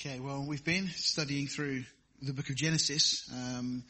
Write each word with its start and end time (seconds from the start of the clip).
Okay, 0.00 0.20
well, 0.20 0.44
we've 0.46 0.64
been 0.64 0.86
studying 0.94 1.48
through 1.48 1.82
the 2.22 2.32
book 2.32 2.50
of 2.50 2.54
Genesis, 2.54 3.28
um, 3.34 3.82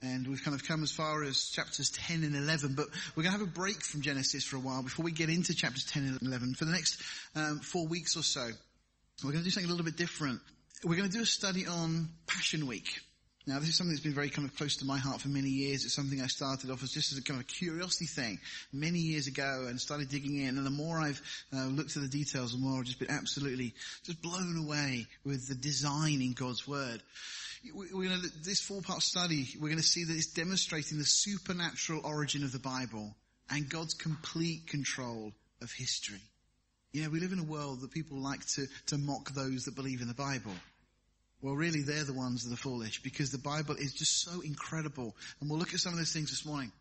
and 0.00 0.28
we've 0.28 0.44
kind 0.44 0.54
of 0.54 0.64
come 0.64 0.84
as 0.84 0.92
far 0.92 1.24
as 1.24 1.48
chapters 1.48 1.90
10 1.90 2.22
and 2.22 2.36
11, 2.36 2.74
but 2.76 2.86
we're 3.16 3.24
going 3.24 3.34
to 3.34 3.40
have 3.40 3.48
a 3.48 3.50
break 3.50 3.82
from 3.82 4.00
Genesis 4.00 4.44
for 4.44 4.54
a 4.54 4.60
while 4.60 4.84
before 4.84 5.04
we 5.04 5.10
get 5.10 5.30
into 5.30 5.52
chapters 5.56 5.84
10 5.86 6.04
and 6.04 6.22
11. 6.22 6.54
For 6.54 6.64
the 6.64 6.70
next 6.70 7.02
um, 7.34 7.58
four 7.58 7.88
weeks 7.88 8.16
or 8.16 8.22
so, 8.22 8.48
we're 9.24 9.32
going 9.32 9.42
to 9.42 9.44
do 9.44 9.50
something 9.50 9.68
a 9.68 9.72
little 9.72 9.84
bit 9.84 9.96
different. 9.96 10.40
We're 10.84 10.94
going 10.94 11.10
to 11.10 11.16
do 11.16 11.24
a 11.24 11.26
study 11.26 11.66
on 11.66 12.08
Passion 12.28 12.68
Week. 12.68 13.00
Now, 13.48 13.58
this 13.58 13.70
is 13.70 13.76
something 13.76 13.94
that's 13.94 14.04
been 14.04 14.12
very 14.12 14.28
kind 14.28 14.46
of 14.46 14.54
close 14.56 14.76
to 14.76 14.84
my 14.84 14.98
heart 14.98 15.22
for 15.22 15.28
many 15.28 15.48
years. 15.48 15.86
It's 15.86 15.94
something 15.94 16.20
I 16.20 16.26
started 16.26 16.70
off 16.70 16.82
as 16.82 16.92
just 16.92 17.12
as 17.12 17.18
a 17.18 17.22
kind 17.22 17.40
of 17.40 17.46
a 17.46 17.48
curiosity 17.48 18.04
thing 18.04 18.38
many 18.74 18.98
years 18.98 19.26
ago 19.26 19.64
and 19.66 19.80
started 19.80 20.10
digging 20.10 20.38
in. 20.38 20.58
And 20.58 20.66
the 20.66 20.70
more 20.70 20.98
I've 20.98 21.22
uh, 21.56 21.64
looked 21.64 21.96
at 21.96 22.02
the 22.02 22.08
details, 22.08 22.52
the 22.52 22.58
more 22.58 22.78
I've 22.78 22.84
just 22.84 22.98
been 22.98 23.10
absolutely 23.10 23.72
just 24.04 24.20
blown 24.20 24.62
away 24.62 25.06
with 25.24 25.48
the 25.48 25.54
design 25.54 26.20
in 26.20 26.34
God's 26.34 26.68
Word. 26.68 27.02
We're 27.74 28.08
going 28.10 28.20
to, 28.20 28.28
this 28.44 28.60
four-part 28.60 29.00
study, 29.00 29.48
we're 29.58 29.68
going 29.68 29.78
to 29.78 29.82
see 29.82 30.04
that 30.04 30.14
it's 30.14 30.26
demonstrating 30.26 30.98
the 30.98 31.06
supernatural 31.06 32.02
origin 32.04 32.44
of 32.44 32.52
the 32.52 32.58
Bible 32.58 33.16
and 33.48 33.66
God's 33.66 33.94
complete 33.94 34.66
control 34.66 35.32
of 35.62 35.72
history. 35.72 36.20
You 36.92 37.02
know, 37.02 37.08
we 37.08 37.18
live 37.18 37.32
in 37.32 37.38
a 37.38 37.44
world 37.44 37.80
that 37.80 37.92
people 37.92 38.18
like 38.18 38.44
to, 38.48 38.66
to 38.88 38.98
mock 38.98 39.30
those 39.30 39.64
that 39.64 39.74
believe 39.74 40.02
in 40.02 40.08
the 40.08 40.12
Bible. 40.12 40.52
Well, 41.40 41.54
really, 41.54 41.82
they're 41.82 42.04
the 42.04 42.12
ones 42.12 42.44
that 42.44 42.52
are 42.52 42.56
foolish 42.56 43.02
because 43.02 43.30
the 43.30 43.38
Bible 43.38 43.76
is 43.76 43.92
just 43.92 44.22
so 44.22 44.40
incredible. 44.40 45.14
And 45.40 45.48
we'll 45.48 45.58
look 45.58 45.72
at 45.72 45.80
some 45.80 45.92
of 45.92 45.98
those 45.98 46.12
things 46.12 46.30
this 46.30 46.44
morning. 46.44 46.72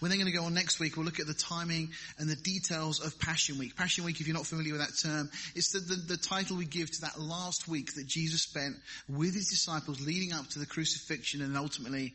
We're 0.00 0.08
then 0.08 0.18
going 0.18 0.32
to 0.32 0.38
go 0.38 0.44
on 0.44 0.54
next 0.54 0.80
week. 0.80 0.96
We'll 0.96 1.04
look 1.04 1.20
at 1.20 1.26
the 1.26 1.34
timing 1.34 1.90
and 2.18 2.28
the 2.28 2.36
details 2.36 3.00
of 3.04 3.18
Passion 3.18 3.58
Week. 3.58 3.76
Passion 3.76 4.04
Week, 4.04 4.18
if 4.18 4.26
you're 4.26 4.36
not 4.36 4.46
familiar 4.46 4.72
with 4.72 4.80
that 4.80 4.96
term, 5.06 5.28
it's 5.54 5.72
the, 5.72 5.80
the, 5.80 6.14
the, 6.14 6.16
title 6.16 6.56
we 6.56 6.64
give 6.64 6.90
to 6.90 7.00
that 7.02 7.20
last 7.20 7.68
week 7.68 7.94
that 7.96 8.06
Jesus 8.06 8.42
spent 8.42 8.76
with 9.10 9.34
his 9.34 9.48
disciples 9.48 10.00
leading 10.00 10.32
up 10.32 10.48
to 10.48 10.58
the 10.58 10.64
crucifixion 10.64 11.42
and 11.42 11.54
ultimately 11.54 12.14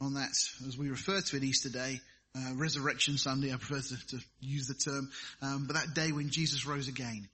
on 0.00 0.14
that, 0.14 0.30
as 0.66 0.76
we 0.76 0.90
refer 0.90 1.20
to 1.20 1.36
it 1.36 1.44
Easter 1.44 1.68
Day, 1.68 2.00
uh, 2.36 2.54
Resurrection 2.54 3.16
Sunday, 3.16 3.52
I 3.52 3.56
prefer 3.56 3.80
to, 3.80 4.06
to 4.08 4.24
use 4.40 4.66
the 4.66 4.74
term, 4.74 5.10
um, 5.42 5.66
but 5.66 5.76
that 5.76 5.94
day 5.94 6.10
when 6.10 6.30
Jesus 6.30 6.66
rose 6.66 6.88
again. 6.88 7.28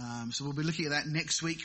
Um, 0.00 0.30
so 0.32 0.44
we'll 0.44 0.52
be 0.54 0.62
looking 0.62 0.86
at 0.86 0.92
that 0.92 1.06
next 1.06 1.42
week. 1.42 1.60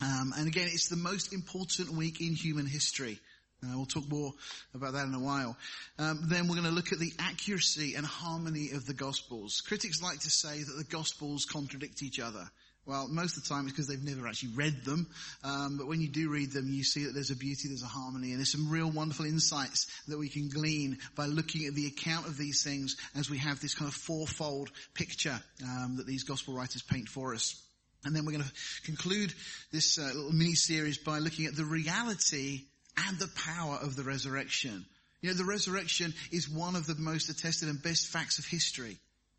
Um, 0.00 0.34
and 0.36 0.48
again, 0.48 0.68
it's 0.70 0.88
the 0.88 0.96
most 0.96 1.32
important 1.32 1.90
week 1.90 2.20
in 2.20 2.34
human 2.34 2.66
history. 2.66 3.18
Uh, 3.62 3.76
we'll 3.76 3.86
talk 3.86 4.08
more 4.08 4.32
about 4.74 4.92
that 4.92 5.06
in 5.06 5.14
a 5.14 5.20
while. 5.20 5.56
Um, 5.98 6.24
then 6.28 6.48
we're 6.48 6.56
going 6.56 6.68
to 6.68 6.74
look 6.74 6.92
at 6.92 6.98
the 6.98 7.12
accuracy 7.18 7.94
and 7.94 8.04
harmony 8.04 8.70
of 8.72 8.84
the 8.86 8.94
Gospels. 8.94 9.62
Critics 9.66 10.02
like 10.02 10.20
to 10.20 10.30
say 10.30 10.62
that 10.62 10.74
the 10.76 10.84
Gospels 10.84 11.46
contradict 11.46 12.02
each 12.02 12.20
other. 12.20 12.50
Well, 12.86 13.08
most 13.08 13.38
of 13.38 13.44
the 13.44 13.48
time 13.48 13.64
it's 13.64 13.72
because 13.72 13.88
they've 13.88 14.02
never 14.02 14.28
actually 14.28 14.52
read 14.56 14.84
them. 14.84 15.08
Um, 15.42 15.78
but 15.78 15.86
when 15.86 16.02
you 16.02 16.08
do 16.08 16.28
read 16.28 16.52
them, 16.52 16.70
you 16.70 16.84
see 16.84 17.04
that 17.04 17.14
there's 17.14 17.30
a 17.30 17.36
beauty, 17.36 17.68
there's 17.68 17.82
a 17.82 17.86
harmony, 17.86 18.30
and 18.30 18.38
there's 18.38 18.52
some 18.52 18.68
real 18.68 18.90
wonderful 18.90 19.24
insights 19.24 19.86
that 20.08 20.18
we 20.18 20.28
can 20.28 20.50
glean 20.50 20.98
by 21.16 21.24
looking 21.24 21.64
at 21.64 21.74
the 21.74 21.86
account 21.86 22.26
of 22.26 22.36
these 22.36 22.62
things 22.62 22.96
as 23.16 23.30
we 23.30 23.38
have 23.38 23.60
this 23.60 23.74
kind 23.74 23.88
of 23.88 23.94
fourfold 23.94 24.70
picture 24.92 25.40
um, 25.62 25.96
that 25.96 26.06
these 26.06 26.24
gospel 26.24 26.52
writers 26.52 26.82
paint 26.82 27.08
for 27.08 27.34
us. 27.34 27.58
And 28.04 28.14
then 28.14 28.24
we're 28.24 28.32
going 28.32 28.44
to 28.44 28.82
conclude 28.84 29.32
this 29.72 29.98
uh, 29.98 30.02
little 30.14 30.32
mini 30.32 30.54
series 30.54 30.98
by 30.98 31.18
looking 31.18 31.46
at 31.46 31.56
the 31.56 31.64
reality 31.64 32.62
and 33.08 33.18
the 33.18 33.30
power 33.34 33.78
of 33.82 33.96
the 33.96 34.02
resurrection. 34.02 34.84
You 35.20 35.30
know, 35.30 35.36
the 35.36 35.44
resurrection 35.44 36.12
is 36.30 36.48
one 36.48 36.76
of 36.76 36.86
the 36.86 36.96
most 36.96 37.30
attested 37.30 37.68
and 37.68 37.82
best 37.82 38.08
facts 38.08 38.38
of 38.38 38.44
history. 38.44 38.98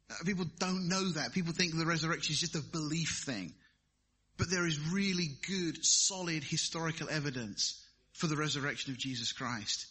Uh, 0.09 0.15
people 0.25 0.45
don't 0.59 0.87
know 0.87 1.11
that. 1.11 1.33
People 1.33 1.53
think 1.53 1.75
the 1.75 1.85
resurrection 1.85 2.33
is 2.33 2.39
just 2.39 2.55
a 2.55 2.61
belief 2.61 3.23
thing. 3.25 3.53
But 4.37 4.49
there 4.49 4.67
is 4.67 4.79
really 4.91 5.29
good, 5.47 5.85
solid 5.85 6.43
historical 6.43 7.09
evidence 7.09 7.81
for 8.13 8.27
the 8.27 8.35
resurrection 8.35 8.91
of 8.91 8.97
Jesus 8.97 9.31
Christ. 9.31 9.85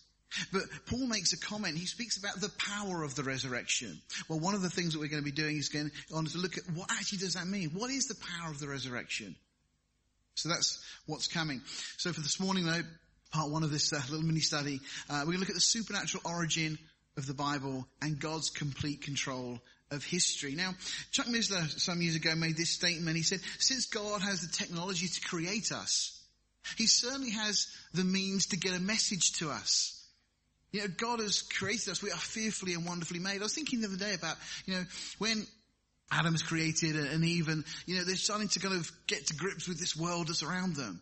But 0.53 0.63
Paul 0.87 1.07
makes 1.07 1.33
a 1.33 1.39
comment. 1.39 1.77
He 1.77 1.87
speaks 1.87 2.17
about 2.17 2.41
the 2.41 2.51
power 2.59 3.03
of 3.03 3.15
the 3.15 3.23
resurrection. 3.23 4.01
Well, 4.29 4.41
one 4.41 4.55
of 4.55 4.63
the 4.63 4.70
things 4.70 4.92
that 4.92 4.98
we're 4.98 5.08
going 5.08 5.23
to 5.23 5.31
be 5.31 5.33
doing 5.33 5.57
is 5.57 5.69
going 5.69 5.91
on 6.14 6.25
to 6.25 6.39
look 6.39 6.58
at 6.58 6.64
what 6.75 6.91
actually 6.91 7.19
does 7.19 7.35
that 7.35 7.47
mean? 7.47 7.70
What 7.70 7.91
is 7.91 8.07
the 8.07 8.17
power 8.17 8.51
of 8.51 8.61
the 8.61 8.69
resurrection? 8.69 9.36
So 10.35 10.48
that's 10.48 10.85
what's 11.07 11.29
coming. 11.29 11.61
So 11.97 12.13
for 12.13 12.20
this 12.20 12.41
morning 12.41 12.67
though, 12.67 12.83
part 13.33 13.51
one 13.51 13.63
of 13.63 13.70
this 13.70 13.92
uh, 13.92 14.01
little 14.11 14.27
mini 14.27 14.41
study, 14.41 14.81
uh, 15.08 15.20
we're 15.20 15.33
going 15.33 15.35
to 15.35 15.41
look 15.41 15.51
at 15.51 15.55
the 15.55 15.61
supernatural 15.61 16.23
origin 16.25 16.79
of 17.17 17.27
the 17.27 17.35
Bible 17.35 17.87
and 18.03 18.19
God's 18.19 18.51
complete 18.51 19.03
control 19.03 19.61
of 19.91 20.05
history. 20.05 20.55
Now, 20.55 20.75
Chuck 21.13 21.27
Missler 21.27 21.69
some 21.79 22.03
years 22.03 22.17
ago 22.17 22.35
made 22.35 22.57
this 22.57 22.70
statement. 22.70 23.17
He 23.17 23.23
said, 23.23 23.41
since 23.58 23.87
God 23.87 24.23
has 24.23 24.41
the 24.41 24.48
technology 24.48 25.07
to 25.07 25.20
create 25.20 25.70
us, 25.70 26.20
he 26.77 26.87
certainly 26.87 27.31
has 27.31 27.69
the 27.92 28.05
means 28.05 28.47
to 28.47 28.57
get 28.57 28.75
a 28.75 28.81
message 28.81 29.33
to 29.39 29.51
us. 29.51 30.04
You 30.74 30.80
know, 30.80 30.89
God 30.89 31.20
has 31.20 31.42
created 31.42 31.90
us. 31.90 32.02
We 32.02 32.11
are 32.11 32.17
fearfully 32.17 32.74
and 32.74 32.85
wonderfully 32.85 33.20
made. 33.20 33.39
I 33.39 33.45
was 33.45 33.55
thinking 33.55 33.80
the 33.80 33.86
other 33.86 33.96
day 33.96 34.14
about, 34.14 34.35
you 34.67 34.74
know, 34.74 34.83
when 35.18 35.46
Adam 36.11 36.33
was 36.33 36.42
created 36.42 36.96
and 36.96 37.24
Eve 37.24 37.46
and, 37.46 37.62
you 37.86 37.96
know, 37.96 38.02
they're 38.02 38.17
starting 38.17 38.48
to 38.48 38.58
kind 38.58 38.74
of 38.74 38.90
get 39.07 39.29
to 39.29 39.36
grips 39.36 39.68
with 39.68 39.79
this 39.79 39.95
world 39.95 40.27
that's 40.27 40.42
around 40.42 40.74
them. 40.74 41.01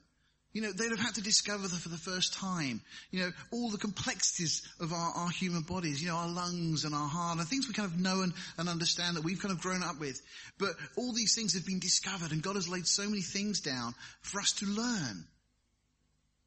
You 0.52 0.60
know, 0.60 0.72
they'd 0.72 0.90
have 0.90 0.98
had 0.98 1.14
to 1.14 1.22
discover 1.22 1.68
for 1.68 1.88
the 1.88 1.96
first 1.96 2.34
time, 2.34 2.82
you 3.12 3.20
know, 3.20 3.30
all 3.50 3.70
the 3.70 3.78
complexities 3.78 4.60
of 4.78 4.92
our, 4.92 5.12
our 5.16 5.30
human 5.30 5.62
bodies, 5.62 6.02
you 6.02 6.08
know, 6.08 6.16
our 6.16 6.28
lungs 6.28 6.84
and 6.84 6.94
our 6.94 7.08
heart 7.08 7.38
and 7.38 7.48
things 7.48 7.66
we 7.66 7.72
kind 7.72 7.90
of 7.90 7.98
know 7.98 8.20
and, 8.20 8.34
and 8.58 8.68
understand 8.68 9.16
that 9.16 9.24
we've 9.24 9.40
kind 9.40 9.52
of 9.52 9.62
grown 9.62 9.82
up 9.82 9.98
with. 9.98 10.20
But 10.58 10.72
all 10.98 11.14
these 11.14 11.34
things 11.34 11.54
have 11.54 11.64
been 11.64 11.80
discovered 11.80 12.32
and 12.32 12.42
God 12.42 12.56
has 12.56 12.68
laid 12.68 12.86
so 12.86 13.08
many 13.08 13.22
things 13.22 13.62
down 13.62 13.94
for 14.20 14.38
us 14.38 14.52
to 14.58 14.66
learn. 14.66 15.24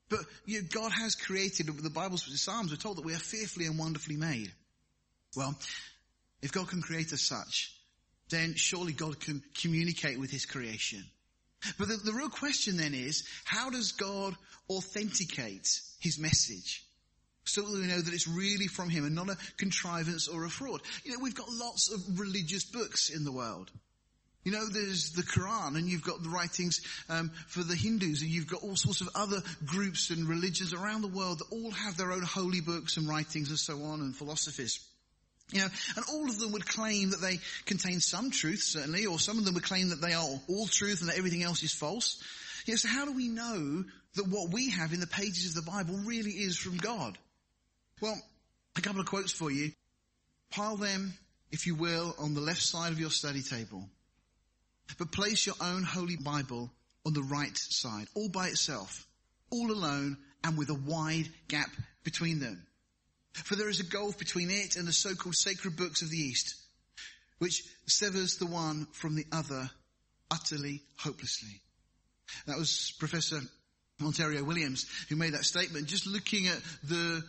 But 0.09 0.19
you 0.45 0.61
know, 0.61 0.67
God 0.71 0.91
has 0.91 1.15
created, 1.15 1.67
the 1.67 1.89
Bible, 1.89 2.17
the 2.17 2.37
Psalms, 2.37 2.71
we're 2.71 2.77
told 2.77 2.97
that 2.97 3.05
we 3.05 3.13
are 3.13 3.19
fearfully 3.19 3.65
and 3.65 3.79
wonderfully 3.79 4.17
made. 4.17 4.51
Well, 5.35 5.55
if 6.41 6.51
God 6.51 6.67
can 6.67 6.81
create 6.81 7.11
us 7.11 7.21
such, 7.21 7.75
then 8.29 8.55
surely 8.55 8.93
God 8.93 9.19
can 9.19 9.41
communicate 9.61 10.19
with 10.19 10.31
His 10.31 10.45
creation. 10.45 11.03
But 11.77 11.87
the, 11.87 11.97
the 11.97 12.13
real 12.13 12.29
question 12.29 12.77
then 12.77 12.93
is, 12.93 13.27
how 13.43 13.69
does 13.69 13.93
God 13.93 14.35
authenticate 14.69 15.67
His 15.99 16.19
message? 16.19 16.83
So 17.45 17.61
that 17.61 17.73
we 17.73 17.87
know 17.87 18.01
that 18.01 18.13
it's 18.13 18.27
really 18.27 18.67
from 18.67 18.89
Him 18.89 19.05
and 19.05 19.15
not 19.15 19.29
a 19.29 19.37
contrivance 19.57 20.27
or 20.27 20.45
a 20.45 20.49
fraud. 20.49 20.81
You 21.03 21.11
know, 21.11 21.19
we've 21.21 21.35
got 21.35 21.49
lots 21.49 21.91
of 21.91 22.19
religious 22.19 22.63
books 22.63 23.09
in 23.09 23.23
the 23.23 23.31
world. 23.31 23.71
You 24.45 24.51
know, 24.51 24.67
there's 24.69 25.09
the 25.13 25.23
Quran 25.23 25.75
and 25.75 25.87
you've 25.87 26.03
got 26.03 26.21
the 26.21 26.29
writings 26.29 26.81
um, 27.09 27.31
for 27.47 27.63
the 27.63 27.75
Hindus 27.75 28.21
and 28.21 28.29
you've 28.29 28.47
got 28.47 28.61
all 28.61 28.75
sorts 28.75 29.01
of 29.01 29.09
other 29.15 29.41
groups 29.65 30.11
and 30.11 30.29
religions 30.29 30.71
around 30.71 31.01
the 31.01 31.07
world 31.07 31.39
that 31.39 31.51
all 31.51 31.71
have 31.71 31.97
their 31.97 32.11
own 32.11 32.21
holy 32.21 32.61
books 32.61 32.97
and 32.97 33.09
writings 33.09 33.49
and 33.49 33.57
so 33.57 33.81
on 33.81 34.01
and 34.01 34.15
philosophies. 34.15 34.79
You 35.51 35.61
know, 35.61 35.67
and 35.95 36.05
all 36.11 36.29
of 36.29 36.39
them 36.39 36.51
would 36.51 36.67
claim 36.67 37.09
that 37.09 37.21
they 37.21 37.39
contain 37.65 37.99
some 37.99 38.29
truth, 38.29 38.61
certainly, 38.61 39.07
or 39.07 39.17
some 39.17 39.39
of 39.39 39.45
them 39.45 39.55
would 39.55 39.63
claim 39.63 39.89
that 39.89 40.01
they 40.01 40.13
are 40.13 40.27
all 40.47 40.67
truth 40.67 41.01
and 41.01 41.09
that 41.09 41.17
everything 41.17 41.43
else 41.43 41.63
is 41.63 41.73
false. 41.73 42.21
You 42.67 42.73
know, 42.73 42.77
so 42.77 42.87
how 42.87 43.05
do 43.05 43.13
we 43.13 43.27
know 43.27 43.83
that 44.13 44.27
what 44.27 44.51
we 44.51 44.69
have 44.69 44.93
in 44.93 44.99
the 44.99 45.07
pages 45.07 45.55
of 45.55 45.65
the 45.65 45.71
Bible 45.71 45.97
really 46.05 46.31
is 46.31 46.55
from 46.55 46.77
God? 46.77 47.17
Well, 47.99 48.19
a 48.75 48.81
couple 48.81 49.01
of 49.01 49.07
quotes 49.07 49.31
for 49.31 49.49
you. 49.49 49.71
Pile 50.51 50.77
them, 50.77 51.13
if 51.51 51.65
you 51.65 51.73
will, 51.73 52.15
on 52.19 52.35
the 52.35 52.41
left 52.41 52.61
side 52.61 52.91
of 52.91 52.99
your 52.99 53.09
study 53.09 53.41
table. 53.41 53.89
But 54.97 55.11
place 55.11 55.45
your 55.45 55.55
own 55.59 55.83
holy 55.83 56.15
Bible 56.15 56.71
on 57.05 57.13
the 57.13 57.23
right 57.23 57.57
side, 57.57 58.07
all 58.13 58.29
by 58.29 58.47
itself, 58.47 59.05
all 59.49 59.71
alone, 59.71 60.17
and 60.43 60.57
with 60.57 60.69
a 60.69 60.75
wide 60.75 61.29
gap 61.47 61.69
between 62.03 62.39
them. 62.39 62.65
For 63.33 63.55
there 63.55 63.69
is 63.69 63.79
a 63.79 63.85
gulf 63.85 64.17
between 64.17 64.49
it 64.49 64.75
and 64.75 64.87
the 64.87 64.93
so-called 64.93 65.35
sacred 65.35 65.75
books 65.75 66.01
of 66.01 66.09
the 66.09 66.17
East, 66.17 66.55
which 67.39 67.63
severs 67.85 68.37
the 68.37 68.45
one 68.45 68.87
from 68.93 69.15
the 69.15 69.25
other 69.31 69.69
utterly 70.31 70.81
hopelessly. 70.97 71.61
That 72.47 72.57
was 72.57 72.93
Professor 72.99 73.41
Monier 73.99 74.43
Williams 74.43 74.85
who 75.09 75.15
made 75.15 75.33
that 75.33 75.45
statement, 75.45 75.87
just 75.87 76.07
looking 76.07 76.47
at 76.47 76.61
the 76.83 77.23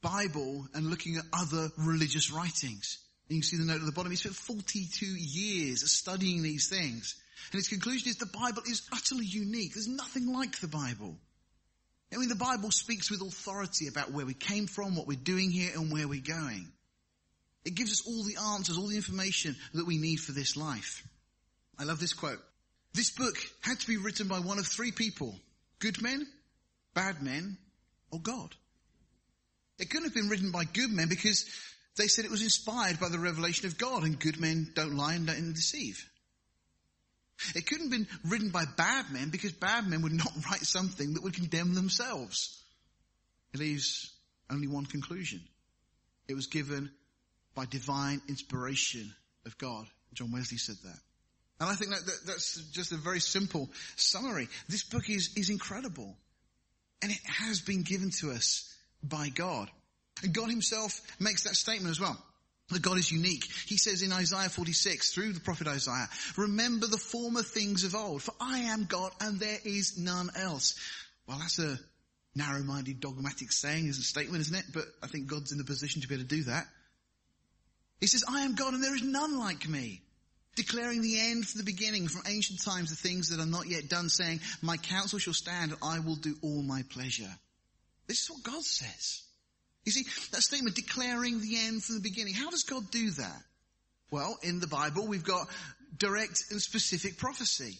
Bible 0.00 0.66
and 0.74 0.90
looking 0.90 1.16
at 1.16 1.24
other 1.32 1.70
religious 1.78 2.30
writings. 2.32 2.98
You 3.34 3.40
can 3.40 3.48
see 3.48 3.56
the 3.56 3.64
note 3.64 3.80
at 3.80 3.86
the 3.86 3.92
bottom. 3.92 4.10
He 4.10 4.16
spent 4.16 4.34
42 4.34 5.06
years 5.06 5.90
studying 5.90 6.42
these 6.42 6.68
things. 6.68 7.14
And 7.50 7.58
his 7.58 7.68
conclusion 7.68 8.08
is 8.08 8.16
the 8.16 8.26
Bible 8.26 8.62
is 8.68 8.88
utterly 8.92 9.24
unique. 9.24 9.74
There's 9.74 9.88
nothing 9.88 10.32
like 10.32 10.58
the 10.60 10.68
Bible. 10.68 11.16
I 12.12 12.18
mean, 12.18 12.28
the 12.28 12.34
Bible 12.34 12.70
speaks 12.70 13.10
with 13.10 13.22
authority 13.22 13.88
about 13.88 14.12
where 14.12 14.26
we 14.26 14.34
came 14.34 14.66
from, 14.66 14.96
what 14.96 15.06
we're 15.06 15.16
doing 15.16 15.50
here, 15.50 15.70
and 15.74 15.90
where 15.90 16.06
we're 16.06 16.20
going. 16.20 16.70
It 17.64 17.74
gives 17.74 17.92
us 17.92 18.06
all 18.06 18.22
the 18.22 18.36
answers, 18.54 18.76
all 18.76 18.88
the 18.88 18.96
information 18.96 19.56
that 19.72 19.86
we 19.86 19.96
need 19.96 20.16
for 20.16 20.32
this 20.32 20.56
life. 20.56 21.02
I 21.78 21.84
love 21.84 22.00
this 22.00 22.12
quote. 22.12 22.40
This 22.92 23.10
book 23.10 23.36
had 23.62 23.80
to 23.80 23.86
be 23.86 23.96
written 23.96 24.28
by 24.28 24.40
one 24.40 24.58
of 24.58 24.66
three 24.66 24.92
people. 24.92 25.34
Good 25.78 26.02
men, 26.02 26.26
bad 26.92 27.22
men, 27.22 27.56
or 28.10 28.20
God. 28.20 28.54
It 29.78 29.88
couldn't 29.88 30.08
have 30.08 30.14
been 30.14 30.28
written 30.28 30.50
by 30.50 30.64
good 30.64 30.90
men 30.90 31.08
because 31.08 31.46
they 31.96 32.08
said 32.08 32.24
it 32.24 32.30
was 32.30 32.42
inspired 32.42 32.98
by 32.98 33.08
the 33.08 33.18
revelation 33.18 33.66
of 33.66 33.78
God 33.78 34.04
and 34.04 34.18
good 34.18 34.40
men 34.40 34.70
don't 34.74 34.96
lie 34.96 35.14
and 35.14 35.26
don't 35.26 35.52
deceive. 35.52 36.08
It 37.54 37.66
couldn't 37.66 37.90
have 37.90 37.90
been 37.90 38.30
written 38.30 38.50
by 38.50 38.64
bad 38.76 39.10
men 39.10 39.30
because 39.30 39.52
bad 39.52 39.86
men 39.86 40.02
would 40.02 40.12
not 40.24 40.32
write 40.50 40.62
something 40.62 41.14
that 41.14 41.22
would 41.22 41.34
condemn 41.34 41.74
themselves. 41.74 42.62
It 43.52 43.60
leaves 43.60 44.10
only 44.50 44.68
one 44.68 44.86
conclusion. 44.86 45.40
It 46.28 46.34
was 46.34 46.46
given 46.46 46.90
by 47.54 47.66
divine 47.66 48.22
inspiration 48.28 49.12
of 49.44 49.58
God. 49.58 49.86
John 50.14 50.32
Wesley 50.32 50.58
said 50.58 50.76
that. 50.84 50.98
And 51.60 51.70
I 51.70 51.74
think 51.74 51.90
that, 51.90 52.04
that, 52.06 52.26
that's 52.26 52.56
just 52.70 52.92
a 52.92 52.96
very 52.96 53.20
simple 53.20 53.68
summary. 53.96 54.48
This 54.68 54.84
book 54.84 55.08
is, 55.08 55.30
is 55.36 55.50
incredible. 55.50 56.16
And 57.02 57.10
it 57.12 57.20
has 57.24 57.60
been 57.60 57.82
given 57.82 58.10
to 58.20 58.30
us 58.30 58.74
by 59.02 59.28
God. 59.28 59.70
And 60.22 60.32
God 60.32 60.50
himself 60.50 61.00
makes 61.18 61.44
that 61.44 61.56
statement 61.56 61.90
as 61.90 62.00
well. 62.00 62.16
That 62.68 62.82
God 62.82 62.96
is 62.96 63.10
unique. 63.12 63.44
He 63.66 63.76
says 63.76 64.02
in 64.02 64.12
Isaiah 64.12 64.48
46 64.48 65.12
through 65.12 65.32
the 65.32 65.40
prophet 65.40 65.66
Isaiah, 65.68 66.08
remember 66.36 66.86
the 66.86 66.96
former 66.96 67.42
things 67.42 67.84
of 67.84 67.94
old, 67.94 68.22
for 68.22 68.32
I 68.40 68.60
am 68.60 68.84
God 68.84 69.12
and 69.20 69.38
there 69.38 69.58
is 69.64 69.98
none 69.98 70.30
else. 70.36 70.74
Well, 71.26 71.38
that's 71.38 71.58
a 71.58 71.78
narrow-minded 72.34 73.00
dogmatic 73.00 73.52
saying 73.52 73.88
is 73.88 73.98
a 73.98 74.02
statement, 74.02 74.40
isn't 74.42 74.56
it? 74.56 74.64
But 74.72 74.84
I 75.02 75.06
think 75.06 75.26
God's 75.26 75.52
in 75.52 75.58
the 75.58 75.64
position 75.64 76.02
to 76.02 76.08
be 76.08 76.14
able 76.14 76.24
to 76.24 76.36
do 76.36 76.44
that. 76.44 76.66
He 78.00 78.06
says, 78.06 78.24
I 78.28 78.42
am 78.42 78.54
God 78.54 78.74
and 78.74 78.82
there 78.82 78.94
is 78.94 79.02
none 79.02 79.38
like 79.38 79.68
me. 79.68 80.00
Declaring 80.56 81.02
the 81.02 81.18
end 81.20 81.46
from 81.46 81.58
the 81.60 81.64
beginning, 81.64 82.08
from 82.08 82.22
ancient 82.26 82.62
times, 82.62 82.90
the 82.90 82.96
things 82.96 83.30
that 83.30 83.40
are 83.40 83.46
not 83.46 83.68
yet 83.68 83.88
done, 83.88 84.08
saying, 84.08 84.40
my 84.60 84.76
counsel 84.76 85.18
shall 85.18 85.34
stand 85.34 85.72
and 85.72 85.80
I 85.82 86.00
will 86.00 86.16
do 86.16 86.36
all 86.42 86.62
my 86.62 86.82
pleasure. 86.90 87.30
This 88.06 88.22
is 88.22 88.30
what 88.30 88.42
God 88.42 88.62
says. 88.62 89.22
You 89.84 89.92
see, 89.92 90.04
that 90.30 90.42
statement 90.42 90.76
declaring 90.76 91.40
the 91.40 91.56
end 91.58 91.82
from 91.82 91.96
the 91.96 92.00
beginning. 92.00 92.34
How 92.34 92.50
does 92.50 92.62
God 92.62 92.90
do 92.90 93.10
that? 93.10 93.42
Well, 94.10 94.38
in 94.42 94.60
the 94.60 94.66
Bible, 94.66 95.06
we've 95.06 95.24
got 95.24 95.48
direct 95.96 96.44
and 96.50 96.60
specific 96.60 97.18
prophecy. 97.18 97.78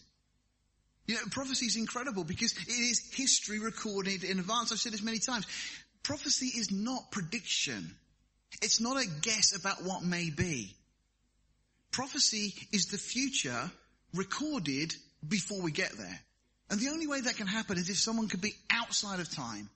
You 1.06 1.16
know, 1.16 1.20
prophecy 1.30 1.66
is 1.66 1.76
incredible 1.76 2.24
because 2.24 2.52
it 2.52 2.68
is 2.68 3.12
history 3.14 3.60
recorded 3.60 4.24
in 4.24 4.38
advance. 4.38 4.72
I've 4.72 4.78
said 4.78 4.92
this 4.92 5.02
many 5.02 5.18
times. 5.18 5.46
Prophecy 6.02 6.46
is 6.46 6.70
not 6.72 7.10
prediction. 7.10 7.94
It's 8.62 8.80
not 8.80 8.96
a 8.96 9.06
guess 9.20 9.56
about 9.58 9.84
what 9.84 10.02
may 10.02 10.30
be. 10.30 10.74
Prophecy 11.90 12.54
is 12.72 12.86
the 12.86 12.98
future 12.98 13.70
recorded 14.14 14.94
before 15.26 15.60
we 15.60 15.70
get 15.70 15.92
there. 15.92 16.20
And 16.70 16.80
the 16.80 16.88
only 16.88 17.06
way 17.06 17.20
that 17.20 17.36
can 17.36 17.46
happen 17.46 17.76
is 17.76 17.88
if 17.88 17.98
someone 17.98 18.28
could 18.28 18.40
be 18.40 18.54
outside 18.70 19.20
of 19.20 19.30
time 19.30 19.68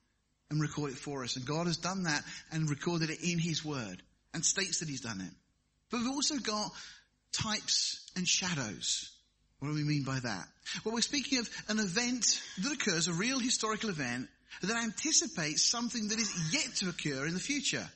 and 0.51 0.61
record 0.61 0.93
it 0.93 0.99
for 0.99 1.25
us. 1.25 1.37
And 1.37 1.47
God 1.47 1.67
has 1.67 1.77
done 1.77 2.05
that 2.05 2.23
and 2.53 2.71
recorded 2.71 3.11
it 3.11 3.19
in 3.23 3.39
His 3.39 3.65
Word 3.65 4.03
and 4.35 4.45
states 4.45 4.81
that 4.81 4.89
He's 4.89 5.01
done 5.01 5.21
it. 5.21 5.33
But 5.91 6.01
we've 6.01 6.11
also 6.11 6.37
got 6.39 6.71
types 7.33 8.11
and 8.17 8.27
shadows. 8.27 9.11
What 9.59 9.69
do 9.69 9.75
we 9.75 9.85
mean 9.85 10.05
by 10.05 10.19
that? 10.21 10.49
Well, 10.85 10.95
we're 10.95 11.01
speaking 11.01 11.39
of 11.39 11.49
an 11.69 11.79
event 11.79 12.41
that 12.63 12.73
occurs, 12.73 13.09
a 13.09 13.13
real 13.13 13.39
historical 13.39 13.91
event 13.91 14.29
that 14.63 14.77
anticipates 14.77 15.65
something 15.65 16.09
that 16.09 16.19
is 16.19 16.53
yet 16.53 16.75
to 16.77 16.89
occur 16.89 17.27
in 17.27 17.35
the 17.35 17.41
future. 17.41 17.87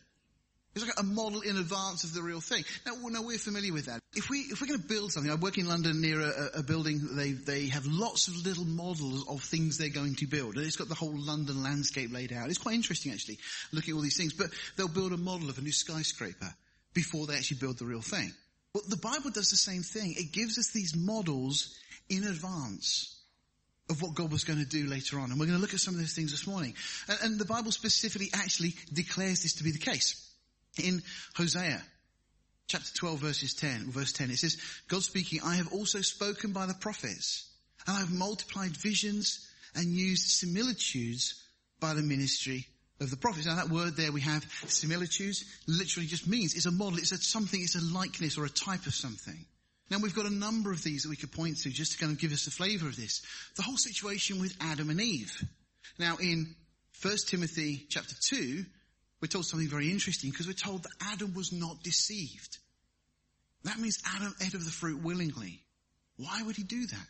It's 0.75 0.87
like 0.87 1.00
a 1.00 1.02
model 1.02 1.40
in 1.40 1.56
advance 1.56 2.05
of 2.05 2.14
the 2.14 2.22
real 2.22 2.40
thing. 2.40 2.64
Now, 2.87 2.93
now 3.08 3.22
we're 3.22 3.38
familiar 3.38 3.72
with 3.72 3.87
that. 3.87 4.00
If 4.14 4.31
we 4.31 4.38
if 4.38 4.61
we're 4.61 4.69
going 4.69 4.81
to 4.81 4.87
build 4.87 5.12
something, 5.12 5.31
I 5.31 5.34
work 5.34 5.58
in 5.58 5.67
London 5.67 6.00
near 6.00 6.20
a, 6.20 6.58
a 6.58 6.62
building. 6.62 7.17
They 7.17 7.32
they 7.32 7.67
have 7.69 7.87
lots 7.87 8.28
of 8.28 8.46
little 8.46 8.64
models 8.64 9.26
of 9.28 9.43
things 9.43 9.78
they're 9.78 9.88
going 9.88 10.14
to 10.17 10.26
build, 10.26 10.56
and 10.56 10.64
it's 10.64 10.76
got 10.76 10.88
the 10.88 10.94
whole 10.94 11.17
London 11.17 11.62
landscape 11.62 12.12
laid 12.12 12.32
out. 12.32 12.49
It's 12.49 12.58
quite 12.58 12.76
interesting 12.76 13.12
actually, 13.12 13.38
looking 13.72 13.94
at 13.94 13.96
all 13.96 14.02
these 14.02 14.17
things. 14.17 14.32
But 14.32 14.50
they'll 14.76 14.88
build 14.88 15.12
a 15.12 15.17
model 15.17 15.50
of 15.50 15.58
a 15.58 15.61
new 15.61 15.72
skyscraper 15.72 16.55
before 16.94 17.26
they 17.26 17.34
actually 17.34 17.58
build 17.58 17.78
the 17.78 17.87
real 17.87 18.02
thing. 18.02 18.32
Well, 18.73 18.84
the 18.88 18.96
Bible 18.96 19.31
does 19.31 19.50
the 19.50 19.56
same 19.56 19.82
thing. 19.82 20.14
It 20.16 20.32
gives 20.32 20.56
us 20.56 20.70
these 20.70 20.94
models 20.94 21.76
in 22.08 22.25
advance 22.25 23.16
of 23.88 24.02
what 24.02 24.14
God 24.14 24.31
was 24.31 24.44
going 24.44 24.61
to 24.61 24.64
do 24.64 24.87
later 24.87 25.19
on. 25.19 25.32
And 25.32 25.40
we're 25.40 25.46
going 25.46 25.58
to 25.58 25.61
look 25.61 25.75
at 25.75 25.81
some 25.81 25.94
of 25.94 26.00
those 26.00 26.14
things 26.14 26.31
this 26.31 26.46
morning. 26.46 26.75
And, 27.08 27.19
and 27.23 27.40
the 27.40 27.44
Bible 27.44 27.73
specifically 27.73 28.31
actually 28.32 28.75
declares 28.93 29.43
this 29.43 29.55
to 29.55 29.64
be 29.64 29.73
the 29.73 29.78
case. 29.78 30.30
In 30.78 31.02
Hosea, 31.34 31.82
chapter 32.67 32.93
12 32.94 33.19
verses 33.19 33.55
10, 33.55 33.90
verse 33.90 34.12
10, 34.12 34.31
it 34.31 34.38
says, 34.38 34.56
God 34.88 35.02
speaking, 35.02 35.40
I 35.44 35.56
have 35.56 35.72
also 35.72 36.00
spoken 36.00 36.52
by 36.52 36.67
the 36.67 36.75
prophets, 36.75 37.50
and 37.87 37.96
I 37.96 38.00
have 38.00 38.12
multiplied 38.12 38.76
visions 38.76 39.49
and 39.75 39.87
used 39.87 40.28
similitudes 40.28 41.43
by 41.81 41.94
the 41.94 42.02
ministry 42.02 42.67
of 43.00 43.11
the 43.11 43.17
prophets. 43.17 43.46
Now 43.46 43.56
that 43.56 43.70
word 43.70 43.96
there 43.96 44.12
we 44.12 44.20
have, 44.20 44.44
similitudes, 44.67 45.44
literally 45.67 46.06
just 46.06 46.28
means 46.28 46.55
it's 46.55 46.67
a 46.67 46.70
model, 46.70 46.99
it's 46.99 47.12
a 47.12 47.19
something, 47.19 47.61
it's 47.61 47.76
a 47.76 47.94
likeness 47.94 48.38
or 48.38 48.44
a 48.44 48.50
type 48.50 48.87
of 48.87 48.94
something. 48.94 49.46
Now 49.90 49.99
we've 49.99 50.14
got 50.14 50.26
a 50.26 50.31
number 50.31 50.70
of 50.70 50.84
these 50.84 51.02
that 51.02 51.08
we 51.08 51.16
could 51.16 51.32
point 51.32 51.58
to 51.62 51.70
just 51.70 51.93
to 51.93 51.99
kind 51.99 52.12
of 52.12 52.20
give 52.20 52.32
us 52.32 52.46
a 52.46 52.50
flavour 52.50 52.87
of 52.87 52.96
this. 52.96 53.23
The 53.56 53.62
whole 53.62 53.76
situation 53.76 54.40
with 54.40 54.56
Adam 54.61 54.90
and 54.90 55.00
Eve. 55.00 55.32
Now 55.99 56.16
in 56.16 56.55
1 57.02 57.16
Timothy 57.26 57.87
chapter 57.88 58.14
2, 58.28 58.64
we're 59.20 59.28
told 59.28 59.46
something 59.46 59.69
very 59.69 59.90
interesting 59.90 60.31
because 60.31 60.46
we're 60.46 60.52
told 60.52 60.82
that 60.84 60.93
Adam 61.12 61.34
was 61.34 61.52
not 61.52 61.82
deceived. 61.82 62.58
That 63.64 63.78
means 63.78 63.99
Adam 64.17 64.34
ate 64.40 64.55
of 64.55 64.64
the 64.64 64.70
fruit 64.70 65.02
willingly. 65.02 65.62
Why 66.17 66.43
would 66.43 66.56
he 66.56 66.62
do 66.62 66.87
that? 66.87 67.06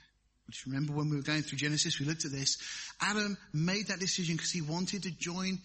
Just 0.50 0.66
remember 0.66 0.92
when 0.92 1.10
we 1.10 1.16
were 1.16 1.22
going 1.22 1.42
through 1.42 1.58
Genesis, 1.58 2.00
we 2.00 2.06
looked 2.06 2.24
at 2.24 2.32
this. 2.32 2.58
Adam 3.00 3.36
made 3.52 3.86
that 3.86 4.00
decision 4.00 4.34
because 4.34 4.50
he 4.50 4.62
wanted 4.62 5.04
to 5.04 5.10
join 5.12 5.58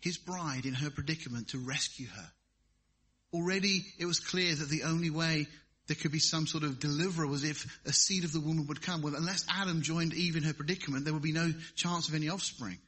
his 0.00 0.18
bride 0.18 0.66
in 0.66 0.74
her 0.74 0.90
predicament 0.90 1.48
to 1.48 1.58
rescue 1.58 2.08
her. 2.08 2.30
Already 3.32 3.84
it 3.98 4.06
was 4.06 4.20
clear 4.20 4.54
that 4.54 4.68
the 4.68 4.82
only 4.84 5.10
way 5.10 5.46
there 5.86 5.96
could 5.96 6.12
be 6.12 6.18
some 6.18 6.46
sort 6.46 6.64
of 6.64 6.80
deliverer 6.80 7.26
was 7.26 7.44
if 7.44 7.80
a 7.84 7.92
seed 7.92 8.24
of 8.24 8.32
the 8.32 8.40
woman 8.40 8.66
would 8.66 8.82
come. 8.82 9.02
Well, 9.02 9.14
unless 9.14 9.44
Adam 9.48 9.82
joined 9.82 10.14
Eve 10.14 10.36
in 10.36 10.42
her 10.42 10.54
predicament, 10.54 11.04
there 11.04 11.14
would 11.14 11.22
be 11.22 11.32
no 11.32 11.52
chance 11.76 12.08
of 12.08 12.14
any 12.14 12.28
offspring. 12.28 12.78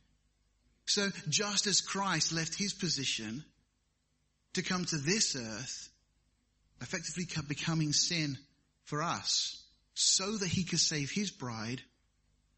So 0.87 1.09
just 1.29 1.67
as 1.67 1.81
Christ 1.81 2.33
left 2.33 2.55
his 2.55 2.73
position 2.73 3.44
to 4.55 4.62
come 4.62 4.85
to 4.87 4.97
this 4.97 5.37
earth, 5.37 5.88
effectively 6.81 7.25
becoming 7.49 7.93
sin 7.93 8.38
for 8.85 9.03
us, 9.03 9.62
so 9.94 10.37
that 10.37 10.49
he 10.49 10.65
could 10.65 10.81
save 10.81 11.11
his 11.11 11.31
bride, 11.31 11.83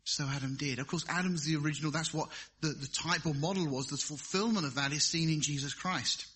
so 0.04 0.24
Adam 0.24 0.56
did. 0.56 0.78
Of 0.78 0.86
course, 0.86 1.04
Adam's 1.08 1.44
the 1.44 1.56
original, 1.56 1.90
that's 1.90 2.14
what 2.14 2.28
the, 2.60 2.68
the 2.68 2.88
type 2.88 3.26
or 3.26 3.34
model 3.34 3.66
was. 3.66 3.86
The 3.86 3.96
fulfillment 3.96 4.66
of 4.66 4.74
that 4.76 4.92
is 4.92 5.04
seen 5.04 5.30
in 5.30 5.40
Jesus 5.40 5.74
Christ 5.74 6.26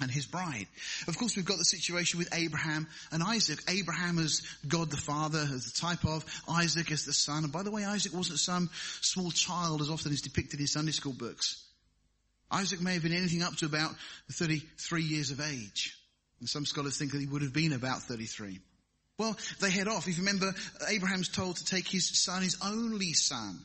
and 0.00 0.10
his 0.10 0.26
bride. 0.26 0.66
Of 1.08 1.16
course, 1.18 1.36
we've 1.36 1.44
got 1.44 1.58
the 1.58 1.64
situation 1.64 2.18
with 2.18 2.34
Abraham 2.34 2.86
and 3.12 3.22
Isaac. 3.22 3.60
Abraham 3.68 4.18
as 4.18 4.42
God 4.68 4.90
the 4.90 4.96
Father, 4.96 5.40
as 5.40 5.72
the 5.72 5.80
type 5.80 6.04
of, 6.04 6.24
Isaac 6.48 6.90
as 6.92 7.04
the 7.04 7.12
son. 7.12 7.44
And 7.44 7.52
by 7.52 7.62
the 7.62 7.70
way, 7.70 7.84
Isaac 7.84 8.12
wasn't 8.12 8.38
some 8.38 8.68
small 9.00 9.30
child 9.30 9.80
as 9.80 9.90
often 9.90 10.12
is 10.12 10.20
depicted 10.20 10.60
in 10.60 10.66
Sunday 10.66 10.92
school 10.92 11.14
books. 11.14 11.62
Isaac 12.50 12.80
may 12.80 12.94
have 12.94 13.02
been 13.02 13.12
anything 13.12 13.42
up 13.42 13.56
to 13.56 13.66
about 13.66 13.90
33 14.32 15.02
years 15.02 15.30
of 15.30 15.40
age. 15.40 15.96
And 16.40 16.48
some 16.48 16.66
scholars 16.66 16.98
think 16.98 17.12
that 17.12 17.20
he 17.20 17.26
would 17.26 17.42
have 17.42 17.54
been 17.54 17.72
about 17.72 18.02
33. 18.02 18.60
Well, 19.18 19.36
they 19.60 19.70
head 19.70 19.88
off. 19.88 20.06
If 20.06 20.18
you 20.18 20.24
remember, 20.24 20.54
Abraham's 20.88 21.28
told 21.28 21.56
to 21.56 21.64
take 21.64 21.88
his 21.88 22.06
son, 22.06 22.42
his 22.42 22.58
only 22.62 23.14
son. 23.14 23.64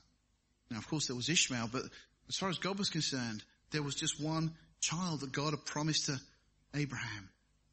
Now, 0.69 0.77
of 0.77 0.88
course, 0.88 1.07
there 1.07 1.15
was 1.15 1.27
Ishmael, 1.27 1.69
but 1.71 1.83
as 2.29 2.38
far 2.38 2.50
as 2.50 2.57
God 2.57 2.79
was 2.79 2.89
concerned, 2.89 3.43
there 3.71 3.83
was 3.83 3.95
just 3.95 4.21
one 4.23 4.53
child 4.81 5.21
that 5.21 5.31
God 5.31 5.51
had 5.51 5.65
promised 5.65 6.07
to 6.07 6.19
Abraham. 6.75 7.29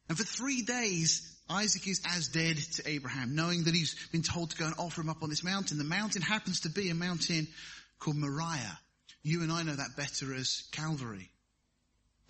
And 0.09 0.17
for 0.17 0.25
three 0.25 0.63
days, 0.63 1.37
Isaac 1.51 1.87
is 1.87 2.01
as 2.07 2.29
dead 2.29 2.57
to 2.57 2.89
Abraham, 2.89 3.35
knowing 3.35 3.65
that 3.65 3.75
he's 3.75 3.95
been 4.13 4.23
told 4.23 4.51
to 4.51 4.57
go 4.57 4.67
and 4.67 4.75
offer 4.79 5.01
him 5.01 5.09
up 5.09 5.23
on 5.23 5.31
this 5.31 5.45
mountain. 5.45 5.79
The 5.79 5.85
mountain 5.85 6.23
happens 6.23 6.61
to 6.61 6.71
be 6.71 6.91
a 6.91 6.95
mountain 6.95 7.49
called 7.99 8.17
Moriah. 8.17 8.79
You 9.23 9.43
and 9.43 9.51
I 9.51 9.63
know 9.63 9.75
that 9.75 9.97
better 9.97 10.35
as 10.35 10.63
Calvary. 10.73 11.31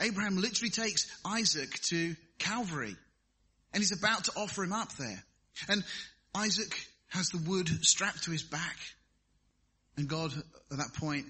Abraham 0.00 0.36
literally 0.36 0.70
takes 0.70 1.06
Isaac 1.24 1.70
to 1.82 2.14
Calvary 2.38 2.96
and 3.72 3.82
he's 3.82 3.96
about 3.96 4.24
to 4.24 4.32
offer 4.36 4.64
him 4.64 4.72
up 4.72 4.92
there. 4.96 5.24
And 5.68 5.84
Isaac 6.34 6.74
has 7.08 7.28
the 7.28 7.38
wood 7.38 7.68
strapped 7.84 8.24
to 8.24 8.30
his 8.30 8.42
back. 8.42 8.76
And 9.96 10.08
God 10.08 10.32
at 10.70 10.78
that 10.78 10.94
point, 10.94 11.26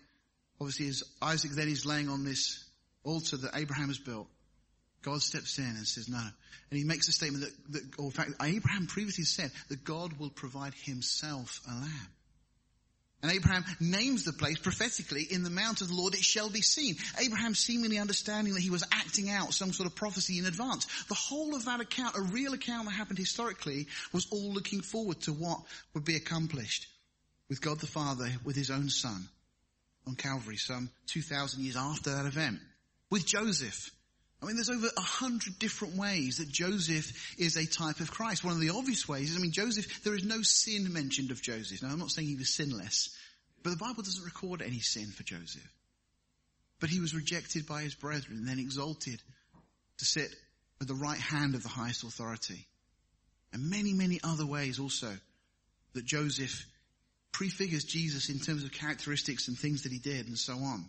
obviously 0.60 0.88
as 0.88 1.02
Isaac 1.22 1.52
then 1.52 1.68
is 1.68 1.86
laying 1.86 2.08
on 2.08 2.24
this 2.24 2.64
altar 3.04 3.36
that 3.38 3.56
Abraham 3.56 3.88
has 3.88 3.98
built, 3.98 4.28
God 5.02 5.22
steps 5.22 5.58
in 5.58 5.64
and 5.64 5.86
says, 5.86 6.08
no. 6.08 6.18
And 6.70 6.78
he 6.78 6.84
makes 6.84 7.08
a 7.08 7.12
statement 7.12 7.44
that, 7.44 7.72
that 7.72 7.98
or 7.98 8.06
in 8.06 8.10
fact, 8.10 8.30
Abraham 8.42 8.86
previously 8.86 9.24
said 9.24 9.50
that 9.68 9.84
God 9.84 10.18
will 10.18 10.30
provide 10.30 10.74
himself 10.74 11.60
a 11.68 11.74
lamb. 11.74 12.08
And 13.20 13.32
Abraham 13.32 13.64
names 13.80 14.24
the 14.24 14.32
place 14.32 14.58
prophetically 14.58 15.26
in 15.28 15.42
the 15.42 15.50
mount 15.50 15.80
of 15.80 15.88
the 15.88 15.94
Lord 15.94 16.14
it 16.14 16.22
shall 16.22 16.50
be 16.50 16.62
seen. 16.62 16.96
Abraham 17.18 17.54
seemingly 17.54 17.98
understanding 17.98 18.54
that 18.54 18.62
he 18.62 18.70
was 18.70 18.84
acting 18.92 19.28
out 19.28 19.52
some 19.52 19.72
sort 19.72 19.88
of 19.88 19.96
prophecy 19.96 20.38
in 20.38 20.46
advance. 20.46 20.86
The 21.08 21.14
whole 21.14 21.56
of 21.56 21.64
that 21.64 21.80
account, 21.80 22.16
a 22.16 22.22
real 22.22 22.52
account 22.52 22.86
that 22.86 22.92
happened 22.92 23.18
historically, 23.18 23.88
was 24.12 24.28
all 24.30 24.52
looking 24.52 24.82
forward 24.82 25.20
to 25.22 25.32
what 25.32 25.58
would 25.94 26.04
be 26.04 26.14
accomplished 26.14 26.86
with 27.48 27.60
God 27.60 27.80
the 27.80 27.86
Father, 27.86 28.30
with 28.44 28.54
his 28.54 28.70
own 28.70 28.88
son 28.88 29.28
on 30.06 30.14
Calvary 30.14 30.56
some 30.56 30.88
2,000 31.08 31.62
years 31.62 31.76
after 31.76 32.14
that 32.14 32.26
event 32.26 32.60
with 33.10 33.26
Joseph. 33.26 33.90
I 34.40 34.46
mean, 34.46 34.54
there's 34.54 34.70
over 34.70 34.86
a 34.96 35.00
hundred 35.00 35.58
different 35.58 35.96
ways 35.96 36.38
that 36.38 36.48
Joseph 36.48 37.34
is 37.38 37.56
a 37.56 37.66
type 37.66 37.98
of 38.00 38.10
Christ. 38.10 38.44
One 38.44 38.54
of 38.54 38.60
the 38.60 38.70
obvious 38.70 39.08
ways 39.08 39.30
is, 39.30 39.36
I 39.36 39.40
mean, 39.40 39.52
Joseph, 39.52 40.04
there 40.04 40.14
is 40.14 40.24
no 40.24 40.42
sin 40.42 40.92
mentioned 40.92 41.32
of 41.32 41.42
Joseph. 41.42 41.82
Now, 41.82 41.88
I'm 41.88 41.98
not 41.98 42.10
saying 42.10 42.28
he 42.28 42.36
was 42.36 42.54
sinless, 42.54 43.16
but 43.64 43.70
the 43.70 43.76
Bible 43.76 44.04
doesn't 44.04 44.24
record 44.24 44.62
any 44.62 44.78
sin 44.78 45.06
for 45.06 45.24
Joseph. 45.24 45.68
But 46.80 46.90
he 46.90 47.00
was 47.00 47.14
rejected 47.14 47.66
by 47.66 47.82
his 47.82 47.96
brethren 47.96 48.38
and 48.38 48.48
then 48.48 48.60
exalted 48.60 49.20
to 49.98 50.04
sit 50.04 50.32
at 50.80 50.86
the 50.86 50.94
right 50.94 51.18
hand 51.18 51.56
of 51.56 51.64
the 51.64 51.68
highest 51.68 52.04
authority. 52.04 52.64
And 53.52 53.70
many, 53.70 53.92
many 53.92 54.20
other 54.22 54.46
ways 54.46 54.78
also 54.78 55.12
that 55.94 56.04
Joseph 56.04 56.64
prefigures 57.32 57.84
Jesus 57.84 58.28
in 58.28 58.38
terms 58.38 58.62
of 58.62 58.70
characteristics 58.70 59.48
and 59.48 59.58
things 59.58 59.82
that 59.82 59.92
he 59.92 59.98
did 59.98 60.28
and 60.28 60.38
so 60.38 60.54
on. 60.54 60.86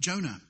Jonah. 0.00 0.40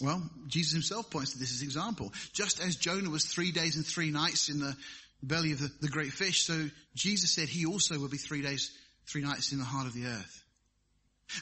Well, 0.00 0.22
Jesus 0.46 0.72
himself 0.72 1.10
points 1.10 1.32
to 1.32 1.38
this 1.38 1.52
as 1.52 1.60
an 1.60 1.66
example. 1.66 2.12
Just 2.32 2.60
as 2.60 2.76
Jonah 2.76 3.10
was 3.10 3.24
three 3.24 3.52
days 3.52 3.76
and 3.76 3.86
three 3.86 4.10
nights 4.10 4.48
in 4.48 4.60
the 4.60 4.76
belly 5.22 5.52
of 5.52 5.60
the, 5.60 5.70
the 5.80 5.88
great 5.88 6.12
fish, 6.12 6.44
so 6.44 6.68
Jesus 6.94 7.32
said 7.32 7.48
he 7.48 7.66
also 7.66 7.98
will 7.98 8.08
be 8.08 8.16
three 8.16 8.42
days, 8.42 8.70
three 9.06 9.22
nights 9.22 9.52
in 9.52 9.58
the 9.58 9.64
heart 9.64 9.86
of 9.86 9.92
the 9.92 10.06
earth. 10.06 10.44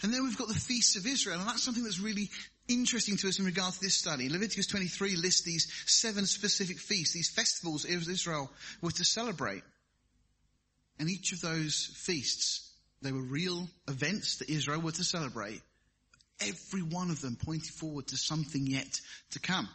And 0.03 0.13
then 0.13 0.25
we've 0.25 0.37
got 0.37 0.49
the 0.49 0.55
feasts 0.55 0.97
of 0.97 1.07
Israel, 1.07 1.39
and 1.39 1.49
that's 1.49 1.63
something 1.63 1.85
that's 1.85 2.01
really 2.01 2.31
interesting 2.69 3.17
to 3.17 3.29
us 3.29 3.39
in 3.39 3.45
regard 3.45 3.73
to 3.73 3.81
this 3.81 3.95
study. 3.95 4.29
Leviticus 4.29 4.67
23 4.67 5.17
lists 5.17 5.43
these 5.43 5.73
seven 5.87 6.27
specific 6.27 6.79
feasts, 6.79 7.15
these 7.15 7.31
festivals 7.31 7.85
Israel 7.85 8.51
were 8.83 8.91
to 8.91 9.05
celebrate. 9.05 9.63
And 10.99 11.09
each 11.09 11.33
of 11.33 11.41
those 11.41 11.91
feasts, 11.95 12.73
they 13.03 13.13
were 13.13 13.23
real 13.23 13.69
events 13.87 14.39
that 14.39 14.51
Israel 14.51 14.81
were 14.81 14.93
to 14.93 15.05
celebrate. 15.05 15.63
Every 16.41 16.83
one 16.83 17.11
of 17.11 17.21
them 17.21 17.37
pointing 17.45 17.73
forward 17.73 18.09
to 18.09 18.17
something 18.17 18.67
yet 18.67 19.01
to 19.31 19.41
come. 19.41 19.69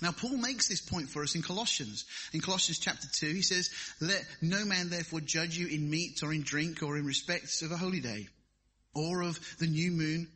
Now 0.00 0.12
Paul 0.12 0.36
makes 0.36 0.68
this 0.68 0.80
point 0.80 1.08
for 1.08 1.22
us 1.22 1.34
in 1.34 1.42
Colossians. 1.42 2.04
In 2.32 2.40
Colossians 2.40 2.78
chapter 2.78 3.08
2 3.12 3.26
he 3.26 3.42
says, 3.42 3.70
let 4.00 4.24
no 4.40 4.64
man 4.64 4.90
therefore 4.90 5.20
judge 5.20 5.58
you 5.58 5.66
in 5.66 5.90
meat 5.90 6.22
or 6.22 6.32
in 6.32 6.42
drink 6.42 6.82
or 6.82 6.96
in 6.96 7.04
respect 7.04 7.62
of 7.62 7.72
a 7.72 7.76
holy 7.76 8.00
day 8.00 8.28
or 8.94 9.22
of 9.22 9.40
the 9.58 9.66
new 9.66 9.90
moon 9.90 10.28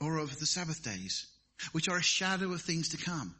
or 0.00 0.18
of 0.18 0.38
the 0.38 0.46
Sabbath 0.46 0.82
days, 0.82 1.26
which 1.72 1.88
are 1.88 1.96
a 1.96 2.02
shadow 2.02 2.52
of 2.52 2.62
things 2.62 2.90
to 2.90 2.96
come. 2.96 3.34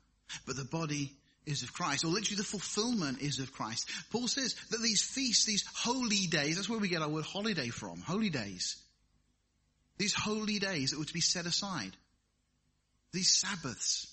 But 0.47 0.57
the 0.57 0.65
body 0.65 1.13
is 1.47 1.63
of 1.63 1.73
Christ, 1.73 2.05
or 2.05 2.09
literally 2.09 2.37
the 2.37 2.45
fulfillment 2.45 3.23
is 3.23 3.39
of 3.39 3.53
Christ. 3.53 3.89
Paul 4.11 4.29
says 4.29 4.55
that 4.71 4.83
these 4.83 5.03
feasts, 5.03 5.47
these 5.47 5.65
holy 5.75 6.27
days, 6.27 6.57
that's 6.57 6.69
where 6.69 6.79
we 6.79 6.89
get 6.89 7.01
our 7.01 7.09
word 7.09 7.25
holiday 7.25 7.69
from, 7.69 8.01
holy 8.01 8.29
days. 8.29 8.77
These 9.99 10.15
holy 10.15 10.59
days 10.59 10.91
that 10.91 10.99
were 10.99 11.05
to 11.05 11.15
be 11.15 11.21
set 11.21 11.47
aside. 11.47 11.93
These 13.13 13.31
Sabbaths 13.39 14.07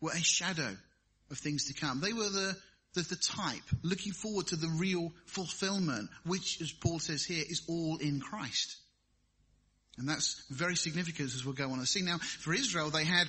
were 0.00 0.12
a 0.12 0.22
shadow 0.22 0.76
of 1.30 1.38
things 1.38 1.66
to 1.66 1.74
come. 1.74 2.00
They 2.00 2.12
were 2.12 2.28
the, 2.28 2.56
the, 2.94 3.02
the 3.02 3.16
type, 3.16 3.62
looking 3.82 4.12
forward 4.12 4.48
to 4.48 4.56
the 4.56 4.68
real 4.68 5.12
fulfillment, 5.26 6.10
which, 6.24 6.60
as 6.60 6.72
Paul 6.72 6.98
says 6.98 7.24
here, 7.24 7.44
is 7.48 7.62
all 7.68 7.96
in 7.98 8.20
Christ. 8.20 8.76
And 9.98 10.08
that's 10.08 10.42
very 10.50 10.76
significant 10.76 11.34
as 11.34 11.44
we'll 11.44 11.54
go 11.54 11.70
on 11.70 11.78
and 11.78 11.88
see. 11.88 12.02
Now, 12.02 12.18
for 12.18 12.54
Israel, 12.54 12.90
they 12.90 13.04
had 13.04 13.26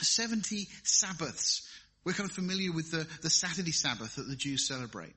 70 0.00 0.68
Sabbaths. 0.82 1.68
We're 2.04 2.12
kind 2.12 2.28
of 2.28 2.36
familiar 2.36 2.72
with 2.72 2.90
the, 2.90 3.06
the 3.22 3.30
Saturday 3.30 3.72
Sabbath 3.72 4.16
that 4.16 4.28
the 4.28 4.36
Jews 4.36 4.68
celebrate. 4.68 5.14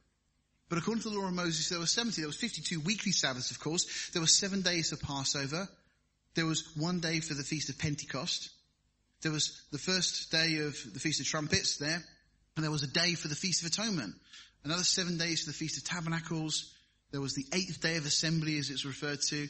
But 0.70 0.80
according 0.80 1.04
to 1.04 1.10
the 1.10 1.18
law 1.18 1.28
of 1.28 1.34
Moses, 1.34 1.70
there 1.70 1.80
were 1.80 1.86
70. 1.86 2.22
There 2.22 2.28
was 2.28 2.38
52 2.38 2.82
weekly 2.82 3.12
Sabbaths, 3.12 3.52
of 3.52 3.60
course. 3.60 4.10
There 4.12 4.22
were 4.22 4.28
seven 4.28 4.62
days 4.62 4.92
of 4.92 5.02
Passover. 5.02 5.68
There 6.38 6.46
was 6.46 6.64
one 6.78 7.00
day 7.00 7.20
for 7.20 7.34
the 7.34 7.44
Feast 7.44 7.70
of 7.70 7.80
Pentecost. 7.80 8.52
There 9.24 9.32
was 9.32 9.60
the 9.72 9.80
first 9.80 10.32
day 10.32 10.60
of 10.60 10.78
the 10.94 11.00
Feast 11.00 11.20
of 11.20 11.26
Trumpets 11.26 11.78
there. 11.78 12.04
And 12.56 12.64
there 12.64 12.70
was 12.70 12.84
a 12.84 12.94
day 12.94 13.16
for 13.16 13.28
the 13.28 13.34
Feast 13.34 13.64
of 13.64 13.72
Atonement. 13.72 14.14
Another 14.64 14.84
seven 14.84 15.18
days 15.18 15.42
for 15.42 15.48
the 15.48 15.58
Feast 15.58 15.78
of 15.78 15.84
Tabernacles. 15.86 16.72
There 17.10 17.22
was 17.22 17.34
the 17.34 17.48
eighth 17.54 17.82
day 17.82 17.98
of 17.98 18.06
assembly 18.06 18.60
as 18.60 18.70
it's 18.70 18.86
referred 18.86 19.20
to 19.30 19.48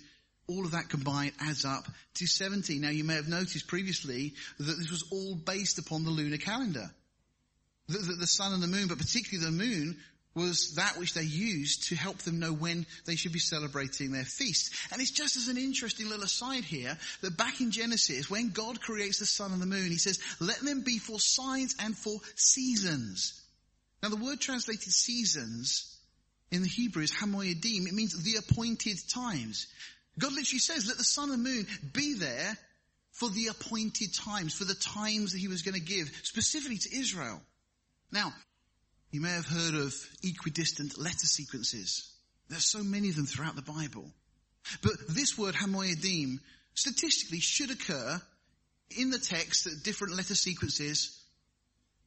all 0.48 0.64
of 0.64 0.72
that 0.72 0.88
combined 0.88 1.34
adds 1.42 1.66
up 1.66 1.84
to 2.14 2.26
70. 2.26 2.80
Now 2.80 2.90
you 2.90 3.04
may 3.04 3.16
have 3.16 3.28
noticed 3.28 3.68
previously 3.68 4.36
that 4.58 4.64
this 4.64 4.90
was 4.90 5.04
all 5.12 5.36
based 5.36 5.80
upon 5.80 6.06
the 6.06 6.12
lunar 6.12 6.38
calendar. 6.38 6.90
The, 7.90 7.98
the, 7.98 8.14
the, 8.14 8.28
sun 8.28 8.54
and 8.54 8.64
the 8.64 8.68
moon, 8.68 8.88
but 8.88 8.98
particularly 8.98 9.46
the 9.46 9.52
moon, 9.52 9.98
was 10.38 10.76
that 10.76 10.98
which 10.98 11.14
they 11.14 11.24
used 11.24 11.90
to 11.90 11.96
help 11.96 12.20
them 12.20 12.40
know 12.40 12.54
when 12.54 12.86
they 13.06 13.16
should 13.16 13.34
be 13.34 13.40
celebrating 13.40 14.12
their 14.12 14.24
feast. 14.24 14.74
And 14.92 15.02
it's 15.02 15.12
just 15.12 15.36
as 15.36 15.48
an 15.48 15.58
interesting 15.58 16.08
little 16.08 16.24
aside 16.24 16.64
here 16.64 16.98
that 17.22 17.36
back 17.36 17.60
in 17.60 17.72
Genesis, 17.72 18.30
when 18.30 18.52
God 18.52 18.80
creates 18.80 19.20
the 19.20 19.26
sun 19.26 19.52
and 19.52 19.62
the 19.62 19.66
moon, 19.66 19.90
he 19.90 19.98
says, 19.98 20.20
let 20.40 20.60
them 20.60 20.82
be 20.82 21.00
for 21.00 21.20
signs 21.20 21.76
and 21.82 21.98
for 21.98 22.18
seasons. 22.36 23.42
Now 24.04 24.10
the 24.10 24.16
word 24.16 24.40
translated 24.40 24.94
seasons 24.94 25.98
in 26.52 26.62
the 26.62 26.70
Hebrew 26.70 27.04
is 27.04 27.12
hamoedim. 27.12 27.88
It 27.88 27.94
means 27.94 28.24
the 28.24 28.38
appointed 28.38 28.98
times. 29.10 29.68
God 30.20 30.32
literally 30.32 30.60
says, 30.60 30.88
let 30.88 30.98
the 30.98 31.04
sun 31.04 31.32
and 31.32 31.44
moon 31.44 31.68
be 31.94 32.14
there 32.14 32.58
for 33.12 33.30
the 33.30 33.48
appointed 33.48 34.14
times, 34.14 34.54
for 34.54 34.66
the 34.66 34.76
times 34.76 35.32
that 35.32 35.40
he 35.40 35.48
was 35.48 35.64
going 35.64 35.74
to 35.74 35.82
give, 35.82 36.12
specifically 36.22 36.78
to 36.78 36.96
Israel. 36.96 37.42
Now, 38.12 38.32
you 39.12 39.22
may 39.22 39.32
have 39.32 39.46
heard 39.46 39.76
of 39.76 39.94
equidistant 40.24 40.98
letter 40.98 41.26
sequences. 41.26 42.12
There's 42.50 42.70
so 42.70 42.84
many 42.84 43.10
of 43.10 43.16
them 43.16 43.26
throughout 43.26 43.56
the 43.56 43.62
Bible. 43.62 44.12
But 44.82 44.94
this 45.10 45.38
word, 45.38 45.56
hamoedim, 45.56 46.40
statistically 46.74 47.40
should 47.40 47.72
occur 47.72 48.22
in 48.98 49.10
the 49.10 49.20
text 49.20 49.68
at 49.68 49.84
different 49.84 50.16
letter 50.16 50.36
sequences 50.36 51.18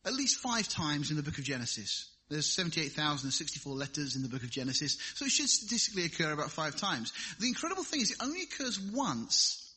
at 0.04 0.14
least 0.14 0.40
five 0.40 0.68
times 0.68 1.10
in 1.10 1.16
the 1.16 1.22
book 1.22 1.38
of 1.38 1.44
Genesis. 1.44 2.08
There's 2.28 2.46
78,064 2.46 3.74
letters 3.74 4.16
in 4.16 4.22
the 4.22 4.28
book 4.28 4.44
of 4.44 4.50
Genesis, 4.50 4.96
so 5.14 5.24
it 5.24 5.30
should 5.30 5.48
statistically 5.48 6.04
occur 6.04 6.32
about 6.32 6.50
five 6.50 6.76
times. 6.76 7.12
The 7.40 7.48
incredible 7.48 7.82
thing 7.82 8.00
is 8.00 8.12
it 8.12 8.18
only 8.22 8.42
occurs 8.42 8.80
once. 8.80 9.74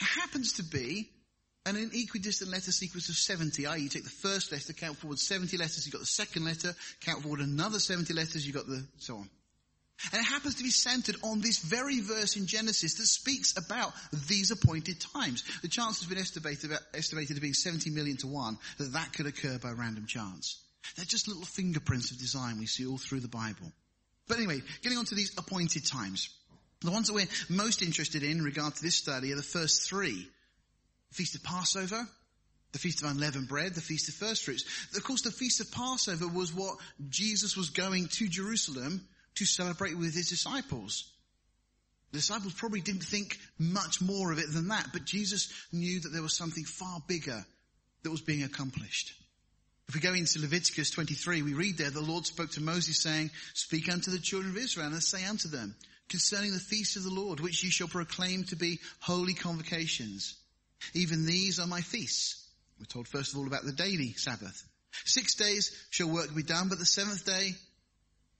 It 0.00 0.04
happens 0.04 0.54
to 0.54 0.64
be 0.64 1.10
an 1.76 1.90
equidistant 1.92 2.50
letter 2.50 2.72
sequence 2.72 3.08
of 3.08 3.16
70, 3.16 3.66
i.e. 3.66 3.80
you 3.80 3.88
take 3.88 4.04
the 4.04 4.10
first 4.10 4.52
letter, 4.52 4.72
count 4.72 4.96
forward 4.96 5.18
70 5.18 5.56
letters, 5.56 5.86
you've 5.86 5.92
got 5.92 6.00
the 6.00 6.06
second 6.06 6.44
letter, 6.44 6.74
count 7.00 7.22
forward 7.22 7.40
another 7.40 7.78
70 7.78 8.12
letters, 8.14 8.46
you've 8.46 8.56
got 8.56 8.66
the, 8.66 8.84
so 8.98 9.16
on. 9.16 9.30
And 10.12 10.20
it 10.20 10.24
happens 10.24 10.54
to 10.56 10.62
be 10.62 10.70
centered 10.70 11.16
on 11.24 11.40
this 11.40 11.58
very 11.58 12.00
verse 12.00 12.36
in 12.36 12.46
Genesis 12.46 12.94
that 12.94 13.06
speaks 13.06 13.56
about 13.56 13.92
these 14.28 14.52
appointed 14.52 15.00
times. 15.00 15.42
The 15.60 15.68
chance 15.68 15.98
has 15.98 16.08
been 16.08 16.18
estimated, 16.18 16.70
estimated 16.94 17.34
to 17.34 17.42
be 17.42 17.52
70 17.52 17.90
million 17.90 18.16
to 18.18 18.28
one 18.28 18.58
that 18.78 18.92
that 18.92 19.12
could 19.12 19.26
occur 19.26 19.58
by 19.58 19.72
random 19.72 20.06
chance. 20.06 20.62
They're 20.96 21.04
just 21.04 21.26
little 21.26 21.44
fingerprints 21.44 22.12
of 22.12 22.18
design 22.18 22.58
we 22.58 22.66
see 22.66 22.86
all 22.86 22.98
through 22.98 23.20
the 23.20 23.28
Bible. 23.28 23.72
But 24.28 24.38
anyway, 24.38 24.62
getting 24.82 24.98
on 24.98 25.06
to 25.06 25.16
these 25.16 25.36
appointed 25.36 25.84
times. 25.84 26.28
The 26.80 26.92
ones 26.92 27.08
that 27.08 27.14
we're 27.14 27.26
most 27.48 27.82
interested 27.82 28.22
in, 28.22 28.38
in 28.38 28.42
regard 28.42 28.76
to 28.76 28.82
this 28.82 28.94
study 28.94 29.32
are 29.32 29.36
the 29.36 29.42
first 29.42 29.88
three. 29.88 30.28
Feast 31.12 31.34
of 31.34 31.42
Passover, 31.42 32.06
the 32.72 32.78
Feast 32.78 33.02
of 33.02 33.10
Unleavened 33.10 33.48
Bread, 33.48 33.74
the 33.74 33.80
Feast 33.80 34.08
of 34.08 34.14
First 34.14 34.44
Fruits. 34.44 34.64
Of 34.96 35.04
course, 35.04 35.22
the 35.22 35.30
Feast 35.30 35.60
of 35.60 35.72
Passover 35.72 36.28
was 36.28 36.52
what 36.52 36.78
Jesus 37.08 37.56
was 37.56 37.70
going 37.70 38.08
to 38.08 38.28
Jerusalem 38.28 39.06
to 39.36 39.44
celebrate 39.44 39.96
with 39.96 40.14
his 40.14 40.28
disciples. 40.28 41.12
The 42.12 42.18
disciples 42.18 42.54
probably 42.54 42.80
didn't 42.80 43.02
think 43.02 43.38
much 43.58 44.00
more 44.00 44.32
of 44.32 44.38
it 44.38 44.52
than 44.52 44.68
that, 44.68 44.88
but 44.92 45.04
Jesus 45.04 45.52
knew 45.72 46.00
that 46.00 46.08
there 46.10 46.22
was 46.22 46.36
something 46.36 46.64
far 46.64 47.02
bigger 47.06 47.44
that 48.02 48.10
was 48.10 48.22
being 48.22 48.42
accomplished. 48.42 49.12
If 49.88 49.94
we 49.94 50.00
go 50.00 50.12
into 50.12 50.40
Leviticus 50.40 50.90
23, 50.90 51.42
we 51.42 51.54
read 51.54 51.78
there, 51.78 51.90
the 51.90 52.00
Lord 52.00 52.26
spoke 52.26 52.50
to 52.52 52.62
Moses 52.62 53.02
saying, 53.02 53.30
speak 53.54 53.90
unto 53.90 54.10
the 54.10 54.18
children 54.18 54.52
of 54.52 54.58
Israel 54.62 54.86
and 54.86 55.02
say 55.02 55.24
unto 55.24 55.48
them, 55.48 55.74
concerning 56.08 56.52
the 56.52 56.58
feast 56.58 56.96
of 56.96 57.04
the 57.04 57.10
Lord, 57.10 57.40
which 57.40 57.62
ye 57.64 57.70
shall 57.70 57.88
proclaim 57.88 58.44
to 58.44 58.56
be 58.56 58.80
holy 59.00 59.34
convocations. 59.34 60.37
Even 60.94 61.26
these 61.26 61.58
are 61.58 61.66
my 61.66 61.80
feasts. 61.80 62.48
We're 62.78 62.86
told 62.86 63.08
first 63.08 63.32
of 63.32 63.38
all 63.38 63.46
about 63.46 63.64
the 63.64 63.72
daily 63.72 64.12
Sabbath. 64.12 64.62
Six 65.04 65.34
days 65.34 65.72
shall 65.90 66.08
work 66.08 66.34
be 66.34 66.42
done, 66.42 66.68
but 66.68 66.78
the 66.78 66.86
seventh 66.86 67.24
day 67.24 67.54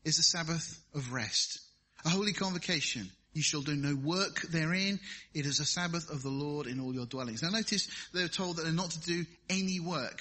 is 0.05 0.19
a 0.19 0.23
Sabbath 0.23 0.81
of 0.95 1.13
rest. 1.13 1.61
A 2.05 2.09
holy 2.09 2.33
convocation. 2.33 3.11
You 3.33 3.43
shall 3.43 3.61
do 3.61 3.77
no 3.77 3.95
work 3.95 4.41
therein. 4.43 4.99
It 5.35 5.47
is 5.47 5.61
a 5.61 5.65
Sabbath 5.65 6.11
of 6.11 6.23
the 6.23 6.31
Lord 6.31 6.67
in 6.67 6.81
all 6.81 6.95
your 6.95 7.07
dwellings. 7.07 7.43
Now 7.43 7.51
notice 7.51 7.89
they're 8.13 8.29
told 8.29 8.57
that 8.57 8.63
they're 8.63 8.73
not 8.73 8.91
to 8.91 9.01
do 9.01 9.27
any 9.51 9.81
work 9.81 10.21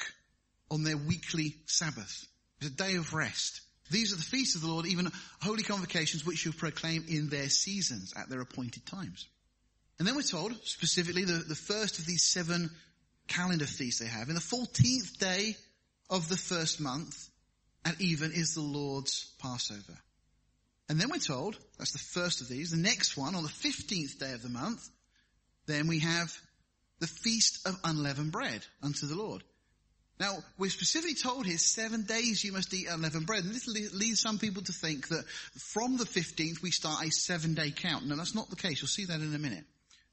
on 0.69 0.83
their 0.83 0.97
weekly 0.97 1.55
Sabbath. 1.65 2.27
It's 2.59 2.69
a 2.69 2.73
day 2.73 2.95
of 2.95 3.13
rest. 3.13 3.61
These 3.89 4.11
are 4.11 4.17
the 4.17 4.23
feasts 4.23 4.55
of 4.55 4.61
the 4.61 4.67
Lord, 4.67 4.85
even 4.85 5.09
holy 5.41 5.63
convocations 5.63 6.25
which 6.25 6.45
you 6.45 6.51
proclaim 6.51 7.05
in 7.07 7.29
their 7.29 7.49
seasons 7.49 8.13
at 8.17 8.29
their 8.29 8.41
appointed 8.41 8.85
times. 8.85 9.27
And 9.99 10.07
then 10.07 10.15
we're 10.15 10.21
told, 10.21 10.53
specifically, 10.63 11.23
the, 11.23 11.33
the 11.33 11.55
first 11.55 11.99
of 11.99 12.05
these 12.05 12.23
seven 12.23 12.69
calendar 13.27 13.65
feasts 13.65 13.99
they 13.99 14.07
have, 14.07 14.29
in 14.29 14.35
the 14.35 14.41
14th 14.41 15.17
day 15.17 15.55
of 16.09 16.29
the 16.29 16.37
first 16.37 16.79
month, 16.79 17.29
at 17.83 17.99
even 17.99 18.31
is 18.31 18.53
the 18.53 18.61
Lord's 18.61 19.31
Passover. 19.39 19.97
And 20.89 20.99
then 20.99 21.09
we're 21.09 21.17
told, 21.17 21.57
that's 21.77 21.91
the 21.91 22.21
first 22.21 22.41
of 22.41 22.47
these, 22.47 22.71
the 22.71 22.77
next 22.77 23.17
one, 23.17 23.35
on 23.35 23.43
the 23.43 23.49
15th 23.49 24.19
day 24.19 24.33
of 24.33 24.41
the 24.41 24.49
month, 24.49 24.87
then 25.65 25.87
we 25.87 25.99
have 25.99 26.33
the 26.99 27.07
feast 27.07 27.67
of 27.67 27.77
unleavened 27.83 28.31
bread 28.31 28.65
unto 28.81 29.05
the 29.05 29.15
Lord. 29.15 29.43
Now, 30.19 30.37
we're 30.57 30.71
specifically 30.71 31.13
told 31.13 31.45
here 31.45 31.59
seven 31.59 32.03
days 32.03 32.43
you 32.43 32.51
must 32.51 32.73
eat 32.73 32.87
unleavened 32.89 33.27
bread. 33.27 33.43
And 33.43 33.53
this 33.53 33.67
leads 33.67 34.19
some 34.19 34.39
people 34.39 34.63
to 34.63 34.73
think 34.73 35.09
that 35.09 35.27
from 35.27 35.97
the 35.97 36.05
15th 36.05 36.61
we 36.63 36.71
start 36.71 37.05
a 37.05 37.11
seven 37.11 37.53
day 37.53 37.69
count. 37.69 38.07
No, 38.07 38.15
that's 38.15 38.33
not 38.33 38.49
the 38.49 38.55
case. 38.55 38.81
You'll 38.81 38.87
see 38.87 39.05
that 39.05 39.19
in 39.19 39.35
a 39.35 39.39
minute. 39.39 39.65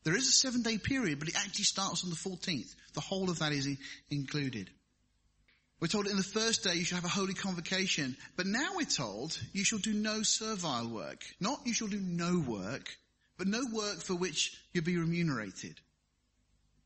There 0.05 0.17
is 0.17 0.29
a 0.29 0.33
seven 0.33 0.63
day 0.63 0.79
period, 0.79 1.19
but 1.19 1.29
it 1.29 1.37
actually 1.37 1.65
starts 1.65 2.05
on 2.05 2.11
the 2.11 2.17
14th. 2.17 2.75
The 2.93 3.01
whole 3.01 3.31
of 3.31 3.39
that 3.39 3.53
is 3.53 3.69
included. 4.11 4.71
We're 5.81 5.89
told 5.89 6.07
in 6.07 6.17
the 6.17 6.23
first 6.23 6.63
day 6.63 6.75
you 6.75 6.85
shall 6.85 6.97
have 6.97 7.05
a 7.05 7.09
holy 7.09 7.35
convocation, 7.35 8.17
but 8.37 8.47
now 8.47 8.77
we're 8.77 8.85
told 8.85 9.39
you 9.53 9.65
shall 9.65 9.79
do 9.79 9.93
no 9.93 10.23
servile 10.23 10.89
work. 10.89 11.23
Not 11.41 11.61
you 11.67 11.75
shall 11.75 11.89
do 11.89 12.01
no 12.01 12.39
work, 12.47 12.97
but 13.37 13.49
no 13.49 13.63
work 13.73 14.03
for 14.03 14.15
which 14.15 14.57
you'll 14.73 14.85
be 14.85 14.97
remunerated. 14.97 15.81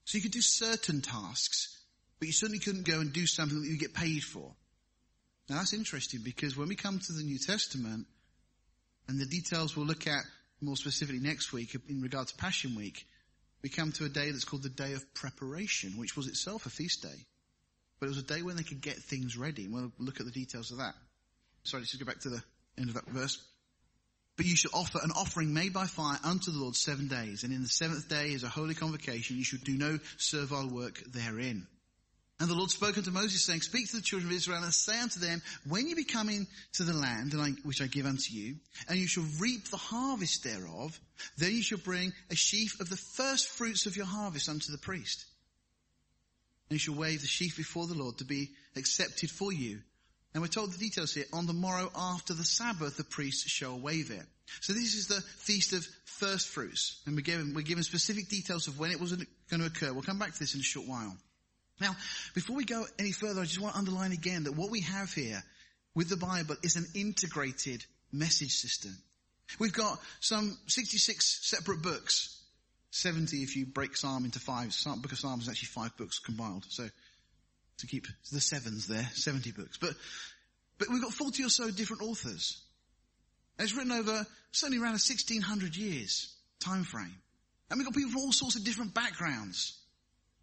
So 0.05 0.17
you 0.17 0.23
could 0.23 0.33
do 0.33 0.41
certain 0.41 1.03
tasks, 1.03 1.77
but 2.19 2.27
you 2.27 2.33
certainly 2.33 2.61
couldn't 2.61 2.87
go 2.87 3.01
and 3.01 3.13
do 3.13 3.27
something 3.27 3.61
that 3.61 3.69
you 3.69 3.79
get 3.79 3.95
paid 3.95 4.23
for. 4.23 4.55
Now 5.49 5.57
that's 5.57 5.75
interesting 5.75 6.21
because 6.25 6.57
when 6.57 6.69
we 6.69 6.77
come 6.77 6.99
to 6.99 7.13
the 7.13 7.23
New 7.23 7.39
Testament, 7.39 8.07
and 9.07 9.19
the 9.19 9.27
details 9.27 9.77
we'll 9.77 9.87
look 9.87 10.07
at 10.07 10.25
more 10.61 10.77
specifically 10.77 11.21
next 11.21 11.53
week 11.53 11.77
in 11.89 12.01
regard 12.01 12.29
to 12.29 12.37
Passion 12.37 12.75
Week, 12.75 13.07
we 13.63 13.69
come 13.69 13.93
to 13.93 14.05
a 14.05 14.09
day 14.09 14.31
that's 14.31 14.45
called 14.45 14.63
the 14.63 14.69
Day 14.69 14.93
of 14.93 15.15
Preparation, 15.15 15.99
which 15.99 16.17
was 16.17 16.27
itself 16.27 16.67
a 16.67 16.71
feast 16.71 17.03
day. 17.03 17.27
But 17.99 18.07
it 18.07 18.11
was 18.11 18.19
a 18.19 18.23
day 18.23 18.43
when 18.43 18.57
they 18.57 18.63
could 18.63 18.81
get 18.81 18.97
things 18.97 19.37
ready. 19.37 19.65
And 19.65 19.75
we'll 19.75 19.93
look 19.99 20.21
at 20.21 20.27
the 20.27 20.33
details 20.33 20.71
of 20.71 20.79
that. 20.79 20.95
Sorry, 21.65 21.81
let's 21.83 21.91
just 21.91 22.03
go 22.03 22.07
back 22.07 22.21
to 22.21 22.31
the 22.31 22.43
end 22.79 22.89
of 22.89 22.95
that 22.95 23.09
verse. 23.09 23.43
But 24.37 24.47
you 24.47 24.55
shall 24.55 24.71
offer 24.75 25.01
an 25.03 25.11
offering 25.11 25.53
made 25.53 25.73
by 25.73 25.87
fire 25.87 26.19
unto 26.23 26.53
the 26.53 26.59
Lord 26.59 26.77
seven 26.77 27.09
days. 27.09 27.43
And 27.43 27.53
in 27.53 27.63
the 27.63 27.69
seventh 27.69 28.09
day 28.09 28.29
is 28.29 28.45
a 28.45 28.49
holy 28.49 28.75
convocation. 28.75 29.37
You 29.37 29.45
should 29.45 29.65
do 29.65 29.77
no 29.77 29.99
servile 30.17 30.69
work 30.69 31.03
therein. 31.13 31.67
And 32.41 32.49
the 32.49 32.55
Lord 32.55 32.71
spoke 32.71 32.97
unto 32.97 33.11
Moses 33.11 33.45
saying, 33.45 33.63
Speak 33.63 33.91
to 33.91 33.97
the 33.97 34.03
children 34.03 34.31
of 34.31 34.37
Israel 34.37 34.63
and 34.63 34.73
say 34.73 35.01
unto 35.01 35.19
them, 35.19 35.43
When 35.69 35.89
you 35.89 35.97
be 35.97 36.05
coming 36.05 36.47
to 36.75 36.85
the 36.85 36.93
land 36.93 37.35
which 37.65 37.83
I 37.83 37.89
give 37.89 38.07
unto 38.07 38.33
you, 38.33 38.57
and 38.89 38.97
you 38.97 39.09
shall 39.09 39.27
reap 39.41 39.69
the 39.69 39.77
harvest 39.77 40.45
thereof, 40.45 40.99
then 41.37 41.51
you 41.51 41.63
shall 41.63 41.79
bring 41.79 42.13
a 42.31 42.37
sheaf 42.37 42.79
of 42.81 42.89
the 42.91 42.97
first 42.97 43.49
fruits 43.49 43.87
of 43.87 43.97
your 43.97 44.07
harvest 44.07 44.49
unto 44.49 44.71
the 44.71 44.79
priest. 44.79 45.25
And 46.71 46.77
you 46.77 46.79
shall 46.79 46.95
wave 46.95 47.23
the 47.23 47.27
sheaf 47.27 47.57
before 47.57 47.89
the 47.89 47.95
Lord 47.95 48.19
to 48.19 48.25
be 48.25 48.51
accepted 48.77 49.31
for 49.31 49.53
you. 49.53 49.81
And 50.33 50.43
we're 50.43 50.49
told 50.49 50.73
the 50.73 50.79
details 50.79 51.15
here. 51.15 51.25
On 51.33 51.47
the 51.47 51.53
morrow 51.53 51.91
after 51.97 52.35
the 52.35 52.45
Sabbath, 52.45 52.99
the 52.99 53.05
priest 53.05 53.49
shall 53.49 53.77
wave 53.77 54.13
it. 54.13 54.25
So 54.61 54.75
this 54.75 54.95
is 54.95 55.09
the 55.09 55.21
feast 55.21 55.73
of 55.73 55.85
first 56.05 56.49
fruits. 56.49 57.01
And 57.07 57.17
we're 57.17 57.23
given, 57.23 57.55
we're 57.55 57.63
given 57.63 57.83
specific 57.83 58.29
details 58.29 58.69
of 58.69 58.79
when 58.79 58.93
it 58.93 59.01
was 59.01 59.13
going 59.13 59.61
to 59.61 59.67
occur. 59.67 59.93
We'll 59.93 60.03
come 60.03 60.19
back 60.19 60.35
to 60.35 60.39
this 60.39 60.55
in 60.55 60.61
a 60.61 60.63
short 60.63 60.87
while. 60.87 61.17
Now, 61.81 61.95
before 62.35 62.57
we 62.57 62.65
go 62.65 62.85
any 62.99 63.13
further, 63.13 63.41
I 63.41 63.45
just 63.45 63.61
want 63.61 63.75
to 63.75 63.79
underline 63.79 64.13
again 64.13 64.45
that 64.45 64.57
what 64.57 64.71
we 64.71 64.81
have 64.83 65.13
here 65.13 65.43
with 65.95 66.09
the 66.09 66.17
Bible 66.17 66.57
is 66.63 66.77
an 66.77 66.87
integrated 66.95 67.85
message 68.13 68.53
system. 68.53 68.97
We've 69.59 69.73
got 69.73 69.99
some 70.21 70.57
66 70.67 71.41
separate 71.43 71.83
books. 71.83 72.35
70 72.91 73.37
if 73.39 73.55
you 73.55 73.67
break 73.67 73.97
Psalm 73.97 74.25
into 74.25 74.41
five. 74.41 74.73
Psalm, 74.73 75.01
Book 75.01 75.13
of 75.13 75.19
Psalms 75.19 75.45
is 75.45 75.49
actually 75.49 75.69
five 75.69 75.97
books 75.97 76.19
compiled. 76.19 76.65
So 76.69 76.89
to 77.79 77.87
keep 77.87 78.07
the 78.33 78.41
sevens 78.41 78.87
there, 78.87 79.09
70 79.15 79.53
books. 79.53 79.77
But, 79.79 79.95
but 80.79 80.89
we've 80.89 81.03
got 81.03 81.13
40 81.13 81.45
or 81.45 81.49
so 81.49 81.71
different 81.71 82.03
authors. 82.03 82.63
And 83.59 83.65
it's 83.67 83.77
written 83.77 83.93
over 83.93 84.27
certainly 84.53 84.79
around 84.83 84.93
a 84.93 85.05
1600 85.05 85.77
years 85.77 86.35
time 86.61 86.85
frame. 86.85 87.15
And 87.71 87.79
we've 87.79 87.87
got 87.87 87.95
people 87.95 88.13
from 88.13 88.23
all 88.23 88.33
sorts 88.33 88.57
of 88.57 88.65
different 88.65 88.95
backgrounds. 88.95 89.78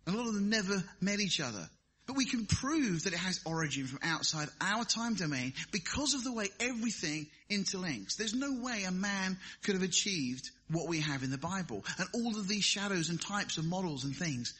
A 0.07 0.11
lot 0.11 0.27
of 0.27 0.33
them 0.33 0.49
never 0.49 0.83
met 1.01 1.19
each 1.19 1.39
other. 1.39 1.69
But 2.07 2.15
we 2.15 2.25
can 2.25 2.45
prove 2.45 3.03
that 3.03 3.13
it 3.13 3.19
has 3.19 3.41
origin 3.45 3.87
from 3.87 3.99
outside 4.03 4.47
our 4.61 4.85
time 4.85 5.15
domain 5.15 5.53
because 5.71 6.13
of 6.13 6.23
the 6.23 6.33
way 6.33 6.49
everything 6.59 7.25
interlinks. 7.49 8.15
There's 8.15 8.35
no 8.35 8.61
way 8.61 8.83
a 8.83 8.91
man 8.91 9.37
could 9.63 9.73
have 9.73 9.83
achieved 9.83 10.51
what 10.69 10.87
we 10.87 10.99
have 10.99 11.23
in 11.23 11.31
the 11.31 11.37
Bible 11.39 11.83
and 11.97 12.07
all 12.13 12.37
of 12.37 12.47
these 12.47 12.63
shadows 12.63 13.09
and 13.09 13.19
types 13.19 13.57
of 13.57 13.65
models 13.65 14.03
and 14.03 14.15
things 14.15 14.53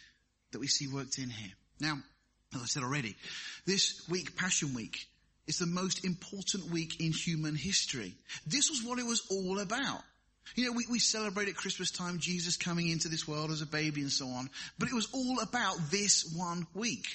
that 0.54 0.60
we 0.60 0.68
see 0.68 0.88
worked 0.88 1.20
in 1.20 1.30
here. 1.30 1.52
Now, 1.80 1.98
as 2.56 2.62
I 2.64 2.66
said 2.66 2.84
already, 2.84 3.16
this 3.68 4.08
week, 4.10 4.36
Passion 4.36 4.74
Week, 4.74 5.06
is 5.46 5.60
the 5.60 5.68
most 5.68 6.04
important 6.04 6.72
week 6.72 7.00
in 7.00 7.12
human 7.12 7.56
history. 7.56 8.16
This 8.48 8.72
was 8.72 8.84
what 8.84 8.98
it 8.98 9.06
was 9.06 9.22
all 9.30 9.60
about. 9.60 10.02
You 10.54 10.66
know, 10.66 10.72
we, 10.74 10.86
we 10.90 11.00
celebrate 11.00 11.48
at 11.48 11.56
Christmas 11.56 11.90
time 11.90 12.20
Jesus 12.20 12.56
coming 12.56 12.90
into 12.90 13.10
this 13.10 13.28
world 13.28 13.52
as 13.52 13.62
a 13.62 13.66
baby 13.66 14.02
and 14.02 14.12
so 14.12 14.28
on, 14.28 14.50
but 14.78 14.88
it 14.88 14.94
was 14.94 15.10
all 15.12 15.40
about 15.42 15.78
this 15.90 16.32
one 16.36 16.68
week. 16.74 17.08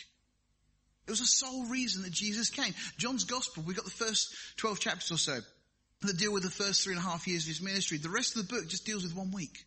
It 1.06 1.10
was 1.10 1.20
the 1.20 1.26
sole 1.26 1.66
reason 1.66 2.02
that 2.02 2.12
Jesus 2.12 2.50
came. 2.50 2.74
John's 2.98 3.24
gospel, 3.24 3.62
we've 3.66 3.76
got 3.76 3.84
the 3.84 3.90
first 3.90 4.34
12 4.56 4.80
chapters 4.80 5.10
or 5.10 5.18
so 5.18 5.38
that 6.02 6.18
deal 6.18 6.32
with 6.32 6.42
the 6.42 6.50
first 6.50 6.82
three 6.82 6.94
and 6.94 7.02
a 7.02 7.06
half 7.06 7.26
years 7.26 7.44
of 7.44 7.48
his 7.48 7.60
ministry. 7.60 7.98
The 7.98 8.08
rest 8.08 8.36
of 8.36 8.46
the 8.46 8.54
book 8.54 8.68
just 8.68 8.86
deals 8.86 9.02
with 9.02 9.16
one 9.16 9.30
week. 9.30 9.64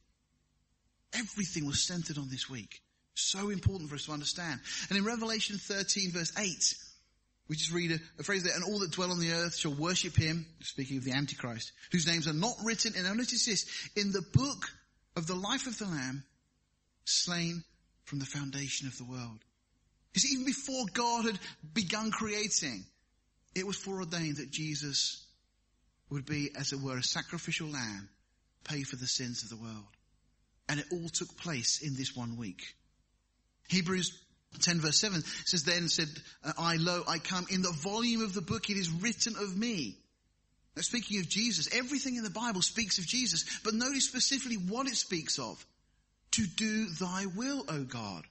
Everything 1.14 1.66
was 1.66 1.82
centered 1.82 2.18
on 2.18 2.30
this 2.30 2.50
week. 2.50 2.82
So 3.16 3.50
important 3.50 3.90
for 3.90 3.96
us 3.96 4.06
to 4.06 4.12
understand. 4.12 4.60
And 4.90 4.98
in 4.98 5.06
Revelation 5.06 5.58
13 5.58 6.12
verse 6.12 6.32
8, 6.38 6.76
we 7.54 7.58
just 7.58 7.72
read 7.72 7.92
a, 7.92 8.00
a, 8.18 8.24
phrase 8.24 8.42
there, 8.42 8.56
and 8.56 8.64
all 8.64 8.80
that 8.80 8.90
dwell 8.90 9.12
on 9.12 9.20
the 9.20 9.32
earth 9.32 9.56
shall 9.56 9.76
worship 9.76 10.16
him, 10.16 10.48
speaking 10.62 10.98
of 10.98 11.04
the 11.04 11.12
Antichrist, 11.12 11.72
whose 11.92 12.08
names 12.08 12.28
are 12.28 12.34
not 12.34 12.56
written, 12.64 12.94
and 12.98 13.06
notice 13.16 13.46
this, 13.46 13.68
in 13.96 14.12
the 14.12 14.24
book 14.34 14.66
of 15.16 15.28
the 15.28 15.36
life 15.36 15.68
of 15.68 15.78
the 15.78 15.86
Lamb, 15.86 16.24
slain 17.06 17.64
from 18.06 18.18
the 18.18 18.26
foundation 18.26 18.88
of 18.88 18.98
the 18.98 19.04
world. 19.04 19.38
See, 20.16 20.34
even 20.34 20.46
before 20.48 20.84
God 20.96 21.26
had 21.26 21.40
begun 21.76 22.10
creating, 22.10 22.86
it 23.54 23.68
was 23.68 23.78
foreordained 23.78 24.38
that 24.38 24.50
Jesus 24.50 25.24
would 26.10 26.26
be, 26.26 26.50
as 26.58 26.74
it 26.74 26.82
were, 26.82 26.98
a 26.98 27.04
sacrificial 27.04 27.68
lamb, 27.68 28.10
pay 28.64 28.82
for 28.82 28.96
the 28.96 29.06
sins 29.06 29.44
of 29.44 29.50
the 29.50 29.64
world. 29.64 29.86
And 30.68 30.80
it 30.80 30.88
all 30.92 31.10
took 31.10 31.38
place 31.38 31.84
in 31.84 31.96
this 31.96 32.16
one 32.16 32.36
week. 32.36 32.64
Hebrews 33.70 34.23
10 34.62 34.80
verse 34.80 35.00
7 35.00 35.24
says 35.46 35.64
then 35.64 35.88
said, 35.90 36.10
uh, 36.44 36.54
I 36.58 36.78
lo, 36.78 37.04
I 37.08 37.20
come 37.20 37.46
in 37.50 37.62
the 37.62 37.72
volume 37.72 38.22
of 38.22 38.34
the 38.34 38.42
book, 38.42 38.70
it 38.70 38.78
is 38.78 38.90
written 38.90 39.36
of 39.36 39.58
me. 39.58 39.98
Now 40.76 40.82
speaking 40.82 41.20
of 41.20 41.30
Jesus, 41.30 41.76
everything 41.76 42.16
in 42.16 42.24
the 42.24 42.30
Bible 42.30 42.62
speaks 42.62 42.98
of 42.98 43.06
Jesus, 43.06 43.46
but 43.64 43.74
notice 43.74 44.06
specifically 44.06 44.58
what 44.58 44.88
it 44.88 44.96
speaks 44.96 45.40
of. 45.40 45.64
To 46.32 46.48
do 46.48 46.88
thy 47.00 47.28
will, 47.36 47.64
O 47.70 47.84
God. 47.84 48.24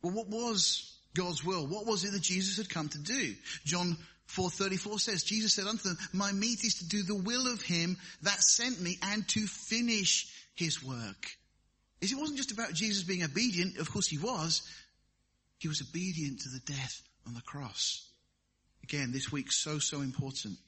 Well, 0.00 0.12
what 0.12 0.28
was 0.28 0.96
God's 1.14 1.44
will? 1.44 1.66
What 1.66 1.86
was 1.86 2.04
it 2.04 2.12
that 2.12 2.22
Jesus 2.22 2.56
had 2.56 2.70
come 2.70 2.88
to 2.88 2.98
do? 2.98 3.34
John 3.64 3.96
4.34 4.28 5.00
says, 5.00 5.22
Jesus 5.24 5.54
said 5.54 5.66
unto 5.66 5.88
them, 5.88 5.98
my 6.12 6.30
meat 6.30 6.62
is 6.62 6.74
to 6.78 6.88
do 6.88 7.02
the 7.02 7.16
will 7.16 7.52
of 7.52 7.62
him 7.62 7.96
that 8.22 8.42
sent 8.42 8.80
me 8.80 8.98
and 9.02 9.26
to 9.28 9.46
finish 9.46 10.32
his 10.54 10.82
work. 10.84 11.36
It 12.00 12.14
wasn't 12.14 12.38
just 12.38 12.52
about 12.52 12.74
Jesus 12.74 13.02
being 13.02 13.24
obedient, 13.24 13.78
of 13.78 13.90
course 13.90 14.06
he 14.06 14.18
was, 14.18 14.62
he 15.58 15.68
was 15.68 15.82
obedient 15.82 16.40
to 16.40 16.48
the 16.48 16.60
death 16.60 17.02
on 17.26 17.34
the 17.34 17.40
cross. 17.40 18.08
Again, 18.82 19.12
this 19.12 19.32
week 19.32 19.50
so, 19.50 19.78
so 19.78 20.00
important. 20.00 20.58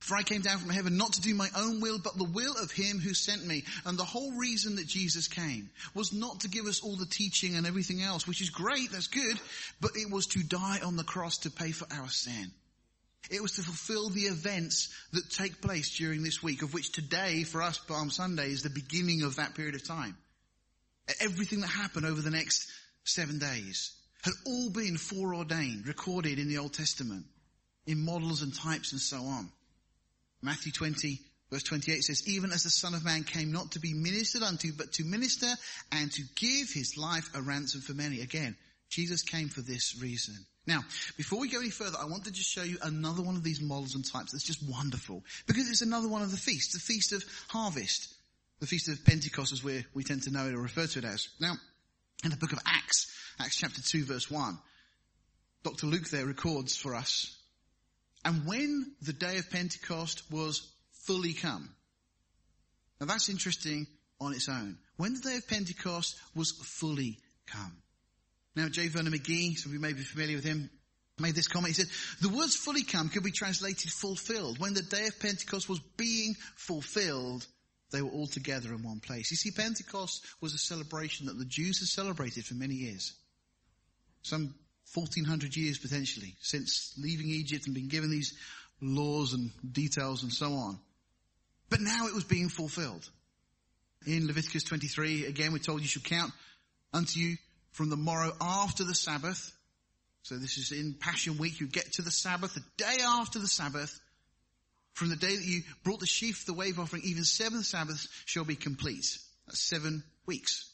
For 0.00 0.16
I 0.16 0.24
came 0.24 0.42
down 0.42 0.58
from 0.58 0.70
heaven 0.70 0.96
not 0.96 1.12
to 1.12 1.20
do 1.20 1.32
my 1.32 1.48
own 1.56 1.80
will, 1.80 1.98
but 2.02 2.18
the 2.18 2.24
will 2.24 2.54
of 2.60 2.72
him 2.72 2.98
who 2.98 3.14
sent 3.14 3.46
me. 3.46 3.62
And 3.86 3.96
the 3.96 4.04
whole 4.04 4.32
reason 4.32 4.76
that 4.76 4.88
Jesus 4.88 5.28
came 5.28 5.70
was 5.94 6.12
not 6.12 6.40
to 6.40 6.48
give 6.48 6.66
us 6.66 6.82
all 6.82 6.96
the 6.96 7.06
teaching 7.06 7.54
and 7.54 7.68
everything 7.68 8.02
else, 8.02 8.26
which 8.26 8.40
is 8.40 8.50
great, 8.50 8.90
that's 8.90 9.06
good, 9.06 9.38
but 9.80 9.92
it 9.94 10.10
was 10.10 10.26
to 10.28 10.42
die 10.42 10.80
on 10.84 10.96
the 10.96 11.04
cross 11.04 11.38
to 11.38 11.50
pay 11.50 11.70
for 11.70 11.86
our 11.94 12.08
sin. 12.08 12.50
It 13.30 13.40
was 13.40 13.52
to 13.52 13.62
fulfill 13.62 14.10
the 14.10 14.22
events 14.22 14.92
that 15.12 15.30
take 15.30 15.62
place 15.62 15.96
during 15.96 16.24
this 16.24 16.42
week, 16.42 16.62
of 16.62 16.74
which 16.74 16.90
today, 16.90 17.44
for 17.44 17.62
us, 17.62 17.78
Palm 17.78 18.10
Sunday, 18.10 18.50
is 18.50 18.64
the 18.64 18.70
beginning 18.70 19.22
of 19.22 19.36
that 19.36 19.54
period 19.54 19.76
of 19.76 19.86
time. 19.86 20.16
Everything 21.20 21.60
that 21.60 21.68
happened 21.68 22.06
over 22.06 22.20
the 22.20 22.30
next 22.30 22.68
seven 23.04 23.38
days 23.38 23.92
had 24.22 24.32
all 24.46 24.70
been 24.70 24.96
foreordained, 24.96 25.86
recorded 25.86 26.38
in 26.38 26.48
the 26.48 26.58
Old 26.58 26.72
Testament, 26.72 27.26
in 27.86 28.04
models 28.04 28.42
and 28.42 28.54
types 28.54 28.92
and 28.92 29.00
so 29.00 29.18
on. 29.18 29.50
Matthew 30.42 30.72
20 30.72 31.20
verse 31.52 31.62
28 31.64 32.02
says, 32.02 32.26
even 32.26 32.50
as 32.50 32.62
the 32.64 32.70
Son 32.70 32.94
of 32.94 33.04
Man 33.04 33.24
came 33.24 33.52
not 33.52 33.72
to 33.72 33.78
be 33.78 33.92
ministered 33.92 34.42
unto, 34.42 34.72
but 34.72 34.90
to 34.92 35.04
minister 35.04 35.48
and 35.92 36.10
to 36.10 36.22
give 36.34 36.70
his 36.72 36.96
life 36.96 37.28
a 37.34 37.42
ransom 37.42 37.82
for 37.82 37.92
many. 37.92 38.22
Again, 38.22 38.56
Jesus 38.88 39.22
came 39.22 39.48
for 39.48 39.60
this 39.60 40.00
reason. 40.00 40.34
Now, 40.66 40.80
before 41.18 41.40
we 41.40 41.50
go 41.50 41.60
any 41.60 41.70
further, 41.70 41.98
I 42.00 42.06
want 42.06 42.24
to 42.24 42.32
just 42.32 42.48
show 42.48 42.62
you 42.62 42.78
another 42.82 43.22
one 43.22 43.36
of 43.36 43.42
these 43.42 43.60
models 43.60 43.94
and 43.94 44.04
types 44.04 44.32
that's 44.32 44.46
just 44.46 44.66
wonderful. 44.66 45.22
Because 45.46 45.68
it's 45.68 45.82
another 45.82 46.08
one 46.08 46.22
of 46.22 46.30
the 46.30 46.36
feasts, 46.38 46.72
the 46.72 46.80
Feast 46.80 47.12
of 47.12 47.22
Harvest. 47.48 48.14
The 48.60 48.66
Feast 48.66 48.88
of 48.88 49.04
Pentecost 49.04 49.52
as 49.52 49.62
we, 49.62 49.84
we 49.92 50.04
tend 50.04 50.22
to 50.22 50.30
know 50.30 50.46
it 50.46 50.54
or 50.54 50.62
refer 50.62 50.86
to 50.86 50.98
it 51.00 51.04
as. 51.04 51.28
Now, 51.40 51.54
in 52.24 52.30
the 52.30 52.36
book 52.36 52.52
of 52.52 52.60
Acts, 52.64 53.12
Acts 53.40 53.56
chapter 53.56 53.82
2 53.82 54.04
verse 54.04 54.30
1. 54.30 54.58
Dr. 55.64 55.86
Luke 55.86 56.08
there 56.10 56.26
records 56.26 56.76
for 56.76 56.94
us, 56.94 57.36
and 58.24 58.46
when 58.46 58.92
the 59.02 59.12
day 59.12 59.38
of 59.38 59.50
Pentecost 59.50 60.22
was 60.30 60.68
fully 61.04 61.32
come. 61.32 61.68
Now 63.00 63.06
that's 63.06 63.28
interesting 63.28 63.86
on 64.20 64.32
its 64.32 64.48
own. 64.48 64.78
When 64.96 65.14
the 65.14 65.20
day 65.20 65.36
of 65.36 65.48
Pentecost 65.48 66.16
was 66.34 66.52
fully 66.52 67.18
come. 67.46 67.76
Now 68.54 68.68
J. 68.68 68.88
Vernon 68.88 69.12
McGee, 69.12 69.56
some 69.56 69.70
of 69.70 69.74
you 69.74 69.80
may 69.80 69.92
be 69.92 70.02
familiar 70.02 70.36
with 70.36 70.44
him, 70.44 70.70
made 71.18 71.34
this 71.34 71.48
comment. 71.48 71.74
He 71.74 71.82
said, 71.82 71.90
the 72.20 72.36
words 72.36 72.56
fully 72.56 72.84
come 72.84 73.08
could 73.08 73.22
be 73.22 73.30
translated 73.30 73.90
fulfilled. 73.90 74.58
When 74.58 74.74
the 74.74 74.82
day 74.82 75.06
of 75.06 75.18
Pentecost 75.20 75.68
was 75.68 75.80
being 75.96 76.34
fulfilled, 76.56 77.46
they 77.92 78.02
were 78.02 78.10
all 78.10 78.26
together 78.26 78.72
in 78.72 78.82
one 78.82 79.00
place. 79.00 79.30
You 79.30 79.36
see, 79.36 79.50
Pentecost 79.50 80.24
was 80.40 80.54
a 80.54 80.58
celebration 80.58 81.26
that 81.26 81.38
the 81.38 81.44
Jews 81.44 81.78
had 81.80 81.88
celebrated 81.88 82.44
for 82.44 82.54
many 82.54 82.74
years. 82.74 83.12
Some 84.22 84.54
1400 84.94 85.56
years 85.56 85.78
potentially 85.78 86.34
since 86.40 86.94
leaving 86.98 87.28
Egypt 87.28 87.66
and 87.66 87.74
being 87.74 87.88
given 87.88 88.10
these 88.10 88.34
laws 88.80 89.32
and 89.32 89.50
details 89.72 90.22
and 90.22 90.32
so 90.32 90.52
on. 90.52 90.78
But 91.70 91.80
now 91.80 92.06
it 92.06 92.14
was 92.14 92.24
being 92.24 92.48
fulfilled. 92.48 93.08
In 94.06 94.26
Leviticus 94.26 94.64
23, 94.64 95.26
again, 95.26 95.52
we're 95.52 95.58
told 95.58 95.80
you 95.80 95.86
should 95.86 96.04
count 96.04 96.32
unto 96.92 97.20
you 97.20 97.36
from 97.70 97.88
the 97.88 97.96
morrow 97.96 98.32
after 98.40 98.84
the 98.84 98.94
Sabbath. 98.94 99.52
So 100.22 100.36
this 100.36 100.58
is 100.58 100.72
in 100.72 100.94
Passion 100.94 101.38
Week. 101.38 101.60
You 101.60 101.66
get 101.66 101.92
to 101.92 102.02
the 102.02 102.10
Sabbath, 102.10 102.54
the 102.54 102.64
day 102.76 102.98
after 103.04 103.38
the 103.38 103.48
Sabbath. 103.48 103.98
From 104.92 105.08
the 105.08 105.16
day 105.16 105.34
that 105.34 105.44
you 105.44 105.62
brought 105.84 106.00
the 106.00 106.06
sheaf, 106.06 106.44
the 106.44 106.52
wave 106.52 106.78
offering, 106.78 107.02
even 107.04 107.24
seven 107.24 107.62
Sabbaths 107.62 108.08
shall 108.26 108.44
be 108.44 108.56
complete. 108.56 109.18
That's 109.46 109.60
seven 109.60 110.04
weeks. 110.26 110.71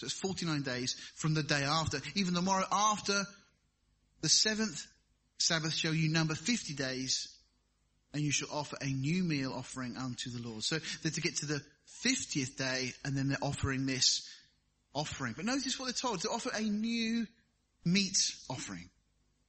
So 0.00 0.06
it's 0.06 0.14
49 0.14 0.62
days 0.62 0.96
from 1.14 1.34
the 1.34 1.42
day 1.42 1.62
after. 1.62 2.00
Even 2.14 2.32
the 2.32 2.40
morrow 2.40 2.64
after 2.72 3.22
the 4.22 4.28
seventh 4.30 4.86
Sabbath 5.36 5.74
shall 5.74 5.94
you 5.94 6.08
number 6.10 6.34
50 6.34 6.74
days 6.74 7.28
and 8.12 8.22
you 8.22 8.32
shall 8.32 8.48
offer 8.50 8.76
a 8.80 8.86
new 8.86 9.22
meal 9.22 9.52
offering 9.54 9.96
unto 9.96 10.30
the 10.30 10.46
Lord. 10.46 10.62
So 10.62 10.78
they're 11.02 11.12
to 11.12 11.20
get 11.20 11.36
to 11.36 11.46
the 11.46 11.62
50th 12.04 12.56
day 12.56 12.92
and 13.04 13.16
then 13.16 13.28
they're 13.28 13.38
offering 13.42 13.86
this 13.86 14.26
offering. 14.94 15.34
But 15.36 15.44
notice 15.44 15.78
what 15.78 15.86
they're 15.86 15.92
told, 15.92 16.22
to 16.22 16.30
offer 16.30 16.50
a 16.54 16.62
new 16.62 17.26
meat 17.84 18.34
offering. 18.48 18.88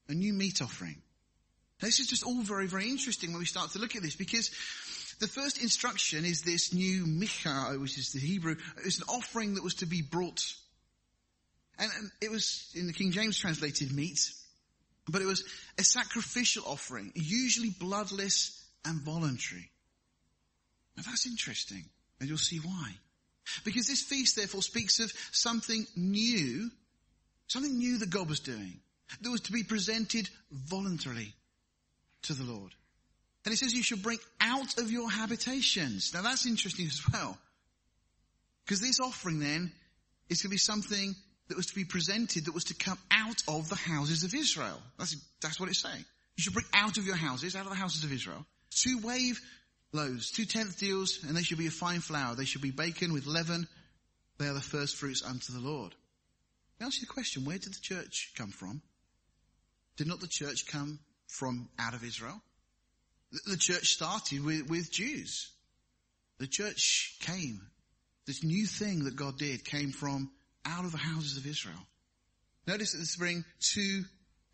A 0.10 0.14
new 0.14 0.34
meat 0.34 0.62
offering. 0.62 1.02
This 1.80 2.00
is 2.00 2.08
just 2.08 2.24
all 2.24 2.42
very, 2.42 2.68
very 2.68 2.90
interesting 2.90 3.32
when 3.32 3.40
we 3.40 3.46
start 3.46 3.72
to 3.72 3.80
look 3.80 3.96
at 3.96 4.04
this 4.04 4.16
because 4.16 4.52
the 5.22 5.28
first 5.28 5.62
instruction 5.62 6.26
is 6.26 6.42
this 6.42 6.74
new 6.74 7.06
minchah, 7.06 7.80
which 7.80 7.98
is 7.98 8.12
the 8.12 8.20
Hebrew. 8.20 8.56
It's 8.84 8.98
an 8.98 9.06
offering 9.08 9.54
that 9.54 9.64
was 9.64 9.76
to 9.76 9.86
be 9.86 10.02
brought. 10.02 10.44
And, 11.78 11.92
and 11.96 12.12
it 12.22 12.32
was 12.32 12.70
in 12.76 12.88
the 12.88 12.94
King 12.94 13.12
James 13.12 13.38
translated 13.38 13.94
meat, 13.94 14.20
but 15.08 15.22
it 15.22 15.26
was 15.26 15.44
a 15.78 15.84
sacrificial 15.84 16.64
offering, 16.66 17.12
usually 17.16 17.70
bloodless 17.70 18.60
and 18.84 19.00
voluntary. 19.00 19.70
Now 20.98 21.04
that's 21.06 21.28
interesting, 21.28 21.86
and 22.20 22.28
you'll 22.28 22.40
see 22.40 22.58
why. 22.58 22.92
Because 23.64 23.88
this 23.88 24.02
feast 24.02 24.36
therefore 24.36 24.64
speaks 24.64 25.00
of 25.00 25.12
something 25.32 25.86
new, 25.96 26.72
something 27.48 27.78
new 27.78 28.00
that 28.00 28.10
God 28.10 28.28
was 28.28 28.40
doing, 28.40 28.80
that 29.22 29.30
was 29.30 29.42
to 29.42 29.52
be 29.52 29.64
presented 29.64 30.30
voluntarily 30.52 31.34
to 32.24 32.34
the 32.34 32.44
Lord. 32.44 32.74
And 33.46 33.54
it 33.54 33.58
says 33.58 33.74
you 33.74 33.84
should 33.84 34.04
bring 34.04 34.20
out 34.40 34.78
of 34.78 34.92
your 34.92 35.10
habitations. 35.10 36.14
Now 36.14 36.22
that's 36.22 36.46
interesting 36.46 36.86
as 36.86 37.02
well. 37.12 37.38
Because 38.66 38.82
this 38.82 39.00
offering 39.00 39.40
then 39.40 39.72
is 40.30 40.42
going 40.42 40.50
to 40.50 40.54
be 40.54 40.58
something 40.58 41.16
that 41.48 41.58
was 41.58 41.66
to 41.68 41.76
be 41.76 41.84
presented 41.84 42.46
that 42.46 42.54
was 42.54 42.66
to 42.66 42.74
come 42.74 42.98
out 43.12 43.42
of 43.48 43.68
the 43.68 43.76
houses 43.76 44.24
of 44.24 44.34
Israel. 44.34 44.82
That's, 44.98 45.16
that's 45.42 45.60
what 45.60 45.70
it's 45.70 45.82
saying. 45.82 46.06
You 46.38 46.44
should 46.44 46.54
bring 46.54 46.68
out 46.74 46.98
of 46.98 47.06
your 47.06 47.16
houses, 47.16 47.56
out 47.56 47.66
of 47.66 47.72
the 47.72 47.76
houses 47.76 48.04
of 48.04 48.14
Israel, 48.14 48.46
two 48.70 49.00
wave 49.04 49.42
loaves, 49.92 50.32
two 50.32 50.46
tenth 50.46 50.80
deals, 50.80 51.20
and 51.28 51.36
they 51.36 51.44
should 51.44 51.58
be 51.58 51.68
a 51.68 51.72
fine 51.72 52.00
flour. 52.00 52.36
They 52.36 52.46
should 52.46 52.62
be 52.62 52.72
baken 52.72 53.12
with 53.12 53.26
leaven. 53.26 53.68
They 54.38 54.48
are 54.48 54.54
the 54.54 54.62
first 54.62 54.96
fruits 54.96 55.24
unto 55.24 55.52
the 55.52 55.60
Lord. 55.60 55.94
Now 56.80 56.88
ask 56.88 57.02
you 57.02 57.08
the 57.08 57.14
question, 57.14 57.44
where 57.44 57.58
did 57.58 57.74
the 57.74 57.82
church 57.82 58.34
come 58.38 58.52
from? 58.52 58.82
Did 59.98 60.08
not 60.08 60.20
the 60.20 60.30
church 60.30 60.68
come 60.68 61.00
from 61.28 61.70
out 61.78 61.94
of 61.94 62.04
Israel? 62.04 62.42
The 63.32 63.58
church 63.58 63.94
started 63.94 64.44
with, 64.44 64.70
with 64.70 64.92
Jews. 64.92 65.52
The 66.40 66.48
church 66.48 67.18
came. 67.22 67.62
This 68.28 68.44
new 68.44 68.66
thing 68.66 69.06
that 69.06 69.16
God 69.16 69.38
did 69.38 69.64
came 69.64 69.92
from 69.92 70.32
out 70.66 70.86
of 70.86 70.92
the 70.92 70.98
houses 70.98 71.38
of 71.38 71.46
Israel. 71.46 71.88
Notice 72.68 72.92
that 72.92 73.00
this 73.00 73.16
bring 73.16 73.44
two 73.60 74.04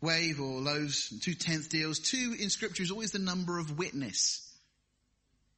wave 0.00 0.40
or 0.40 0.60
loaves, 0.60 1.12
two 1.20 1.34
tenth 1.34 1.68
deals. 1.68 1.98
Two 1.98 2.36
in 2.38 2.50
scripture 2.50 2.82
is 2.82 2.90
always 2.90 3.12
the 3.12 3.18
number 3.18 3.58
of 3.58 3.78
witness. 3.78 4.44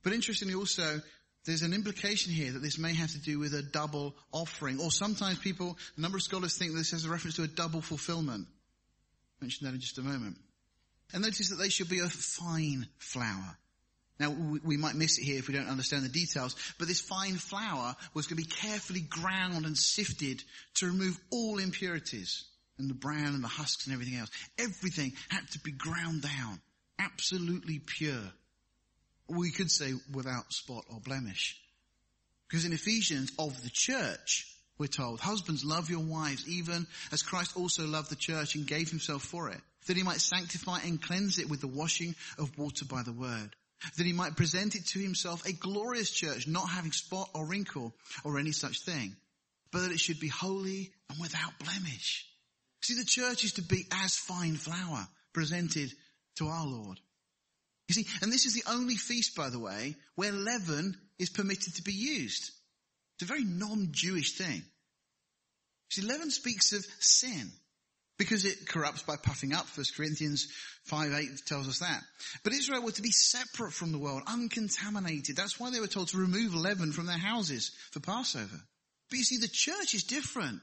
But 0.03 0.13
interestingly 0.13 0.55
also, 0.55 1.01
there's 1.45 1.63
an 1.63 1.73
implication 1.73 2.33
here 2.33 2.53
that 2.53 2.63
this 2.63 2.79
may 2.79 2.95
have 2.95 3.13
to 3.13 3.19
do 3.19 3.39
with 3.39 3.55
a 3.55 3.63
double 3.63 4.15
offering. 4.33 4.81
Or 4.81 4.91
sometimes 4.91 5.39
people, 5.39 5.77
a 5.97 6.01
number 6.01 6.17
of 6.17 6.23
scholars 6.23 6.57
think 6.57 6.75
this 6.75 6.91
has 6.93 7.05
a 7.05 7.11
reference 7.11 7.37
to 7.37 7.43
a 7.43 7.49
double 7.49 7.81
fulfillment. 7.81 8.47
I'll 8.49 9.47
mention 9.47 9.67
that 9.67 9.75
in 9.75 9.81
just 9.81 9.99
a 9.99 10.03
moment. 10.03 10.37
And 11.13 11.23
notice 11.23 11.51
that 11.51 11.57
they 11.57 11.69
should 11.69 11.89
be 11.89 12.01
a 12.01 12.09
fine 12.09 12.87
flour. 12.99 13.57
Now, 14.21 14.31
we 14.31 14.77
might 14.77 14.97
miss 14.97 15.19
it 15.19 15.25
here 15.25 15.39
if 15.39 15.49
we 15.49 15.55
don't 15.55 15.69
understand 15.69 16.05
the 16.05 16.11
details, 16.11 16.55
but 16.79 16.87
this 16.87 17.01
fine 17.01 17.37
flour 17.37 17.97
was 18.13 18.27
going 18.27 18.37
to 18.37 18.47
be 18.47 18.55
carefully 18.55 19.01
ground 19.01 19.65
and 19.65 19.77
sifted 19.77 20.43
to 20.75 20.87
remove 20.87 21.19
all 21.31 21.59
impurities 21.59 22.45
and 22.79 22.91
the 22.91 22.95
bran 22.95 23.35
and 23.35 23.43
the 23.43 23.49
husks 23.49 23.87
and 23.87 23.95
everything 23.95 24.17
else. 24.17 24.29
Everything 24.59 25.15
had 25.31 25.51
to 25.53 25.59
be 25.61 25.73
ground 25.73 26.21
down. 26.21 26.61
Absolutely 26.99 27.79
pure. 27.79 28.31
We 29.27 29.53
could 29.53 29.71
say 29.71 29.95
without 30.13 30.53
spot 30.53 30.85
or 30.91 31.01
blemish. 31.01 31.59
Because 32.47 32.67
in 32.67 32.75
Ephesians 32.75 33.33
of 33.39 33.63
the 33.63 33.71
church, 33.73 34.55
we're 34.77 34.87
told, 34.87 35.21
husbands 35.21 35.65
love 35.65 35.89
your 35.89 36.05
wives 36.05 36.47
even 36.47 36.87
as 37.11 37.23
Christ 37.23 37.57
also 37.57 37.87
loved 37.87 38.11
the 38.11 38.17
church 38.17 38.55
and 38.55 38.67
gave 38.67 38.91
himself 38.91 39.23
for 39.23 39.49
it 39.49 39.61
that 39.87 39.97
he 39.97 40.03
might 40.03 40.21
sanctify 40.21 40.81
and 40.85 41.03
cleanse 41.03 41.39
it 41.39 41.49
with 41.49 41.61
the 41.61 41.67
washing 41.67 42.15
of 42.39 42.57
water 42.59 42.85
by 42.85 43.03
the 43.03 43.13
word, 43.13 43.55
that 43.97 44.07
he 44.07 44.13
might 44.13 44.37
present 44.37 44.75
it 44.75 44.87
to 44.89 44.99
himself 44.99 45.45
a 45.47 45.53
glorious 45.53 46.11
church, 46.11 46.47
not 46.47 46.69
having 46.69 46.93
spot 46.93 47.31
or 47.35 47.47
wrinkle 47.47 47.95
or 48.25 48.39
any 48.39 48.53
such 48.53 48.81
thing, 48.81 49.17
but 49.73 49.81
that 49.81 49.93
it 49.93 50.01
should 50.01 50.21
be 50.21 50.29
holy 50.29 50.93
and 51.09 51.21
without 51.21 51.59
blemish. 51.59 52.27
See, 52.83 52.95
the 52.95 53.05
church 53.05 53.45
is 53.45 53.53
to 53.55 53.63
be 53.63 53.87
as 53.93 54.17
fine 54.17 54.57
flour 54.57 55.07
presented 55.33 55.93
to 56.37 56.47
our 56.49 56.67
Lord. 56.67 56.99
You 57.89 57.95
see, 57.95 58.07
and 58.23 58.33
this 58.33 58.47
is 58.47 58.55
the 58.55 58.71
only 58.71 58.97
feast, 58.97 59.35
by 59.35 59.51
the 59.51 59.59
way, 59.59 59.97
where 60.15 60.33
leaven 60.33 60.97
is 61.19 61.29
permitted 61.29 61.75
to 61.75 61.83
be 61.83 61.93
used. 61.93 62.53
It's 63.15 63.23
a 63.23 63.25
very 63.25 63.45
non-Jewish 63.45 64.37
thing. 64.39 64.63
See, 65.91 66.03
leaven 66.03 66.31
speaks 66.31 66.73
of 66.73 66.87
sin 67.01 67.51
because 68.21 68.45
it 68.45 68.69
corrupts 68.69 69.03
by 69.03 69.17
puffing 69.17 69.55
up. 69.55 69.67
1 69.75 69.87
Corinthians 69.97 70.47
5 70.85 71.11
8 71.11 71.29
tells 71.47 71.67
us 71.67 71.79
that. 71.79 72.03
But 72.45 72.53
Israel 72.53 72.83
were 72.83 72.93
to 72.93 73.01
be 73.01 73.13
separate 73.13 73.73
from 73.73 73.93
the 73.93 73.99
world, 73.99 74.23
uncontaminated. 74.27 75.37
That's 75.37 75.59
why 75.59 75.71
they 75.71 75.81
were 75.81 75.87
told 75.87 76.09
to 76.09 76.19
remove 76.19 76.55
leaven 76.55 76.93
from 76.93 77.07
their 77.07 77.17
houses 77.17 77.71
for 77.93 78.01
Passover. 78.01 78.61
But 79.09 79.19
you 79.19 79.25
see, 79.25 79.39
the 79.39 79.49
church 79.49 79.95
is 79.95 80.05
different. 80.05 80.61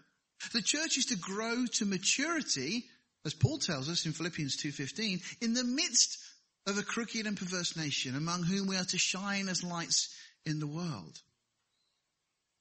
The 0.54 0.62
church 0.62 1.00
is 1.00 1.06
to 1.06 1.18
grow 1.18 1.66
to 1.66 1.86
maturity, 1.86 2.86
as 3.26 3.34
Paul 3.34 3.58
tells 3.58 3.90
us 3.90 4.06
in 4.06 4.12
Philippians 4.12 4.58
2.15, 4.58 5.42
in 5.42 5.56
the 5.56 5.64
midst 5.64 6.20
of 6.68 6.78
a 6.78 6.84
crooked 6.84 7.26
and 7.26 7.36
perverse 7.36 7.76
nation 7.76 8.16
among 8.16 8.44
whom 8.44 8.68
we 8.68 8.78
are 8.78 8.86
to 8.86 9.00
shine 9.00 9.50
as 9.50 9.64
lights 9.64 10.16
in 10.46 10.60
the 10.60 10.68
world. 10.68 11.18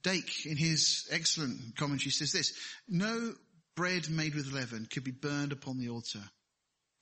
Dake, 0.03 0.47
in 0.47 0.57
his 0.57 1.07
excellent 1.11 1.77
commentary, 1.77 2.13
says 2.13 2.33
this, 2.33 2.55
no 2.89 3.35
bread 3.77 4.11
made 4.11 4.35
with 4.35 4.53
leaven 4.53 4.87
could 4.91 5.05
be 5.05 5.13
burned 5.13 5.53
upon 5.53 5.79
the 5.79 5.91
altar. 5.91 6.23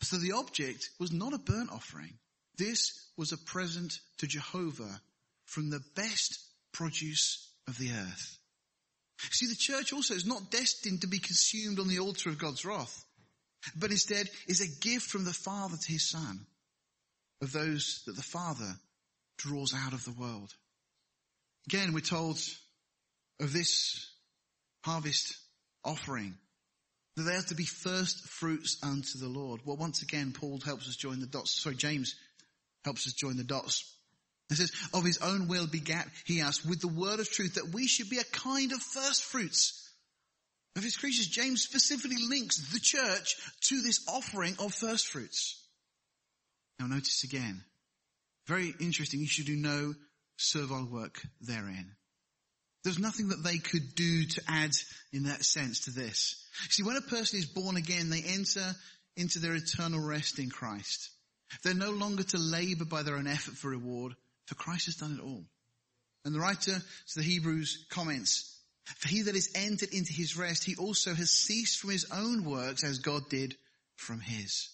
So 0.03 0.17
the 0.17 0.33
object 0.33 0.91
was 1.01 1.13
not 1.13 1.33
a 1.33 1.39
burnt 1.39 1.71
offering. 1.73 2.13
This 2.59 2.93
was 3.17 3.33
a 3.33 3.39
present 3.39 3.99
to 4.19 4.27
Jehovah 4.27 5.01
from 5.47 5.71
the 5.71 5.81
best 5.97 6.39
produce 6.73 7.51
of 7.67 7.79
the 7.79 7.91
earth. 7.91 8.39
See, 9.31 9.47
the 9.47 9.55
church 9.55 9.93
also 9.93 10.15
is 10.15 10.27
not 10.27 10.51
destined 10.51 11.01
to 11.01 11.07
be 11.07 11.19
consumed 11.19 11.79
on 11.79 11.89
the 11.89 12.01
altar 12.01 12.29
of 12.29 12.39
God's 12.39 12.65
wrath, 12.65 13.05
but 13.77 13.91
instead 13.91 14.29
is 14.47 14.61
a 14.61 14.81
gift 14.81 15.09
from 15.09 15.25
the 15.25 15.33
Father 15.33 15.77
to 15.77 15.93
his 15.93 16.11
Son 16.11 16.47
of 17.41 17.53
those 17.53 18.03
that 18.07 18.17
the 18.17 18.23
Father 18.23 18.75
draws 19.39 19.73
out 19.75 19.93
of 19.93 20.05
the 20.05 20.13
world. 20.13 20.53
Again, 21.69 21.93
we're 21.95 22.01
told 22.01 22.39
of 23.41 23.53
this 23.53 24.11
harvest 24.85 25.39
offering 25.85 26.35
that 27.17 27.23
they 27.23 27.35
have 27.35 27.47
to 27.47 27.55
be 27.55 27.65
first 27.65 28.27
fruits 28.27 28.79
unto 28.83 29.19
the 29.19 29.29
Lord. 29.29 29.61
Well, 29.65 29.77
once 29.77 30.03
again, 30.03 30.33
Paul 30.33 30.61
helps 30.65 30.89
us 30.89 30.97
join 30.97 31.21
the 31.21 31.27
dots. 31.27 31.53
Sorry, 31.53 31.77
James 31.77 32.17
helps 32.85 33.07
us 33.07 33.13
join 33.13 33.37
the 33.37 33.45
dots. 33.45 33.95
It 34.51 34.57
says, 34.57 34.73
of 34.93 35.05
his 35.05 35.19
own 35.19 35.49
will 35.49 35.67
begat 35.67 36.07
he 36.27 36.43
us 36.43 36.65
with 36.65 36.81
the 36.81 36.89
word 36.89 37.21
of 37.21 37.31
truth 37.31 37.55
that 37.55 37.73
we 37.73 37.87
should 37.87 38.11
be 38.11 38.19
a 38.19 38.25
kind 38.25 38.73
of 38.73 38.83
first 38.83 39.23
fruits 39.25 39.91
of 40.77 40.83
his 40.83 40.97
creatures. 40.97 41.27
James 41.27 41.63
specifically 41.63 42.23
links 42.29 42.73
the 42.73 42.81
church 42.81 43.37
to 43.69 43.81
this 43.81 44.05
offering 44.09 44.55
of 44.59 44.75
first 44.75 45.09
fruits. 45.09 45.63
Now 46.79 46.87
notice 46.87 47.25
again, 47.25 47.63
very 48.47 48.75
interesting, 48.81 49.21
you 49.21 49.27
should 49.27 49.47
do 49.47 49.57
no 49.57 49.95
servile 50.37 50.87
work 50.91 51.23
therein. 51.41 51.93
There's 52.85 52.99
nothing 52.99 53.29
that 53.29 53.43
they 53.43 53.59
could 53.59 53.95
do 53.95 54.27
to 54.27 54.43
add 54.47 54.73
in 55.13 55.25
that 55.25 55.45
sense 55.45 55.81
to 55.81 55.91
this. 55.91 56.47
See, 56.69 56.83
when 56.83 56.97
a 56.97 57.01
person 57.01 57.39
is 57.39 57.47
born 57.47 57.77
again, 57.77 58.11
they 58.11 58.23
enter 58.23 58.75
into 59.17 59.39
their 59.39 59.55
eternal 59.55 60.01
rest 60.01 60.39
in 60.39 60.51
Christ. 60.51 61.11
They're 61.63 61.75
no 61.75 61.91
longer 61.91 62.23
to 62.25 62.39
labor 62.39 62.85
by 62.85 63.03
their 63.03 63.17
own 63.17 63.27
effort 63.27 63.55
for 63.55 63.71
reward, 63.71 64.15
for 64.47 64.55
Christ 64.55 64.87
has 64.87 64.97
done 64.97 65.19
it 65.19 65.25
all. 65.25 65.45
And 66.25 66.35
the 66.35 66.41
writer 66.41 66.73
to 66.73 67.15
the 67.17 67.23
Hebrews 67.23 67.87
comments, 67.91 68.59
for 68.99 69.09
he 69.09 69.23
that 69.23 69.37
is 69.37 69.53
entered 69.55 69.93
into 69.93 70.13
his 70.13 70.37
rest, 70.37 70.65
he 70.65 70.77
also 70.77 71.15
has 71.15 71.31
ceased 71.31 71.79
from 71.79 71.91
his 71.91 72.07
own 72.13 72.45
works 72.45 72.85
as 72.85 72.99
God 72.99 73.29
did 73.31 73.55
from 73.97 74.21
his. 74.21 74.69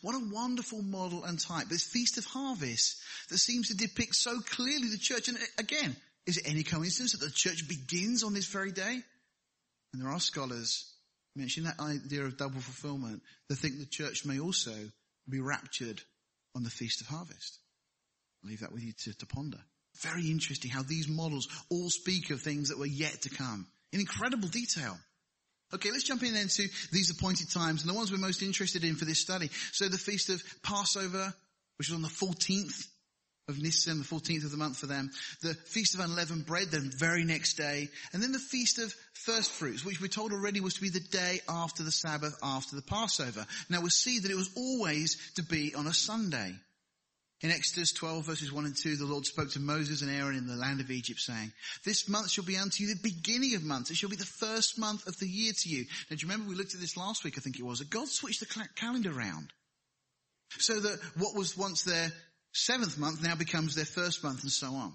What 0.00 0.14
a 0.14 0.28
wonderful 0.32 0.82
model 0.82 1.24
and 1.24 1.38
type. 1.38 1.68
This 1.68 1.82
Feast 1.82 2.18
of 2.18 2.24
Harvest 2.24 3.00
that 3.28 3.38
seems 3.38 3.68
to 3.68 3.76
depict 3.76 4.14
so 4.14 4.40
clearly 4.40 4.88
the 4.88 4.98
church. 4.98 5.28
And 5.28 5.38
again, 5.58 5.96
is 6.26 6.38
it 6.38 6.48
any 6.48 6.62
coincidence 6.62 7.12
that 7.12 7.24
the 7.24 7.32
church 7.32 7.68
begins 7.68 8.22
on 8.22 8.34
this 8.34 8.46
very 8.46 8.72
day? 8.72 9.00
And 9.92 10.02
there 10.02 10.10
are 10.10 10.20
scholars 10.20 10.92
mentioning 11.34 11.68
that 11.68 11.82
idea 11.82 12.22
of 12.22 12.36
double 12.36 12.60
fulfillment 12.60 13.22
that 13.48 13.56
think 13.56 13.78
the 13.78 13.86
church 13.86 14.24
may 14.24 14.38
also 14.38 14.74
be 15.28 15.40
raptured 15.40 16.00
on 16.54 16.62
the 16.62 16.70
Feast 16.70 17.00
of 17.00 17.06
Harvest. 17.06 17.58
I'll 18.42 18.50
leave 18.50 18.60
that 18.60 18.72
with 18.72 18.82
you 18.82 18.92
to, 19.04 19.18
to 19.18 19.26
ponder. 19.26 19.58
Very 20.00 20.30
interesting 20.30 20.70
how 20.70 20.82
these 20.82 21.08
models 21.08 21.48
all 21.70 21.90
speak 21.90 22.30
of 22.30 22.40
things 22.40 22.68
that 22.68 22.78
were 22.78 22.86
yet 22.86 23.22
to 23.22 23.30
come 23.30 23.66
in 23.92 24.00
incredible 24.00 24.48
detail. 24.48 24.96
Okay, 25.74 25.90
let's 25.90 26.04
jump 26.04 26.22
in 26.22 26.34
then 26.34 26.48
to 26.48 26.68
these 26.92 27.10
appointed 27.10 27.50
times 27.50 27.82
and 27.82 27.90
the 27.90 27.94
ones 27.94 28.12
we're 28.12 28.18
most 28.18 28.42
interested 28.42 28.84
in 28.84 28.94
for 28.94 29.04
this 29.04 29.20
study. 29.20 29.50
So 29.72 29.88
the 29.88 29.98
Feast 29.98 30.28
of 30.28 30.42
Passover, 30.62 31.32
which 31.78 31.88
was 31.88 31.96
on 31.96 32.02
the 32.02 32.08
14th 32.08 32.86
of 33.52 33.62
Nisan, 33.62 33.98
the 33.98 34.04
14th 34.04 34.44
of 34.44 34.50
the 34.50 34.56
month 34.56 34.78
for 34.78 34.86
them. 34.86 35.10
The 35.42 35.54
Feast 35.54 35.94
of 35.94 36.00
Unleavened 36.00 36.46
Bread, 36.46 36.70
the 36.70 36.80
very 36.80 37.24
next 37.24 37.54
day. 37.54 37.88
And 38.12 38.22
then 38.22 38.32
the 38.32 38.38
Feast 38.38 38.78
of 38.78 38.94
First 39.14 39.52
Fruits, 39.52 39.84
which 39.84 40.00
we're 40.00 40.08
told 40.08 40.32
already 40.32 40.60
was 40.60 40.74
to 40.74 40.80
be 40.80 40.88
the 40.88 41.00
day 41.00 41.40
after 41.48 41.82
the 41.82 41.92
Sabbath, 41.92 42.36
after 42.42 42.74
the 42.74 42.82
Passover. 42.82 43.46
Now 43.68 43.80
we'll 43.80 43.90
see 43.90 44.18
that 44.18 44.30
it 44.30 44.36
was 44.36 44.50
always 44.56 45.16
to 45.36 45.42
be 45.42 45.74
on 45.74 45.86
a 45.86 45.94
Sunday. 45.94 46.54
In 47.42 47.50
Exodus 47.50 47.92
12 47.92 48.24
verses 48.24 48.52
1 48.52 48.66
and 48.66 48.76
2, 48.76 48.96
the 48.96 49.04
Lord 49.04 49.26
spoke 49.26 49.50
to 49.50 49.60
Moses 49.60 50.00
and 50.00 50.10
Aaron 50.10 50.36
in 50.36 50.46
the 50.46 50.54
land 50.54 50.80
of 50.80 50.92
Egypt 50.92 51.18
saying, 51.18 51.52
This 51.84 52.08
month 52.08 52.30
shall 52.30 52.44
be 52.44 52.56
unto 52.56 52.84
you 52.84 52.94
the 52.94 53.00
beginning 53.02 53.56
of 53.56 53.64
months. 53.64 53.90
It 53.90 53.96
shall 53.96 54.08
be 54.08 54.16
the 54.16 54.24
first 54.24 54.78
month 54.78 55.08
of 55.08 55.18
the 55.18 55.26
year 55.26 55.52
to 55.52 55.68
you. 55.68 55.84
Now 56.08 56.16
do 56.16 56.24
you 56.24 56.30
remember 56.30 56.48
we 56.48 56.54
looked 56.54 56.74
at 56.74 56.80
this 56.80 56.96
last 56.96 57.24
week, 57.24 57.34
I 57.36 57.40
think 57.40 57.58
it 57.58 57.64
was, 57.64 57.80
that 57.80 57.90
God 57.90 58.06
switched 58.06 58.40
the 58.40 58.68
calendar 58.76 59.10
around. 59.10 59.52
So 60.58 60.78
that 60.78 61.00
what 61.16 61.34
was 61.34 61.56
once 61.56 61.82
their 61.82 62.12
seventh 62.52 62.98
month 62.98 63.22
now 63.22 63.34
becomes 63.34 63.74
their 63.74 63.84
first 63.84 64.22
month 64.22 64.42
and 64.42 64.52
so 64.52 64.68
on. 64.68 64.94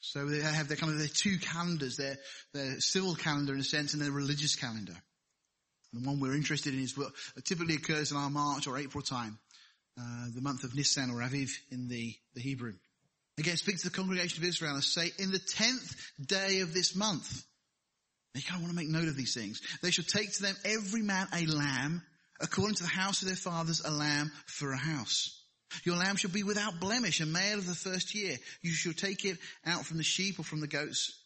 So 0.00 0.26
they 0.26 0.40
have 0.40 0.68
their 0.68 0.76
kind 0.76 0.92
of 0.92 0.98
their 0.98 1.08
two 1.08 1.38
calendars, 1.38 1.96
their, 1.96 2.16
their 2.52 2.80
civil 2.80 3.14
calendar 3.14 3.54
in 3.54 3.60
a 3.60 3.64
sense 3.64 3.92
and 3.94 4.02
their 4.02 4.12
religious 4.12 4.54
calendar. 4.54 4.94
The 5.92 6.06
one 6.06 6.20
we're 6.20 6.34
interested 6.34 6.74
in 6.74 6.80
is 6.80 6.96
what 6.96 7.12
typically 7.44 7.74
occurs 7.74 8.10
in 8.10 8.18
our 8.18 8.30
March 8.30 8.66
or 8.66 8.76
April 8.76 9.02
time, 9.02 9.38
uh, 9.98 10.26
the 10.34 10.42
month 10.42 10.64
of 10.64 10.74
Nisan 10.74 11.10
or 11.10 11.22
Aviv 11.22 11.50
in 11.70 11.88
the, 11.88 12.14
the 12.34 12.40
Hebrew. 12.40 12.74
Again, 13.38 13.56
speak 13.56 13.78
to 13.78 13.88
the 13.88 13.96
congregation 13.96 14.42
of 14.42 14.48
Israel 14.48 14.74
and 14.74 14.84
say, 14.84 15.10
in 15.18 15.30
the 15.30 15.38
tenth 15.38 15.94
day 16.24 16.60
of 16.60 16.74
this 16.74 16.94
month, 16.94 17.44
they 18.34 18.40
kind 18.40 18.56
of 18.56 18.62
want 18.62 18.76
to 18.76 18.76
make 18.76 18.88
note 18.88 19.08
of 19.08 19.16
these 19.16 19.34
things. 19.34 19.62
They 19.82 19.90
shall 19.90 20.04
take 20.04 20.32
to 20.34 20.42
them 20.42 20.56
every 20.64 21.02
man 21.02 21.28
a 21.34 21.46
lamb, 21.46 22.02
according 22.40 22.76
to 22.76 22.82
the 22.82 22.88
house 22.88 23.22
of 23.22 23.28
their 23.28 23.36
fathers, 23.36 23.82
a 23.84 23.90
lamb 23.90 24.30
for 24.46 24.72
a 24.72 24.76
house. 24.76 25.42
Your 25.84 25.96
lamb 25.96 26.16
shall 26.16 26.30
be 26.30 26.42
without 26.42 26.80
blemish, 26.80 27.20
a 27.20 27.26
male 27.26 27.58
of 27.58 27.66
the 27.66 27.74
first 27.74 28.14
year. 28.14 28.36
You 28.62 28.72
shall 28.72 28.92
take 28.92 29.24
it 29.24 29.38
out 29.64 29.84
from 29.84 29.98
the 29.98 30.04
sheep 30.04 30.38
or 30.38 30.42
from 30.42 30.60
the 30.60 30.66
goats, 30.66 31.18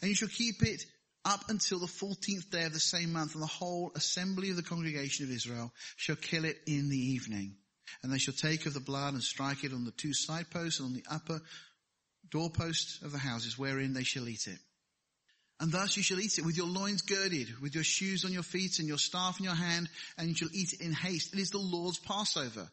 and 0.00 0.08
you 0.08 0.14
shall 0.14 0.28
keep 0.28 0.62
it 0.62 0.84
up 1.24 1.48
until 1.48 1.80
the 1.80 1.86
fourteenth 1.86 2.50
day 2.50 2.64
of 2.64 2.72
the 2.72 2.80
same 2.80 3.12
month, 3.12 3.34
and 3.34 3.42
the 3.42 3.48
whole 3.48 3.90
assembly 3.96 4.50
of 4.50 4.56
the 4.56 4.62
congregation 4.62 5.24
of 5.24 5.32
Israel 5.32 5.72
shall 5.96 6.16
kill 6.16 6.44
it 6.44 6.58
in 6.66 6.88
the 6.88 7.12
evening. 7.14 7.56
And 8.02 8.12
they 8.12 8.18
shall 8.18 8.34
take 8.34 8.66
of 8.66 8.74
the 8.74 8.80
blood 8.80 9.14
and 9.14 9.22
strike 9.22 9.64
it 9.64 9.72
on 9.72 9.84
the 9.84 9.90
two 9.92 10.12
side 10.12 10.50
posts 10.50 10.80
and 10.80 10.86
on 10.86 10.94
the 10.94 11.04
upper 11.10 11.40
doorposts 12.30 13.00
of 13.02 13.12
the 13.12 13.18
houses 13.18 13.58
wherein 13.58 13.92
they 13.92 14.02
shall 14.02 14.28
eat 14.28 14.46
it. 14.46 14.58
And 15.58 15.72
thus 15.72 15.96
you 15.96 16.02
shall 16.02 16.20
eat 16.20 16.38
it 16.38 16.44
with 16.44 16.56
your 16.56 16.66
loins 16.66 17.02
girded, 17.02 17.60
with 17.60 17.74
your 17.74 17.84
shoes 17.84 18.24
on 18.24 18.32
your 18.32 18.42
feet 18.42 18.78
and 18.78 18.86
your 18.86 18.98
staff 18.98 19.38
in 19.38 19.44
your 19.44 19.54
hand, 19.54 19.88
and 20.18 20.28
you 20.28 20.34
shall 20.34 20.48
eat 20.52 20.74
it 20.74 20.80
in 20.80 20.92
haste. 20.92 21.32
It 21.32 21.38
is 21.38 21.50
the 21.50 21.58
Lord's 21.58 21.98
Passover. 21.98 22.68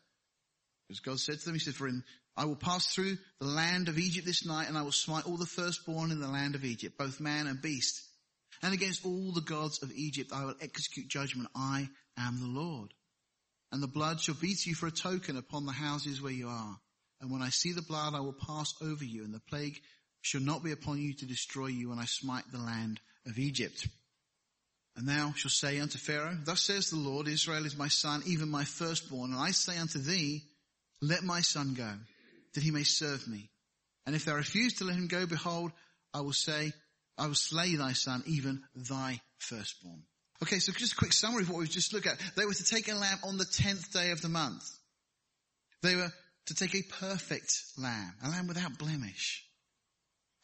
Because 0.88 1.00
God 1.00 1.19
said 1.19 1.39
to 1.39 1.46
them, 1.46 1.56
He 1.56 1.60
said, 1.60 1.76
for 1.76 1.88
in, 1.88 2.04
I 2.36 2.46
will 2.46 2.56
pass 2.56 2.88
through 2.88 3.17
the 3.39 3.48
land 3.48 3.89
of 3.89 4.00
Egypt 4.00 4.26
this 4.26 4.46
night 4.46 4.67
and 4.67 4.78
I 4.78 4.82
will 4.82 4.91
smite 4.91 5.26
all 5.26 5.38
the 5.38 5.46
firstborn 5.46 6.12
in 6.12 6.19
the 6.19 6.28
land 6.28 6.56
of 6.56 6.65
Egypt, 6.65 6.98
both 6.98 7.19
man 7.19 7.48
and 7.48 7.62
beast. 7.62 8.02
And 8.62 8.74
against 8.74 9.06
all 9.06 9.32
the 9.32 9.41
gods 9.41 9.84
of 9.84 9.91
Egypt 9.91 10.32
I 10.34 10.46
will 10.46 10.56
execute 10.62 11.08
judgment. 11.08 11.50
I 11.56 11.89
am 12.17 12.39
the 12.39 12.60
Lord. 12.60 12.93
And 13.72 13.84
the 13.84 13.88
blood 13.88 14.19
shall 14.19 14.36
be 14.36 14.56
to 14.56 14.69
you 14.69 14.76
for 14.76 14.88
a 14.88 14.91
token 14.91 15.38
upon 15.38 15.65
the 15.65 15.72
houses 15.72 16.22
where 16.22 16.32
you 16.32 16.48
are. 16.48 16.78
And 17.22 17.32
when 17.32 17.41
I 17.41 17.50
see 17.50 17.72
the 17.72 17.82
blood, 17.82 18.13
I 18.15 18.19
will 18.19 18.34
pass 18.34 18.74
over 18.82 19.04
you 19.04 19.24
and 19.24 19.34
the 19.34 19.39
plague 19.39 19.80
shall 20.22 20.41
not 20.41 20.63
be 20.63 20.72
upon 20.72 21.00
you 21.00 21.13
to 21.13 21.26
destroy 21.26 21.67
you 21.67 21.89
when 21.89 22.00
I 22.00 22.06
smite 22.06 22.46
the 22.52 22.58
land 22.58 23.00
of 23.28 23.38
Egypt. 23.38 23.88
And 24.96 25.08
thou 25.08 25.34
shalt 25.36 25.52
say 25.52 25.80
unto 25.80 25.98
Pharaoh, 25.98 26.38
Thus 26.43 26.62
says 26.62 26.89
the 26.89 26.98
Lord, 26.98 27.28
Israel 27.28 27.65
is 27.65 27.76
my 27.76 27.88
son, 27.88 28.24
even 28.26 28.50
my 28.50 28.63
firstborn. 28.63 29.32
And 29.32 29.39
I 29.39 29.52
say 29.52 29.78
unto 29.78 30.00
thee, 30.00 30.43
let 31.04 31.24
my 31.24 31.42
son 31.42 31.74
go, 31.74 31.89
that 32.54 32.63
he 32.63 32.72
may 32.72 32.84
serve 32.84 33.28
me. 33.28 33.50
And 34.06 34.16
if 34.16 34.26
thou 34.26 34.36
refuse 34.36 34.76
to 34.76 34.86
let 34.86 34.96
him 34.96 35.08
go, 35.08 35.26
behold, 35.26 35.72
I 36.13 36.22
will 36.22 36.34
say, 36.34 36.72
I 37.18 37.28
will 37.28 37.36
slay 37.36 37.76
thy 37.76 37.94
son, 37.94 38.24
even 38.26 38.63
thy 38.76 39.22
firstborn. 39.38 40.04
Okay, 40.42 40.60
so 40.60 40.72
just 40.74 40.94
a 40.94 40.98
quick 40.98 41.13
summary 41.13 41.44
of 41.44 41.50
what 41.50 41.60
we've 41.60 41.70
just 41.70 41.94
looked 41.94 42.08
at. 42.08 42.18
They 42.36 42.46
were 42.46 42.54
to 42.54 42.66
take 42.66 42.92
a 42.92 42.96
lamb 42.96 43.20
on 43.24 43.38
the 43.38 43.46
tenth 43.46 43.94
day 43.94 44.12
of 44.12 44.22
the 44.22 44.30
month. 44.30 44.63
They 45.82 45.96
were 45.96 46.12
to 46.48 46.56
take 46.56 46.76
a 46.76 46.84
perfect 47.00 47.54
lamb, 47.78 48.13
a 48.24 48.30
lamb 48.30 48.48
without 48.48 48.78
blemish. 48.78 49.46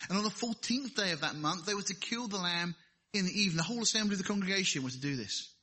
And 0.07 0.17
on 0.17 0.23
the 0.23 0.29
14th 0.29 0.95
day 0.95 1.11
of 1.11 1.21
that 1.21 1.35
month, 1.35 1.65
they 1.65 1.73
were 1.73 1.81
to 1.81 1.95
kill 1.95 2.27
the 2.27 2.37
lamb 2.37 2.75
in 3.13 3.25
the 3.25 3.31
evening. 3.31 3.57
The 3.57 3.63
whole 3.63 3.81
assembly 3.81 4.13
of 4.13 4.19
the 4.19 4.27
congregation 4.27 4.83
were 4.83 4.89
to 4.89 4.99
do 4.99 5.15
this. 5.15 5.53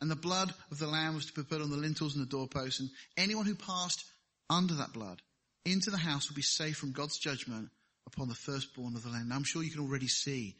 And 0.00 0.10
the 0.10 0.16
blood 0.16 0.54
of 0.70 0.78
the 0.78 0.86
lamb 0.86 1.14
was 1.14 1.26
to 1.26 1.32
be 1.32 1.42
put 1.42 1.60
on 1.60 1.70
the 1.70 1.76
lintels 1.76 2.14
and 2.14 2.24
the 2.24 2.30
doorposts, 2.30 2.80
and 2.80 2.90
anyone 3.16 3.46
who 3.46 3.54
passed 3.54 4.04
under 4.48 4.74
that 4.74 4.92
blood 4.92 5.20
into 5.64 5.90
the 5.90 5.98
house 5.98 6.28
would 6.28 6.36
be 6.36 6.42
safe 6.42 6.76
from 6.76 6.92
God's 6.92 7.18
judgment 7.18 7.70
upon 8.06 8.28
the 8.28 8.34
firstborn 8.34 8.94
of 8.94 9.02
the 9.02 9.10
land. 9.10 9.28
Now, 9.28 9.36
I'm 9.36 9.44
sure 9.44 9.62
you 9.62 9.70
can 9.70 9.82
already 9.82 10.08
see 10.08 10.56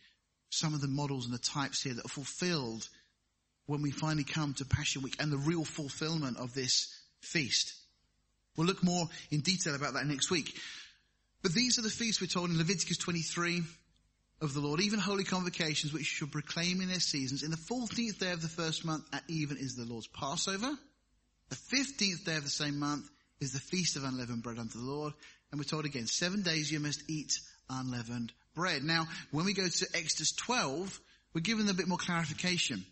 some 0.50 0.74
of 0.74 0.80
the 0.80 0.88
models 0.88 1.24
and 1.24 1.34
the 1.34 1.38
types 1.38 1.82
here 1.82 1.94
that 1.94 2.04
are 2.04 2.08
fulfilled 2.08 2.88
when 3.66 3.82
we 3.82 3.90
finally 3.90 4.24
come 4.24 4.54
to 4.54 4.64
Passion 4.64 5.02
Week 5.02 5.16
and 5.20 5.30
the 5.30 5.38
real 5.38 5.64
fulfillment 5.64 6.38
of 6.38 6.54
this 6.54 6.94
feast. 7.20 7.74
We'll 8.56 8.66
look 8.66 8.82
more 8.82 9.06
in 9.30 9.40
detail 9.40 9.74
about 9.74 9.94
that 9.94 10.06
next 10.06 10.30
week. 10.30 10.58
But 11.42 11.52
these 11.52 11.78
are 11.78 11.82
the 11.82 11.90
feasts 11.90 12.20
we're 12.20 12.26
told 12.26 12.50
in 12.50 12.58
Leviticus 12.58 12.98
23, 12.98 13.62
of 14.40 14.54
the 14.54 14.60
Lord, 14.60 14.80
even 14.80 15.00
holy 15.00 15.24
convocations 15.24 15.92
which 15.92 16.06
shall 16.06 16.28
proclaim 16.28 16.80
in 16.80 16.88
their 16.88 17.00
seasons. 17.00 17.42
In 17.42 17.50
the 17.50 17.56
14th 17.56 18.18
day 18.18 18.32
of 18.32 18.42
the 18.42 18.48
first 18.48 18.84
month 18.84 19.04
at 19.12 19.24
even 19.28 19.56
is 19.56 19.74
the 19.74 19.84
Lord's 19.84 20.06
Passover. 20.06 20.70
The 21.48 21.56
15th 21.56 22.24
day 22.24 22.36
of 22.36 22.44
the 22.44 22.50
same 22.50 22.78
month 22.78 23.08
is 23.40 23.52
the 23.52 23.60
feast 23.60 23.96
of 23.96 24.04
unleavened 24.04 24.42
bread 24.42 24.58
unto 24.58 24.78
the 24.78 24.84
Lord. 24.84 25.12
And 25.50 25.58
we're 25.58 25.64
told 25.64 25.86
again, 25.86 26.06
seven 26.06 26.42
days 26.42 26.70
you 26.70 26.78
must 26.78 27.02
eat 27.08 27.32
unleavened 27.68 28.32
bread. 28.54 28.84
Now, 28.84 29.06
when 29.30 29.44
we 29.44 29.54
go 29.54 29.66
to 29.66 29.86
Exodus 29.94 30.32
12, 30.32 31.00
we're 31.34 31.40
given 31.40 31.68
a 31.68 31.74
bit 31.74 31.88
more 31.88 31.98
clarification. 31.98 32.84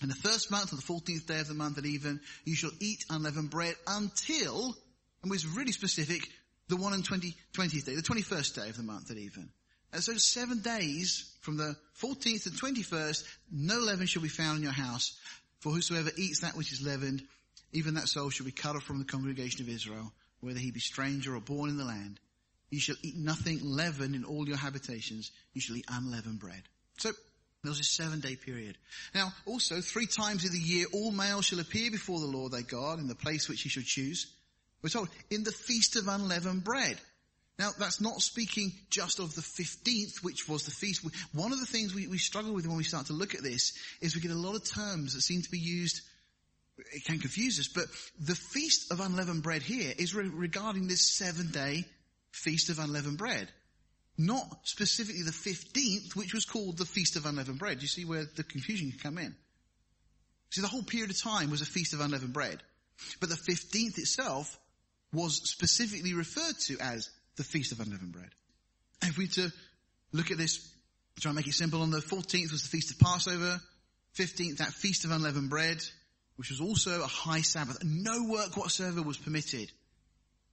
In 0.00 0.08
the 0.08 0.14
first 0.14 0.50
month, 0.50 0.72
on 0.72 0.78
the 0.78 0.82
14th 0.82 1.26
day 1.26 1.40
of 1.40 1.48
the 1.48 1.54
month 1.54 1.76
at 1.76 1.86
even, 1.86 2.20
you 2.44 2.54
shall 2.54 2.70
eat 2.80 3.04
unleavened 3.10 3.50
bread 3.50 3.74
until, 3.86 4.76
and 5.22 5.30
we're 5.30 5.38
really 5.56 5.72
specific, 5.72 6.28
the 6.68 6.76
1 6.76 6.92
and 6.92 7.04
20, 7.04 7.34
20th 7.54 7.84
day, 7.84 7.94
the 7.94 8.02
21st 8.02 8.54
day 8.54 8.68
of 8.68 8.76
the 8.76 8.82
month 8.82 9.10
at 9.10 9.16
even. 9.16 9.50
And 9.92 10.02
so 10.02 10.14
seven 10.16 10.60
days 10.60 11.32
from 11.40 11.56
the 11.56 11.76
14th 12.00 12.44
to 12.44 12.50
21st, 12.50 13.24
no 13.50 13.78
leaven 13.78 14.06
shall 14.06 14.22
be 14.22 14.28
found 14.28 14.58
in 14.58 14.62
your 14.62 14.72
house. 14.72 15.18
For 15.60 15.72
whosoever 15.72 16.10
eats 16.16 16.40
that 16.40 16.56
which 16.56 16.72
is 16.72 16.82
leavened, 16.82 17.22
even 17.72 17.94
that 17.94 18.08
soul 18.08 18.30
shall 18.30 18.46
be 18.46 18.52
cut 18.52 18.76
off 18.76 18.84
from 18.84 18.98
the 18.98 19.04
congregation 19.04 19.62
of 19.62 19.68
Israel, 19.68 20.12
whether 20.40 20.58
he 20.58 20.70
be 20.70 20.80
stranger 20.80 21.34
or 21.34 21.40
born 21.40 21.70
in 21.70 21.78
the 21.78 21.84
land. 21.84 22.20
You 22.70 22.80
shall 22.80 22.96
eat 23.02 23.16
nothing 23.16 23.60
leavened 23.62 24.14
in 24.14 24.24
all 24.24 24.46
your 24.46 24.58
habitations. 24.58 25.30
You 25.54 25.60
shall 25.60 25.76
eat 25.76 25.86
unleavened 25.88 26.38
bread. 26.38 26.62
So 26.98 27.10
there 27.62 27.70
was 27.70 27.80
a 27.80 27.84
seven 27.84 28.20
day 28.20 28.36
period. 28.36 28.76
Now 29.14 29.32
also 29.46 29.80
three 29.80 30.06
times 30.06 30.44
in 30.44 30.52
the 30.52 30.58
year 30.58 30.86
all 30.92 31.10
males 31.10 31.46
shall 31.46 31.60
appear 31.60 31.90
before 31.90 32.20
the 32.20 32.26
Lord 32.26 32.52
thy 32.52 32.62
God 32.62 32.98
in 32.98 33.08
the 33.08 33.14
place 33.14 33.48
which 33.48 33.62
he 33.62 33.68
shall 33.68 33.82
choose. 33.84 34.26
We're 34.82 34.90
told 34.90 35.08
in 35.30 35.44
the 35.44 35.52
feast 35.52 35.96
of 35.96 36.06
unleavened 36.06 36.62
bread. 36.62 36.98
Now, 37.58 37.70
that's 37.76 38.00
not 38.00 38.22
speaking 38.22 38.72
just 38.88 39.18
of 39.18 39.34
the 39.34 39.40
15th, 39.40 40.22
which 40.22 40.48
was 40.48 40.64
the 40.64 40.70
feast. 40.70 41.04
One 41.32 41.52
of 41.52 41.58
the 41.58 41.66
things 41.66 41.92
we, 41.92 42.06
we 42.06 42.18
struggle 42.18 42.54
with 42.54 42.66
when 42.66 42.76
we 42.76 42.84
start 42.84 43.06
to 43.06 43.12
look 43.12 43.34
at 43.34 43.42
this 43.42 43.72
is 44.00 44.14
we 44.14 44.20
get 44.20 44.30
a 44.30 44.34
lot 44.34 44.54
of 44.54 44.64
terms 44.64 45.14
that 45.14 45.22
seem 45.22 45.42
to 45.42 45.50
be 45.50 45.58
used 45.58 46.02
it 46.92 47.04
can 47.04 47.18
confuse 47.18 47.58
us, 47.58 47.68
but 47.68 47.86
the 48.20 48.34
feast 48.34 48.92
of 48.92 49.00
unleavened 49.00 49.42
bread 49.42 49.62
here 49.62 49.92
is 49.96 50.14
re- 50.14 50.28
regarding 50.28 50.86
this 50.86 51.16
seven 51.16 51.50
day 51.50 51.84
feast 52.30 52.70
of 52.70 52.78
unleavened 52.78 53.18
bread. 53.18 53.48
Not 54.16 54.48
specifically 54.64 55.22
the 55.22 55.30
15th, 55.30 56.16
which 56.16 56.34
was 56.34 56.44
called 56.44 56.76
the 56.76 56.84
feast 56.84 57.16
of 57.16 57.26
unleavened 57.26 57.58
bread. 57.58 57.82
You 57.82 57.88
see 57.88 58.04
where 58.04 58.24
the 58.36 58.42
confusion 58.42 58.90
can 58.90 59.00
come 59.00 59.18
in? 59.18 59.34
See, 60.50 60.60
the 60.60 60.68
whole 60.68 60.82
period 60.82 61.10
of 61.10 61.20
time 61.20 61.50
was 61.50 61.60
a 61.60 61.66
feast 61.66 61.94
of 61.94 62.00
unleavened 62.00 62.32
bread. 62.32 62.62
But 63.20 63.28
the 63.28 63.36
15th 63.36 63.98
itself 63.98 64.58
was 65.12 65.48
specifically 65.48 66.14
referred 66.14 66.58
to 66.66 66.78
as 66.80 67.10
the 67.38 67.44
Feast 67.44 67.72
of 67.72 67.80
Unleavened 67.80 68.12
Bread. 68.12 68.30
If 69.02 69.16
we 69.16 69.28
to 69.28 69.50
look 70.12 70.30
at 70.30 70.36
this, 70.36 70.58
try 71.20 71.30
and 71.30 71.36
make 71.36 71.46
it 71.46 71.54
simple, 71.54 71.80
on 71.80 71.90
the 71.90 71.98
14th 71.98 72.52
was 72.52 72.62
the 72.62 72.68
Feast 72.68 72.90
of 72.90 72.98
Passover, 72.98 73.60
15th, 74.16 74.58
that 74.58 74.74
Feast 74.74 75.04
of 75.04 75.12
Unleavened 75.12 75.48
Bread, 75.48 75.78
which 76.36 76.50
was 76.50 76.60
also 76.60 77.02
a 77.02 77.06
high 77.06 77.40
Sabbath. 77.40 77.82
No 77.84 78.24
work 78.24 78.56
whatsoever 78.56 79.02
was 79.02 79.16
permitted. 79.16 79.70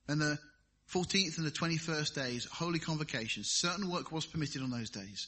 And 0.08 0.22
the 0.22 0.38
14th 0.94 1.38
and 1.38 1.48
the 1.48 1.52
21st 1.52 2.14
days, 2.14 2.46
holy 2.46 2.80
convocation, 2.80 3.44
certain 3.44 3.90
work 3.92 4.12
was 4.12 4.26
permitted 4.26 4.62
on 4.62 4.70
those 4.70 4.92
days. 4.92 5.28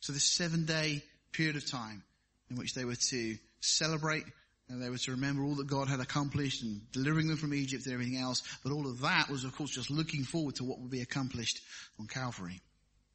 So 0.00 0.12
this 0.12 0.24
seven 0.24 0.66
day 0.66 1.02
period 1.32 1.56
of 1.56 1.70
time 1.70 2.02
in 2.50 2.56
which 2.56 2.74
they 2.74 2.84
were 2.84 2.96
to 2.96 3.36
celebrate 3.60 4.24
and 4.72 4.80
they 4.80 4.88
were 4.88 4.96
to 4.96 5.10
remember 5.10 5.42
all 5.42 5.56
that 5.56 5.66
God 5.66 5.88
had 5.88 6.00
accomplished 6.00 6.62
and 6.62 6.80
delivering 6.92 7.28
them 7.28 7.36
from 7.36 7.52
Egypt 7.52 7.84
and 7.84 7.92
everything 7.92 8.16
else. 8.16 8.42
But 8.64 8.72
all 8.72 8.86
of 8.86 9.02
that 9.02 9.28
was 9.28 9.44
of 9.44 9.54
course 9.54 9.70
just 9.70 9.90
looking 9.90 10.24
forward 10.24 10.56
to 10.56 10.64
what 10.64 10.80
would 10.80 10.90
be 10.90 11.02
accomplished 11.02 11.60
on 12.00 12.06
Calvary. 12.06 12.60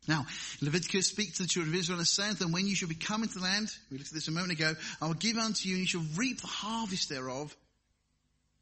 Now, 0.07 0.25
Leviticus 0.61 1.07
speaks 1.07 1.37
to 1.37 1.43
the 1.43 1.49
children 1.49 1.73
of 1.73 1.79
Israel 1.79 1.97
and 1.97 2.07
says 2.07 2.37
that 2.37 2.51
when 2.51 2.67
you 2.67 2.75
shall 2.75 2.87
be 2.87 2.95
coming 2.95 3.27
to 3.27 3.39
the 3.39 3.43
land, 3.43 3.69
we 3.91 3.97
looked 3.97 4.11
at 4.11 4.13
this 4.13 4.27
a 4.27 4.31
moment 4.31 4.53
ago, 4.53 4.75
I 5.01 5.07
will 5.07 5.15
give 5.15 5.35
unto 5.37 5.67
you 5.67 5.75
and 5.75 5.81
you 5.81 5.87
shall 5.87 6.05
reap 6.15 6.39
the 6.39 6.47
harvest 6.47 7.09
thereof. 7.09 7.55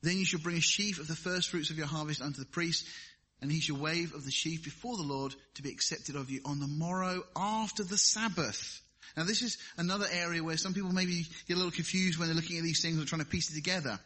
Then 0.01 0.17
you 0.17 0.25
shall 0.25 0.39
bring 0.39 0.55
a 0.55 0.61
sheaf 0.61 0.97
of 0.97 1.07
the 1.07 1.15
first 1.15 1.49
fruits 1.49 1.71
of 1.71 1.77
your 1.77 1.87
harvest 1.87 2.21
unto 2.21 2.39
the 2.39 2.45
priest 2.45 2.87
and 3.41 3.51
he 3.51 3.59
shall 3.59 3.77
wave 3.77 4.13
of 4.13 4.23
the 4.23 4.31
sheaf 4.31 4.63
before 4.63 4.95
the 4.95 5.03
Lord 5.03 5.35
to 5.55 5.61
be 5.61 5.69
accepted 5.69 6.15
of 6.15 6.29
you 6.29 6.39
on 6.45 6.59
the 6.59 6.67
morrow 6.67 7.23
after 7.35 7.83
the 7.83 7.97
Sabbath. 7.97 8.81
Now 9.15 9.23
this 9.23 9.41
is 9.41 9.57
another 9.77 10.07
area 10.11 10.43
where 10.43 10.57
some 10.57 10.73
people 10.73 10.91
maybe 10.91 11.25
get 11.47 11.53
a 11.53 11.57
little 11.57 11.71
confused 11.71 12.19
when 12.19 12.27
they're 12.27 12.35
looking 12.35 12.57
at 12.57 12.63
these 12.63 12.81
things 12.81 12.97
and 12.97 13.07
trying 13.07 13.21
to 13.21 13.27
piece 13.27 13.51
it 13.51 13.55
together. 13.55 13.99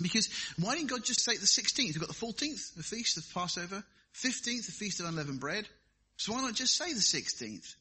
Because 0.00 0.28
why 0.58 0.76
didn't 0.76 0.90
God 0.90 1.04
just 1.04 1.24
say 1.24 1.36
the 1.36 1.46
16th? 1.46 1.94
We've 1.94 2.00
got 2.00 2.08
the 2.08 2.14
14th, 2.14 2.74
the 2.74 2.82
feast 2.82 3.16
of 3.16 3.24
Passover, 3.32 3.82
15th, 4.14 4.66
the 4.66 4.72
feast 4.72 5.00
of 5.00 5.06
unleavened 5.06 5.40
bread. 5.40 5.66
So 6.16 6.32
why 6.32 6.42
not 6.42 6.54
just 6.54 6.76
say 6.76 6.92
the 6.92 7.00
16th? 7.00 7.74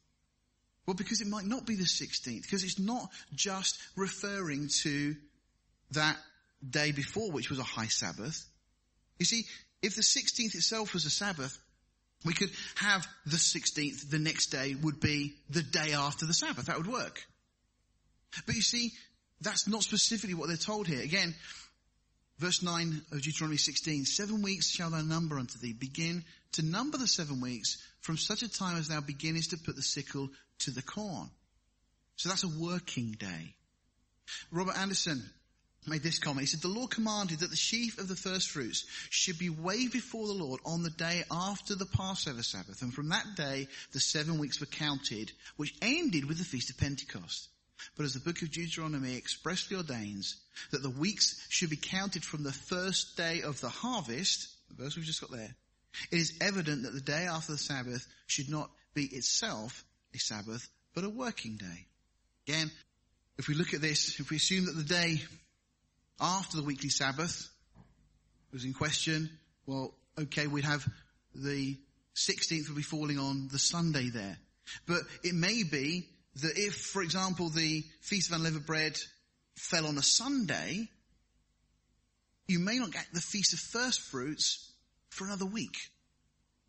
Well, 0.86 0.94
because 0.96 1.22
it 1.22 1.28
might 1.28 1.46
not 1.46 1.66
be 1.66 1.76
the 1.76 1.84
16th, 1.84 2.44
because 2.44 2.64
it's 2.64 2.80
not 2.80 3.10
just 3.34 3.78
referring 3.96 4.70
to 4.84 5.16
that 5.92 6.18
day 6.68 6.92
before, 6.92 7.32
which 7.32 7.50
was 7.50 7.60
a 7.60 7.64
high 7.64 7.88
Sabbath. 7.88 8.46
You 9.20 9.26
see, 9.26 9.46
if 9.82 9.96
the 9.96 10.02
16th 10.02 10.56
itself 10.56 10.94
was 10.94 11.06
a 11.06 11.10
Sabbath, 11.10 11.58
we 12.26 12.34
could 12.34 12.50
have 12.76 13.08
the 13.26 13.38
16th, 13.38 14.10
the 14.10 14.20
next 14.20 14.48
day 14.48 14.76
would 14.82 15.00
be 15.00 15.36
the 15.50 15.64
day 15.64 15.94
after 15.94 16.26
the 16.26 16.34
Sabbath. 16.34 16.66
That 16.66 16.78
would 16.78 16.88
work. 16.88 17.24
But 18.46 18.56
you 18.56 18.62
see, 18.62 18.92
that's 19.42 19.68
not 19.68 19.84
specifically 19.84 20.34
what 20.34 20.48
they're 20.48 20.58
told 20.58 20.88
here. 20.88 21.02
Again, 21.02 21.36
verse 22.40 22.62
9 22.62 23.02
of 23.12 23.22
Deuteronomy 23.22 23.58
16, 23.58 24.06
seven 24.06 24.42
weeks 24.42 24.70
shall 24.70 24.90
thou 24.90 25.02
number 25.02 25.38
unto 25.38 25.60
thee. 25.60 25.74
Begin 25.74 26.24
to 26.54 26.66
number 26.66 26.98
the 26.98 27.08
seven 27.08 27.42
weeks 27.42 27.78
from 28.02 28.18
such 28.18 28.42
a 28.42 28.50
time 28.52 28.78
as 28.78 28.88
thou 28.88 29.02
beginnest 29.02 29.52
to 29.52 29.58
put 29.58 29.76
the 29.76 29.82
sickle 29.82 30.30
to 30.60 30.72
the 30.72 30.82
corn. 30.82 31.30
So 32.16 32.30
that's 32.30 32.44
a 32.44 32.60
working 32.60 33.12
day. 33.20 33.56
Robert 34.52 34.78
Anderson 34.78 35.24
made 35.88 36.04
this 36.04 36.20
comment. 36.20 36.42
He 36.42 36.48
said, 36.48 36.62
the 36.62 36.68
Lord 36.68 36.92
commanded 36.92 37.40
that 37.40 37.50
the 37.50 37.56
sheaf 37.56 37.98
of 37.98 38.08
the 38.08 38.16
first 38.16 38.50
fruits 38.50 38.86
should 39.10 39.38
be 39.40 39.50
weighed 39.50 39.92
before 39.92 40.28
the 40.28 40.34
Lord 40.34 40.60
on 40.66 40.84
the 40.84 40.90
day 40.90 41.24
after 41.32 41.76
the 41.76 41.86
Passover 41.86 42.44
Sabbath. 42.44 42.82
And 42.82 42.94
from 42.94 43.10
that 43.10 43.36
day, 43.36 43.68
the 43.92 44.00
seven 44.00 44.38
weeks 44.38 44.60
were 44.60 44.66
counted, 44.66 45.32
which 45.58 45.76
ended 45.82 46.26
with 46.26 46.38
the 46.38 46.44
Feast 46.44 46.70
of 46.70 46.78
Pentecost. 46.78 47.50
But 47.98 48.06
as 48.06 48.14
the 48.14 48.20
book 48.20 48.42
of 48.42 48.52
Deuteronomy 48.52 49.16
expressly 49.16 49.78
ordains 49.78 50.38
that 50.72 50.82
the 50.82 50.90
weeks 50.90 51.46
should 51.50 51.70
be 51.70 51.76
counted 51.76 52.24
from 52.24 52.44
the 52.44 52.52
first 52.52 53.18
day 53.18 53.42
of 53.42 53.60
the 53.62 53.70
harvest, 53.70 54.48
the 54.70 54.84
verse 54.84 54.96
we've 54.96 55.06
just 55.06 55.22
got 55.22 55.32
there, 55.32 55.56
it 56.12 56.18
is 56.18 56.38
evident 56.42 56.84
that 56.84 56.94
the 56.94 57.02
day 57.02 57.28
after 57.30 57.54
the 57.54 57.58
Sabbath 57.58 58.06
should 58.28 58.50
not 58.50 58.70
be 58.94 59.06
itself 59.06 59.84
a 60.14 60.18
Sabbath, 60.18 60.68
but 60.94 61.04
a 61.04 61.10
working 61.10 61.58
day. 61.58 61.86
Again, 62.48 62.72
if 63.38 63.48
we 63.48 63.56
look 63.56 63.74
at 63.74 63.82
this, 63.82 64.20
if 64.20 64.30
we 64.30 64.38
assume 64.38 64.66
that 64.66 64.76
the 64.76 64.84
day 64.84 65.22
after 66.20 66.58
the 66.58 66.64
weekly 66.64 66.90
Sabbath 66.90 67.50
was 68.52 68.66
in 68.66 68.74
question, 68.74 69.30
well, 69.66 69.94
okay, 70.18 70.48
we'd 70.48 70.66
have 70.66 70.88
the 71.34 71.78
16th 72.16 72.70
would 72.70 72.78
be 72.78 72.84
falling 72.84 73.20
on 73.20 73.50
the 73.52 73.60
Sunday 73.60 74.10
there. 74.10 74.38
But 74.88 75.02
it 75.24 75.36
may 75.36 75.64
be 75.64 76.08
that 76.42 76.58
if, 76.58 76.76
for 76.76 77.02
example, 77.02 77.50
the 77.50 77.84
Feast 78.02 78.30
of 78.30 78.38
Unleavened 78.38 78.66
Bread 78.66 78.98
fell 79.56 79.88
on 79.88 79.98
a 79.98 80.04
Sunday, 80.04 80.88
you 82.48 82.60
may 82.60 82.78
not 82.78 82.92
get 82.92 83.06
the 83.14 83.22
Feast 83.22 83.54
of 83.54 83.60
First 83.60 84.02
Fruits 84.02 84.72
for 85.10 85.26
another 85.26 85.46
week. 85.46 85.76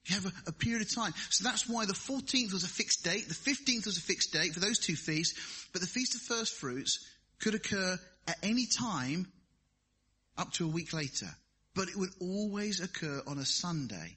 You 0.06 0.14
have 0.14 0.26
a, 0.26 0.32
a, 0.50 0.52
period 0.52 0.82
of 0.82 0.94
time. 0.94 1.14
So 1.30 1.42
that's 1.42 1.68
why 1.68 1.84
the 1.84 1.92
14th 1.92 2.52
was 2.52 2.62
a 2.62 2.68
fixed 2.68 3.02
date, 3.02 3.28
the 3.28 3.34
15th 3.34 3.86
was 3.86 3.98
a 3.98 4.02
fixed 4.02 4.32
date 4.32 4.54
for 4.54 4.60
those 4.60 4.78
two 4.78 4.94
feasts, 4.94 5.68
but 5.72 5.80
the 5.80 5.88
Feast 5.88 6.14
of 6.14 6.20
First 6.20 6.54
Fruits 6.54 7.04
could 7.40 7.54
occur 7.54 7.98
at 8.28 8.36
any 8.42 8.66
time 8.66 9.26
up 10.38 10.52
to 10.54 10.64
a 10.64 10.68
week 10.68 10.92
later. 10.92 11.28
But 11.74 11.88
it 11.88 11.96
would 11.96 12.10
always 12.20 12.80
occur 12.80 13.22
on 13.26 13.38
a 13.38 13.44
Sunday, 13.44 14.16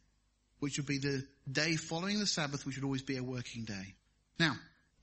which 0.59 0.77
would 0.77 0.87
be 0.87 0.99
the 0.99 1.25
day 1.51 1.75
following 1.75 2.19
the 2.19 2.27
Sabbath, 2.27 2.65
which 2.65 2.77
would 2.77 2.85
always 2.85 3.01
be 3.01 3.17
a 3.17 3.23
working 3.23 3.65
day. 3.65 3.95
Now, 4.39 4.55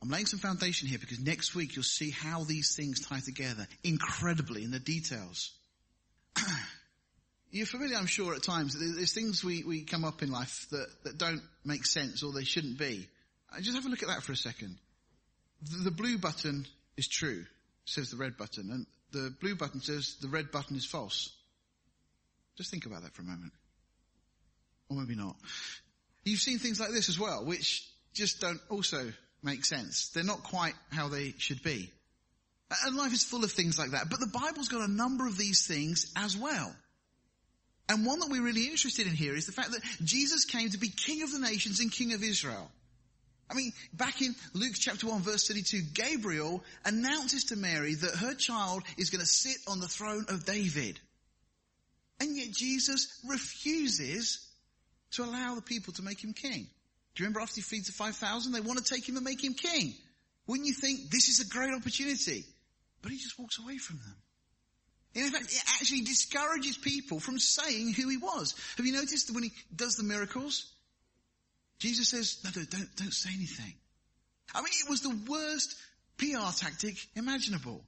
I'm 0.02 0.09
laying 0.11 0.26
some 0.26 0.38
foundation 0.38 0.88
here 0.88 0.98
because 0.98 1.20
next 1.20 1.55
week 1.55 1.76
you'll 1.76 1.83
see 1.83 2.11
how 2.11 2.44
these 2.44 2.74
things 2.76 3.07
tie 3.07 3.20
together 3.20 3.66
incredibly 3.83 4.64
in 4.64 4.70
the 4.70 4.79
details. 4.79 5.52
You're 7.50 7.66
familiar, 7.66 7.96
I'm 7.96 8.07
sure, 8.07 8.35
at 8.35 8.42
times. 8.42 8.76
There's 8.79 9.12
things 9.12 9.42
we, 9.42 9.62
we 9.64 9.83
come 9.83 10.05
up 10.05 10.22
in 10.22 10.31
life 10.31 10.66
that, 10.70 10.87
that 11.05 11.18
don't 11.18 11.42
make 11.64 11.87
sense 11.87 12.22
or 12.22 12.33
they 12.33 12.44
shouldn't 12.44 12.79
be. 12.79 13.09
Uh, 13.52 13.61
just 13.61 13.74
have 13.74 13.87
a 13.87 13.88
look 13.88 14.02
at 14.02 14.09
that 14.09 14.22
for 14.22 14.33
a 14.33 14.37
second. 14.37 14.76
The, 15.62 15.85
the 15.85 15.90
blue 15.90 16.18
button 16.18 16.66
is 16.96 17.09
true, 17.09 17.44
says 17.85 18.11
the 18.11 18.16
red 18.16 18.37
button, 18.37 18.70
and 18.70 18.87
the 19.12 19.34
blue 19.40 19.54
button 19.54 19.80
says 19.80 20.16
the 20.20 20.28
red 20.28 20.50
button 20.50 20.76
is 20.76 20.84
false. 20.84 21.32
Just 22.56 22.70
think 22.70 22.86
about 22.86 23.02
that 23.02 23.14
for 23.14 23.22
a 23.22 23.26
moment. 23.26 23.52
Or 24.88 24.96
maybe 24.96 25.14
not. 25.14 25.36
You've 26.24 26.40
seen 26.40 26.58
things 26.58 26.80
like 26.80 26.90
this 26.90 27.08
as 27.08 27.18
well, 27.18 27.44
which 27.44 27.88
just 28.14 28.40
don't 28.40 28.60
also 28.70 29.12
make 29.42 29.64
sense. 29.64 30.08
They're 30.08 30.24
not 30.24 30.42
quite 30.42 30.74
how 30.90 31.08
they 31.08 31.34
should 31.38 31.62
be. 31.62 31.90
And 32.84 32.96
life 32.96 33.12
is 33.12 33.24
full 33.24 33.44
of 33.44 33.52
things 33.52 33.78
like 33.78 33.92
that. 33.92 34.10
But 34.10 34.20
the 34.20 34.26
Bible's 34.26 34.68
got 34.68 34.88
a 34.88 34.92
number 34.92 35.26
of 35.26 35.38
these 35.38 35.66
things 35.66 36.12
as 36.16 36.36
well. 36.36 36.74
And 37.88 38.04
one 38.04 38.18
that 38.18 38.30
we're 38.30 38.42
really 38.42 38.66
interested 38.66 39.06
in 39.06 39.14
here 39.14 39.36
is 39.36 39.46
the 39.46 39.52
fact 39.52 39.70
that 39.70 39.82
Jesus 40.02 40.44
came 40.44 40.70
to 40.70 40.78
be 40.78 40.88
King 40.88 41.22
of 41.22 41.30
the 41.30 41.38
nations 41.38 41.78
and 41.78 41.92
King 41.92 42.14
of 42.14 42.24
Israel. 42.24 42.70
I 43.48 43.54
mean, 43.54 43.72
back 43.92 44.20
in 44.22 44.35
Luke 44.54 44.74
chapter 44.74 45.06
1 45.06 45.22
verse 45.22 45.46
32, 45.46 45.82
Gabriel 45.94 46.64
announces 46.85 47.44
to 47.44 47.56
Mary 47.56 47.94
that 47.94 48.16
her 48.16 48.35
child 48.35 48.82
is 48.98 49.11
going 49.11 49.20
to 49.20 49.26
sit 49.26 49.56
on 49.68 49.80
the 49.80 49.88
throne 49.88 50.26
of 50.28 50.44
David. 50.44 50.98
And 52.20 52.37
yet 52.37 52.50
Jesus 52.50 53.20
refuses 53.28 54.46
to 55.12 55.24
allow 55.24 55.54
the 55.54 55.62
people 55.62 55.92
to 55.94 56.02
make 56.02 56.22
him 56.22 56.32
king. 56.32 56.66
Do 57.14 57.22
you 57.22 57.26
remember 57.26 57.40
after 57.40 57.56
he 57.56 57.62
feeds 57.62 57.87
the 57.87 57.92
5,000? 57.92 58.52
They 58.52 58.61
want 58.61 58.85
to 58.85 58.94
take 58.94 59.09
him 59.09 59.16
and 59.16 59.24
make 59.24 59.42
him 59.42 59.54
king. 59.54 59.94
Wouldn't 60.46 60.66
you 60.66 60.74
think 60.74 61.11
this 61.11 61.28
is 61.28 61.40
a 61.40 61.48
great 61.48 61.72
opportunity? 61.72 62.44
But 63.02 63.12
he 63.12 63.18
just 63.18 63.38
walks 63.38 63.59
away 63.59 63.78
from 63.78 63.98
them. 63.98 64.16
In 65.14 65.30
fact, 65.32 65.46
it 65.46 65.62
actually 65.80 66.02
discourages 66.02 66.76
people 66.76 67.20
from 67.20 67.38
saying 67.38 67.94
who 67.94 68.09
he 68.09 68.18
was. 68.18 68.54
Have 68.76 68.85
you 68.85 68.92
noticed 68.92 69.28
that 69.28 69.35
when 69.35 69.44
he 69.44 69.52
does 69.74 69.96
the 69.96 70.02
miracles? 70.02 70.70
Jesus 71.78 72.08
says, 72.08 72.38
no, 72.44 72.50
no, 72.56 72.66
don't, 72.68 72.96
don't 72.96 73.12
say 73.12 73.30
anything. 73.34 73.74
I 74.54 74.60
mean, 74.60 74.72
it 74.84 74.88
was 74.88 75.02
the 75.02 75.16
worst 75.28 75.76
PR 76.18 76.50
tactic 76.56 76.96
imaginable. 77.14 77.82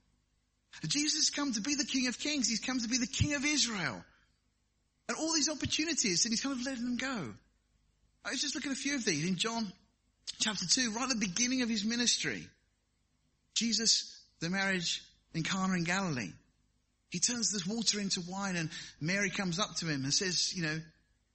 Jesus 0.87 1.15
has 1.15 1.29
come 1.29 1.51
to 1.53 1.61
be 1.61 1.75
the 1.75 1.85
King 1.85 2.07
of 2.07 2.19
Kings. 2.19 2.47
He's 2.47 2.59
come 2.59 2.79
to 2.79 2.87
be 2.87 2.97
the 2.97 3.07
King 3.07 3.33
of 3.33 3.45
Israel. 3.45 4.03
And 5.07 5.17
all 5.17 5.33
these 5.33 5.49
opportunities, 5.49 6.25
and 6.25 6.31
he's 6.31 6.41
kind 6.41 6.57
of 6.57 6.63
letting 6.65 6.85
them 6.85 6.97
go. 6.97 7.33
I 8.23 8.31
was 8.31 8.41
just 8.41 8.53
looking 8.53 8.71
at 8.71 8.77
a 8.77 8.79
few 8.79 8.95
of 8.95 9.05
these 9.05 9.27
in 9.27 9.37
John 9.37 9.71
chapter 10.39 10.65
2, 10.67 10.91
right 10.91 11.03
at 11.03 11.09
the 11.09 11.15
beginning 11.15 11.63
of 11.63 11.69
his 11.69 11.83
ministry. 11.83 12.47
Jesus, 13.55 14.21
the 14.39 14.49
marriage 14.49 15.01
in 15.33 15.43
Cana 15.43 15.73
in 15.73 15.83
Galilee. 15.83 16.31
He 17.09 17.19
turns 17.19 17.51
this 17.51 17.65
water 17.65 17.99
into 17.99 18.21
wine 18.29 18.55
and 18.55 18.69
Mary 19.01 19.31
comes 19.31 19.57
up 19.59 19.75
to 19.77 19.87
him 19.87 20.03
and 20.03 20.13
says, 20.13 20.53
you 20.55 20.61
know, 20.61 20.79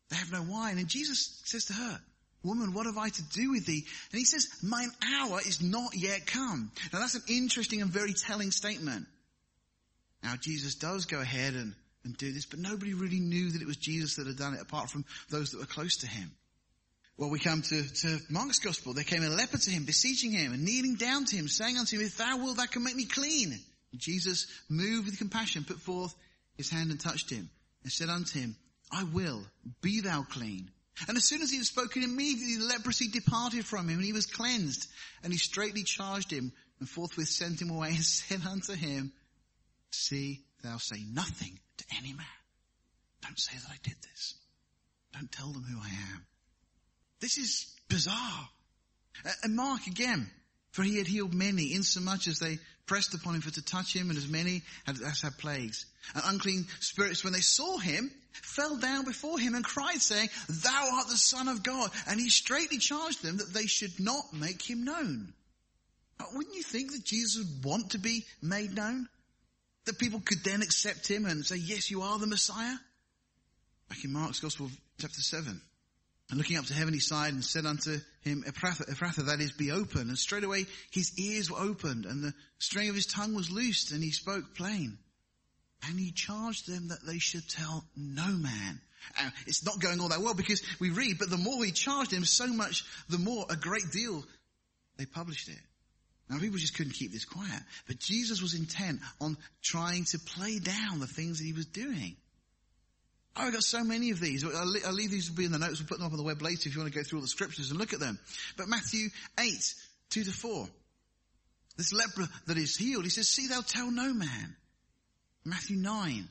they 0.09 0.17
have 0.17 0.31
no 0.31 0.43
wine. 0.43 0.79
And 0.79 0.87
Jesus 0.87 1.41
says 1.45 1.65
to 1.67 1.73
her, 1.73 2.01
woman, 2.45 2.75
what 2.75 2.87
have 2.87 2.99
I 2.99 3.09
to 3.09 3.23
do 3.33 3.51
with 3.51 3.67
thee? 3.67 3.85
And 4.13 4.19
he 4.19 4.25
says, 4.25 4.49
mine 4.63 4.91
hour 5.21 5.41
is 5.41 5.63
not 5.63 5.97
yet 5.97 6.27
come. 6.27 6.71
Now 6.93 7.01
that's 7.01 7.15
an 7.15 7.23
interesting 7.29 7.83
and 7.83 7.91
very 7.91 8.13
telling 8.13 8.51
statement. 8.51 9.07
Now 10.23 10.35
Jesus 10.41 10.75
does 10.75 11.07
go 11.07 11.21
ahead 11.21 11.55
and, 11.55 11.75
and 12.05 12.17
do 12.17 12.33
this, 12.33 12.47
but 12.47 12.59
nobody 12.59 12.95
really 12.95 13.21
knew 13.21 13.51
that 13.51 13.63
it 13.63 13.67
was 13.67 13.77
Jesus 13.77 14.17
that 14.17 14.27
had 14.27 14.37
done 14.37 14.55
it 14.55 14.63
apart 14.63 14.91
from 14.91 15.05
those 15.31 15.51
that 15.51 15.59
were 15.59 15.67
close 15.67 15.99
to 15.99 16.07
him. 16.07 16.31
Well, 17.17 17.31
we 17.31 17.39
come 17.39 17.63
to, 17.63 17.95
to 18.03 18.19
Mark's 18.29 18.59
gospel. 18.59 18.93
There 18.93 19.05
came 19.05 19.23
a 19.23 19.29
leper 19.29 19.59
to 19.59 19.71
him, 19.71 19.85
beseeching 19.85 20.33
him 20.33 20.53
and 20.53 20.65
kneeling 20.65 20.97
down 20.97 21.25
to 21.27 21.37
him, 21.37 21.47
saying 21.47 21.79
unto 21.79 21.97
him, 21.97 22.05
if 22.05 22.17
thou 22.17 22.39
wilt, 22.39 22.57
thou 22.57 22.67
can 22.67 22.83
make 22.83 22.97
me 22.97 23.05
clean. 23.05 23.53
And 23.93 24.01
Jesus, 24.01 24.49
moved 24.69 25.07
with 25.07 25.19
compassion, 25.19 25.65
put 25.65 25.79
forth 25.79 26.13
his 26.57 26.71
hand 26.71 26.91
and 26.91 26.99
touched 26.99 27.31
him 27.31 27.49
and 27.85 27.93
said 27.93 28.09
unto 28.09 28.41
him, 28.41 28.57
I 28.91 29.05
will, 29.05 29.43
be 29.81 30.01
thou 30.01 30.23
clean. 30.23 30.71
And 31.09 31.17
as 31.17 31.25
soon 31.25 31.43
as 31.43 31.51
he 31.51 31.57
had 31.57 31.67
spoken, 31.67 32.03
immediately 32.03 32.57
the 32.57 32.67
leprosy 32.67 33.09
departed 33.09 33.67
from 33.67 33.89
him 33.89 33.97
and 33.97 34.05
he 34.05 34.13
was 34.13 34.27
cleansed. 34.27 34.87
And 35.23 35.33
he 35.33 35.39
straightly 35.39 35.83
charged 35.83 36.31
him 36.31 36.53
and 36.79 36.89
forthwith 36.89 37.29
sent 37.29 37.61
him 37.61 37.71
away 37.71 37.89
and 37.89 38.05
said 38.05 38.43
unto 38.47 38.75
him, 38.75 39.13
See 39.91 40.45
thou 40.63 40.79
say 40.79 41.05
nothing 41.13 41.59
to 41.79 41.85
any 41.99 42.13
man. 42.13 42.27
Don't 43.23 43.39
say 43.39 43.57
that 43.57 43.71
I 43.71 43.79
did 43.83 43.97
this. 44.03 44.35
Don't 45.13 45.31
tell 45.31 45.53
them 45.53 45.63
who 45.65 45.79
I 45.81 45.89
am. 45.89 46.27
This 47.21 47.39
is 47.39 47.67
bizarre. 47.89 48.49
And 49.43 49.57
Mark 49.57 49.87
again, 49.87 50.31
for 50.75 50.83
he 50.83 50.99
had 50.99 51.07
healed 51.07 51.33
many, 51.33 51.73
insomuch 51.73 52.27
as 52.27 52.41
they 52.41 52.59
pressed 52.87 53.15
upon 53.15 53.37
him 53.37 53.41
for 53.43 53.53
to 53.53 53.65
touch 53.65 53.95
him, 53.95 54.11
and 54.11 54.19
as 54.19 54.27
many 54.27 54.65
as 54.89 55.21
had 55.23 55.39
plagues. 55.39 55.87
And 56.17 56.25
unclean 56.27 56.67
spirits, 56.81 57.23
when 57.23 57.33
they 57.33 57.43
saw 57.43 57.79
him, 57.79 58.11
fell 58.33 58.77
down 58.77 59.05
before 59.05 59.39
him 59.39 59.55
and 59.55 59.65
cried, 59.65 60.03
saying, 60.03 60.31
Thou 60.49 60.91
art 60.95 61.07
the 61.07 61.17
Son 61.17 61.47
of 61.47 61.63
God. 61.63 61.93
And 62.09 62.19
he 62.19 62.29
straightly 62.29 62.79
charged 62.79 63.23
them 63.23 63.37
that 63.37 63.55
they 63.55 63.67
should 63.67 64.01
not 64.01 64.33
make 64.33 64.69
him 64.69 64.83
known. 64.83 65.33
Now, 66.19 66.27
wouldn't 66.35 66.57
you 66.57 66.65
think 66.65 66.91
that 66.91 67.05
Jesus 67.05 67.45
would 67.45 67.65
want 67.65 67.91
to 67.93 67.99
be 67.99 68.25
made 68.43 68.75
known? 68.75 69.09
That 69.85 70.01
people 70.01 70.23
could 70.25 70.43
then 70.43 70.61
accept 70.61 71.07
him 71.07 71.25
and 71.25 71.47
say, 71.47 71.57
Yes, 71.57 71.89
you 71.89 72.03
are 72.03 72.19
the 72.19 72.27
Messiah? 72.27 72.75
Back 73.89 74.05
in 74.05 74.13
Mark's 74.13 74.41
Gospel, 74.41 74.71
chapter 74.99 75.21
7. 75.21 75.61
And 76.31 76.39
looking 76.39 76.57
up 76.57 76.65
to 76.67 76.75
heaven, 76.75 76.95
he 76.95 77.01
sighed 77.01 77.35
and 77.35 77.45
said 77.45 77.67
unto 77.67 77.99
him, 78.23 78.45
Ephphatha, 78.47 79.27
that 79.27 79.41
is, 79.41 79.53
be 79.53 79.71
open. 79.71 80.09
And 80.09 80.19
straightway 80.19 80.65
his 80.91 81.19
ears 81.19 81.51
were 81.51 81.59
opened 81.59 82.07
and 82.07 82.25
the 82.25 82.35
string 82.59 82.89
of 82.89 82.95
his 82.95 83.07
tongue 83.07 83.35
was 83.35 83.51
loosed 83.51 83.93
and 83.93 84.03
he 84.03 84.11
spoke 84.11 84.55
plain. 84.55 84.99
And 85.87 86.01
he 86.01 86.13
charged 86.13 86.67
them 86.67 86.89
that 86.89 87.05
they 87.07 87.19
should 87.19 87.47
tell 87.49 87.85
no 87.95 88.27
man. 88.27 88.81
Uh, 89.21 89.29
it's 89.47 89.67
not 89.67 89.81
going 89.81 90.01
all 90.01 90.09
that 90.09 90.23
well 90.23 90.33
because 90.33 90.63
we 90.81 90.89
read, 90.89 91.19
but 91.19 91.29
the 91.29 91.37
more 91.37 91.63
he 91.63 91.73
charged 91.73 92.11
him, 92.11 92.25
so 92.25 92.47
much 92.47 92.87
the 93.11 93.19
more, 93.19 93.45
a 93.51 93.57
great 93.57 93.91
deal, 93.93 94.25
they 94.97 95.05
published 95.05 95.49
it. 95.49 95.61
Now 96.31 96.39
people 96.39 96.59
just 96.59 96.75
couldn't 96.75 96.95
keep 96.95 97.13
this 97.13 97.27
quiet. 97.27 97.61
But 97.87 97.99
Jesus 97.99 98.41
was 98.41 98.55
intent 98.55 99.01
on 99.21 99.37
trying 99.63 100.05
to 100.07 100.19
play 100.19 100.59
down 100.59 101.01
the 101.01 101.07
things 101.07 101.39
that 101.39 101.45
he 101.45 101.53
was 101.53 101.67
doing. 101.67 102.17
Oh, 103.37 103.43
I've 103.43 103.53
got 103.53 103.65
so 103.65 103.83
many 103.83 104.11
of 104.11 104.21
these. 104.21 104.45
I'll, 104.45 104.93
leave 104.93 105.11
these 105.11 105.29
to 105.29 105.33
be 105.33 105.45
in 105.45 105.53
the 105.53 105.59
notes. 105.59 105.81
We'll 105.81 105.89
put 105.89 105.99
them 105.99 106.07
up 106.07 106.13
on 106.13 106.19
the 106.19 106.25
web 106.25 106.41
later 106.41 106.69
if 106.69 106.75
you 106.75 106.81
want 106.81 106.93
to 106.93 106.99
go 106.99 107.03
through 107.03 107.19
all 107.19 107.23
the 107.23 107.29
scriptures 107.29 107.71
and 107.71 107.81
look 107.81 107.93
at 107.93 107.99
them. 108.01 108.19
But 108.57 108.69
Matthew 108.69 109.09
8, 109.39 109.75
2 110.11 110.25
to 110.25 110.31
4. 110.31 110.69
This 111.77 111.93
leper 111.93 112.29
that 112.47 112.57
is 112.57 112.77
healed, 112.77 113.03
he 113.03 113.11
says, 113.11 113.29
see 113.29 113.49
thou 113.49 113.61
tell 113.61 113.91
no 113.91 114.15
man. 114.15 114.57
Matthew 115.45 115.77
9. 115.77 116.29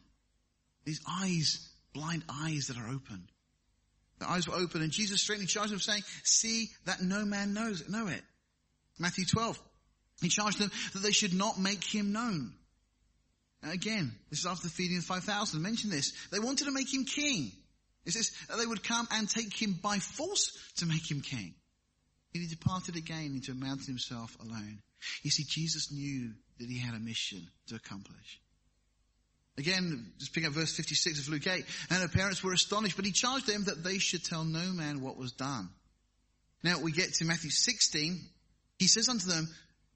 These 0.86 1.02
eyes, 1.10 1.70
blind 1.94 2.24
eyes 2.30 2.68
that 2.68 2.78
are 2.78 2.88
opened. 2.88 3.28
The 4.20 4.30
eyes 4.30 4.48
were 4.48 4.56
open 4.56 4.82
and 4.82 4.92
Jesus 4.92 5.22
straightly 5.22 5.46
charged 5.46 5.74
them 5.74 5.80
saying, 5.80 6.04
see 6.24 6.70
that 6.86 7.02
no 7.02 7.26
man 7.26 7.54
knows, 7.54 7.88
know 7.90 8.08
it. 8.08 8.22
Matthew 8.98 9.26
12. 9.26 9.60
He 10.22 10.30
charged 10.30 10.60
them 10.60 10.72
that 10.94 11.02
they 11.02 11.12
should 11.12 11.34
not 11.34 11.60
make 11.60 11.84
him 11.84 12.14
known. 12.14 12.54
Again, 13.64 14.12
this 14.30 14.40
is 14.40 14.46
after 14.46 14.68
the 14.68 14.74
feeding 14.74 14.98
of 14.98 15.06
5,000. 15.06 15.62
Mention 15.62 15.90
this. 15.90 16.14
They 16.32 16.40
wanted 16.40 16.66
to 16.66 16.72
make 16.72 16.94
him 16.94 17.06
king. 17.06 17.52
It 18.06 18.12
says 18.12 18.32
they 18.58 18.66
would 18.66 18.84
come 18.84 19.08
and 19.12 19.30
take 19.30 19.54
him 19.54 19.80
by 19.82 20.00
force 20.00 20.52
to 20.78 20.86
make 20.86 21.10
him 21.10 21.22
king. 21.22 21.54
He 22.32 22.46
departed 22.48 22.96
again 22.96 23.34
into 23.36 23.52
a 23.52 23.56
mountain 23.56 23.86
himself 23.86 24.36
alone. 24.42 24.80
You 25.22 25.32
see, 25.32 25.44
Jesus 25.48 25.92
knew 25.92 26.32
that 26.60 26.70
he 26.70 26.80
had 26.80 26.96
a 26.96 27.00
mission 27.00 27.48
to 27.68 27.76
accomplish. 27.76 28.42
Again, 29.58 30.12
just 30.18 30.34
pick 30.34 30.46
up 30.48 30.54
verse 30.54 30.76
56 30.76 31.20
of 31.20 31.30
Luke 31.30 31.46
8. 31.46 31.64
And 31.92 32.02
her 32.02 32.08
parents 32.08 32.44
were 32.44 32.54
astonished, 32.54 32.96
but 32.96 33.06
he 33.06 33.12
charged 33.12 33.48
them 33.48 33.66
that 33.66 33.84
they 33.84 34.00
should 34.00 34.24
tell 34.26 34.44
no 34.44 34.74
man 34.74 35.02
what 35.02 35.18
was 35.18 35.32
done. 35.32 35.70
Now 36.64 36.80
we 36.80 36.92
get 36.92 37.14
to 37.16 37.26
Matthew 37.26 37.52
16. 37.52 38.20
He 38.80 38.88
says 38.88 39.10
unto 39.10 39.28
them, 39.28 39.48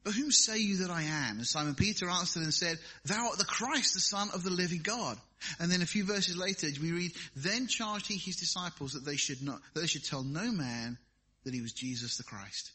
but 0.08 0.16
whom 0.16 0.32
say 0.32 0.60
you 0.60 0.78
that 0.78 0.90
I 0.90 1.02
am? 1.02 1.36
And 1.36 1.46
Simon 1.46 1.76
Peter 1.76 2.08
answered 2.10 2.44
and 2.44 2.54
said, 2.54 2.78
Thou 3.04 3.28
art 3.28 3.40
the 3.40 3.44
Christ, 3.44 3.94
the 3.94 4.00
Son 4.00 4.30
of 4.34 4.42
the 4.42 4.50
living 4.50 4.80
God. 4.82 5.18
And 5.60 5.70
then 5.70 5.82
a 5.82 5.86
few 5.86 6.06
verses 6.06 6.38
later 6.38 6.66
we 6.82 6.94
read, 6.94 7.12
Then 7.36 7.68
charged 7.68 8.08
he 8.08 8.18
his 8.18 8.38
disciples 8.38 8.94
that 8.94 9.04
they 9.04 9.18
should 9.18 9.42
not, 9.42 9.60
that 9.74 9.82
they 9.82 9.86
should 9.86 10.06
tell 10.06 10.24
no 10.24 10.50
man 10.50 10.98
that 11.44 11.54
he 11.54 11.60
was 11.60 11.74
Jesus 11.74 12.16
the 12.16 12.24
Christ. 12.24 12.72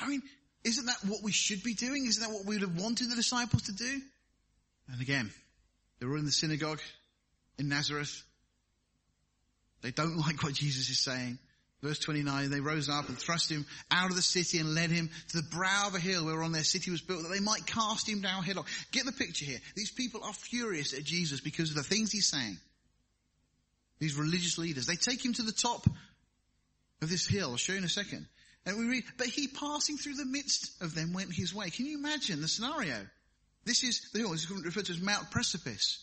I 0.00 0.08
mean, 0.08 0.22
isn't 0.64 0.86
that 0.86 1.04
what 1.06 1.22
we 1.22 1.32
should 1.32 1.62
be 1.62 1.74
doing? 1.74 2.06
Isn't 2.06 2.22
that 2.22 2.34
what 2.34 2.46
we 2.46 2.54
would 2.54 2.66
have 2.66 2.80
wanted 2.80 3.10
the 3.10 3.16
disciples 3.16 3.64
to 3.64 3.72
do? 3.72 4.00
And 4.90 5.02
again, 5.02 5.30
they 6.00 6.06
were 6.06 6.16
in 6.16 6.24
the 6.24 6.32
synagogue 6.32 6.80
in 7.58 7.68
Nazareth. 7.68 8.22
They 9.82 9.90
don't 9.90 10.16
like 10.26 10.42
what 10.42 10.54
Jesus 10.54 10.88
is 10.88 11.00
saying. 11.00 11.38
Verse 11.84 11.98
29, 11.98 12.48
they 12.48 12.60
rose 12.60 12.88
up 12.88 13.10
and 13.10 13.18
thrust 13.18 13.50
him 13.50 13.66
out 13.90 14.08
of 14.08 14.16
the 14.16 14.22
city 14.22 14.56
and 14.56 14.74
led 14.74 14.88
him 14.88 15.10
to 15.28 15.36
the 15.36 15.48
brow 15.50 15.84
of 15.86 15.94
a 15.94 16.00
hill 16.00 16.24
whereon 16.24 16.50
their 16.50 16.64
city 16.64 16.90
was 16.90 17.02
built 17.02 17.24
that 17.24 17.28
they 17.28 17.40
might 17.40 17.66
cast 17.66 18.08
him 18.08 18.22
down 18.22 18.42
headlong. 18.42 18.64
Get 18.90 19.04
the 19.04 19.12
picture 19.12 19.44
here. 19.44 19.58
These 19.76 19.90
people 19.90 20.24
are 20.24 20.32
furious 20.32 20.94
at 20.94 21.04
Jesus 21.04 21.40
because 21.40 21.68
of 21.68 21.76
the 21.76 21.82
things 21.82 22.10
he's 22.10 22.26
saying. 22.26 22.56
These 23.98 24.16
religious 24.16 24.56
leaders. 24.56 24.86
They 24.86 24.96
take 24.96 25.22
him 25.22 25.34
to 25.34 25.42
the 25.42 25.52
top 25.52 25.86
of 27.02 27.10
this 27.10 27.26
hill. 27.26 27.50
I'll 27.50 27.56
show 27.58 27.74
you 27.74 27.80
in 27.80 27.84
a 27.84 27.88
second. 27.90 28.28
And 28.64 28.78
we 28.78 28.86
read, 28.86 29.04
but 29.18 29.26
he 29.26 29.48
passing 29.48 29.98
through 29.98 30.14
the 30.14 30.24
midst 30.24 30.82
of 30.82 30.94
them 30.94 31.12
went 31.12 31.34
his 31.34 31.54
way. 31.54 31.68
Can 31.68 31.84
you 31.84 31.98
imagine 31.98 32.40
the 32.40 32.48
scenario? 32.48 32.96
This 33.66 33.84
is 33.84 34.08
the 34.14 34.20
hill. 34.20 34.30
This 34.30 34.50
is 34.50 34.64
referred 34.64 34.86
to 34.86 34.92
as 34.92 35.02
Mount 35.02 35.30
Precipice. 35.30 36.02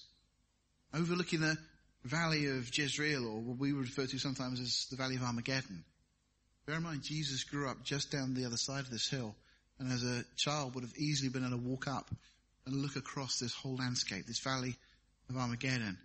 Overlooking 0.93 1.39
the 1.39 1.57
valley 2.04 2.47
of 2.47 2.76
Jezreel, 2.76 3.26
or 3.26 3.39
what 3.39 3.58
we 3.58 3.72
refer 3.72 4.06
to 4.06 4.20
sometimes 4.20 4.60
as 4.60 4.88
the 4.89 4.95
valley 4.95 5.16
of 5.16 5.24
Armageddon. 5.24 5.84
Bear 6.66 6.78
in 6.78 6.84
mind, 6.84 7.04
Jesus 7.04 7.43
grew 7.43 7.70
up 7.70 7.84
just 7.84 8.12
down 8.12 8.34
the 8.34 8.45
other 8.45 8.58
side 8.58 8.84
of 8.84 8.89
this 8.89 9.10
hill, 9.10 9.36
and 9.80 9.91
as 9.91 10.04
a 10.04 10.24
child 10.36 10.76
would 10.76 10.84
have 10.84 10.97
easily 10.97 11.30
been 11.30 11.45
able 11.45 11.58
to 11.58 11.64
walk 11.64 11.88
up 11.88 12.10
and 12.66 12.76
look 12.76 12.95
across 12.95 13.39
this 13.39 13.54
whole 13.54 13.76
landscape, 13.76 14.26
this 14.26 14.39
valley 14.39 14.76
of 15.30 15.38
Armageddon, 15.38 15.97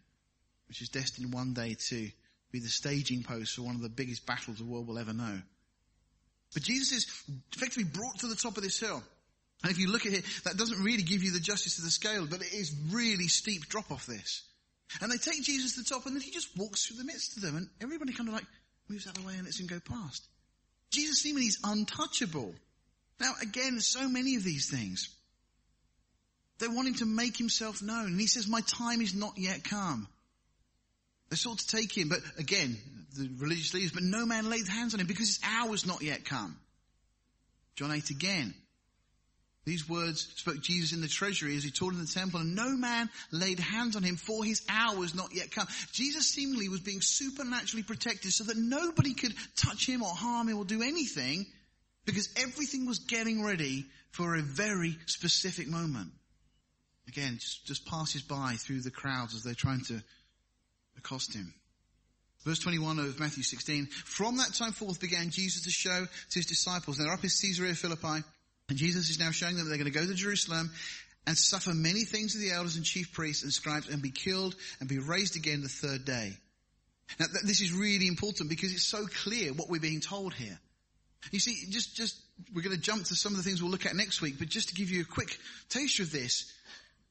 which 0.68 0.82
is 0.82 0.88
destined 0.88 1.32
one 1.32 1.52
day 1.52 1.74
to 1.88 2.10
be 2.50 2.60
the 2.60 2.68
staging 2.68 3.22
post 3.22 3.54
for 3.54 3.62
one 3.62 3.74
of 3.74 3.82
the 3.82 3.88
biggest 3.88 4.26
battles 4.26 4.58
the 4.58 4.64
world 4.64 4.86
will 4.86 4.98
ever 4.98 5.12
know. 5.12 5.40
But 6.54 6.62
Jesus 6.62 6.92
is 6.92 7.22
effectively 7.54 7.84
brought 7.84 8.20
to 8.20 8.28
the 8.28 8.36
top 8.36 8.56
of 8.56 8.62
this 8.62 8.80
hill. 8.80 9.02
And 9.62 9.72
if 9.72 9.78
you 9.78 9.90
look 9.90 10.06
at 10.06 10.12
it, 10.12 10.24
that 10.44 10.56
doesn't 10.56 10.82
really 10.82 11.02
give 11.02 11.22
you 11.22 11.32
the 11.32 11.40
justice 11.40 11.78
of 11.78 11.84
the 11.84 11.90
scale, 11.90 12.26
but 12.26 12.40
it 12.40 12.52
is 12.52 12.74
really 12.90 13.28
steep 13.28 13.68
drop 13.68 13.90
off 13.90 14.06
this. 14.06 14.42
And 15.00 15.10
they 15.10 15.16
take 15.16 15.42
Jesus 15.42 15.74
to 15.74 15.82
the 15.82 15.88
top 15.88 16.06
and 16.06 16.14
then 16.14 16.22
he 16.22 16.30
just 16.30 16.56
walks 16.56 16.86
through 16.86 16.98
the 16.98 17.04
midst 17.04 17.36
of 17.36 17.42
them 17.42 17.56
and 17.56 17.68
everybody 17.80 18.12
kind 18.12 18.28
of 18.28 18.34
like 18.34 18.46
moves 18.88 19.06
out 19.06 19.16
of 19.16 19.22
the 19.22 19.28
way 19.28 19.34
and 19.34 19.44
lets 19.44 19.60
him 19.60 19.66
go 19.66 19.80
past. 19.80 20.26
Jesus 20.90 21.20
seemingly 21.20 21.46
is 21.46 21.58
untouchable. 21.64 22.54
Now 23.20 23.32
again, 23.42 23.80
so 23.80 24.08
many 24.08 24.36
of 24.36 24.44
these 24.44 24.70
things. 24.70 25.10
They 26.58 26.68
want 26.68 26.88
him 26.88 26.94
to 26.94 27.06
make 27.06 27.36
himself 27.36 27.82
known 27.82 28.06
and 28.06 28.20
he 28.20 28.26
says, 28.26 28.48
my 28.48 28.60
time 28.62 29.00
is 29.00 29.14
not 29.14 29.34
yet 29.36 29.64
come. 29.64 30.08
They 31.28 31.36
sought 31.36 31.58
to 31.58 31.76
take 31.76 31.96
him, 31.96 32.08
but 32.08 32.20
again, 32.38 32.78
the 33.16 33.28
religious 33.38 33.74
leaders, 33.74 33.92
but 33.92 34.02
no 34.02 34.24
man 34.24 34.48
laid 34.48 34.68
hands 34.68 34.94
on 34.94 35.00
him 35.00 35.06
because 35.06 35.28
his 35.28 35.40
hour 35.44 35.74
not 35.84 36.02
yet 36.02 36.24
come. 36.24 36.56
John 37.74 37.92
8 37.92 38.10
again. 38.10 38.54
These 39.66 39.88
words 39.88 40.28
spoke 40.36 40.60
Jesus 40.60 40.92
in 40.92 41.00
the 41.00 41.08
treasury 41.08 41.56
as 41.56 41.64
he 41.64 41.72
taught 41.72 41.92
in 41.92 41.98
the 41.98 42.06
temple, 42.06 42.38
and 42.38 42.54
no 42.54 42.76
man 42.76 43.10
laid 43.32 43.58
hands 43.58 43.96
on 43.96 44.04
him, 44.04 44.14
for 44.14 44.44
his 44.44 44.62
hour 44.68 44.96
was 44.96 45.12
not 45.12 45.34
yet 45.34 45.50
come. 45.50 45.66
Jesus 45.90 46.28
seemingly 46.28 46.68
was 46.68 46.80
being 46.80 47.00
supernaturally 47.00 47.82
protected 47.82 48.32
so 48.32 48.44
that 48.44 48.56
nobody 48.56 49.12
could 49.12 49.34
touch 49.56 49.88
him 49.88 50.04
or 50.04 50.14
harm 50.14 50.48
him 50.48 50.56
or 50.56 50.64
do 50.64 50.82
anything, 50.82 51.46
because 52.04 52.32
everything 52.40 52.86
was 52.86 53.00
getting 53.00 53.44
ready 53.44 53.86
for 54.12 54.36
a 54.36 54.40
very 54.40 54.96
specific 55.06 55.66
moment. 55.66 56.12
Again, 57.08 57.38
just, 57.40 57.66
just 57.66 57.86
passes 57.86 58.22
by 58.22 58.54
through 58.56 58.82
the 58.82 58.92
crowds 58.92 59.34
as 59.34 59.42
they're 59.42 59.54
trying 59.54 59.82
to 59.86 60.00
accost 60.96 61.34
him. 61.34 61.52
Verse 62.44 62.60
21 62.60 63.00
of 63.00 63.18
Matthew 63.18 63.42
16, 63.42 63.86
from 63.86 64.36
that 64.36 64.54
time 64.54 64.70
forth 64.70 65.00
began 65.00 65.30
Jesus 65.30 65.64
to 65.64 65.70
show 65.70 66.06
to 66.06 66.38
his 66.38 66.46
disciples, 66.46 66.96
they're 66.98 67.12
up 67.12 67.24
in 67.24 67.30
Caesarea 67.30 67.74
Philippi, 67.74 68.22
and 68.68 68.78
Jesus 68.78 69.10
is 69.10 69.18
now 69.18 69.30
showing 69.30 69.56
them 69.56 69.68
they're 69.68 69.78
going 69.78 69.92
to 69.92 69.98
go 69.98 70.06
to 70.06 70.14
Jerusalem 70.14 70.70
and 71.26 71.36
suffer 71.36 71.72
many 71.72 72.04
things 72.04 72.34
of 72.34 72.40
the 72.40 72.52
elders 72.52 72.76
and 72.76 72.84
chief 72.84 73.12
priests 73.12 73.42
and 73.42 73.52
scribes 73.52 73.88
and 73.88 74.02
be 74.02 74.10
killed 74.10 74.54
and 74.80 74.88
be 74.88 74.98
raised 74.98 75.36
again 75.36 75.62
the 75.62 75.68
third 75.68 76.04
day. 76.04 76.32
Now 77.18 77.26
th- 77.26 77.44
this 77.44 77.60
is 77.60 77.72
really 77.72 78.08
important 78.08 78.48
because 78.48 78.72
it's 78.72 78.86
so 78.86 79.06
clear 79.06 79.52
what 79.52 79.68
we're 79.68 79.80
being 79.80 80.00
told 80.00 80.34
here. 80.34 80.58
You 81.32 81.40
see, 81.40 81.64
just, 81.70 81.96
just, 81.96 82.20
we're 82.54 82.62
going 82.62 82.76
to 82.76 82.82
jump 82.82 83.04
to 83.06 83.14
some 83.14 83.32
of 83.32 83.38
the 83.38 83.42
things 83.42 83.62
we'll 83.62 83.70
look 83.70 83.86
at 83.86 83.96
next 83.96 84.22
week, 84.22 84.36
but 84.38 84.48
just 84.48 84.68
to 84.68 84.74
give 84.74 84.90
you 84.90 85.02
a 85.02 85.04
quick 85.04 85.38
taste 85.68 85.98
of 86.00 86.12
this, 86.12 86.52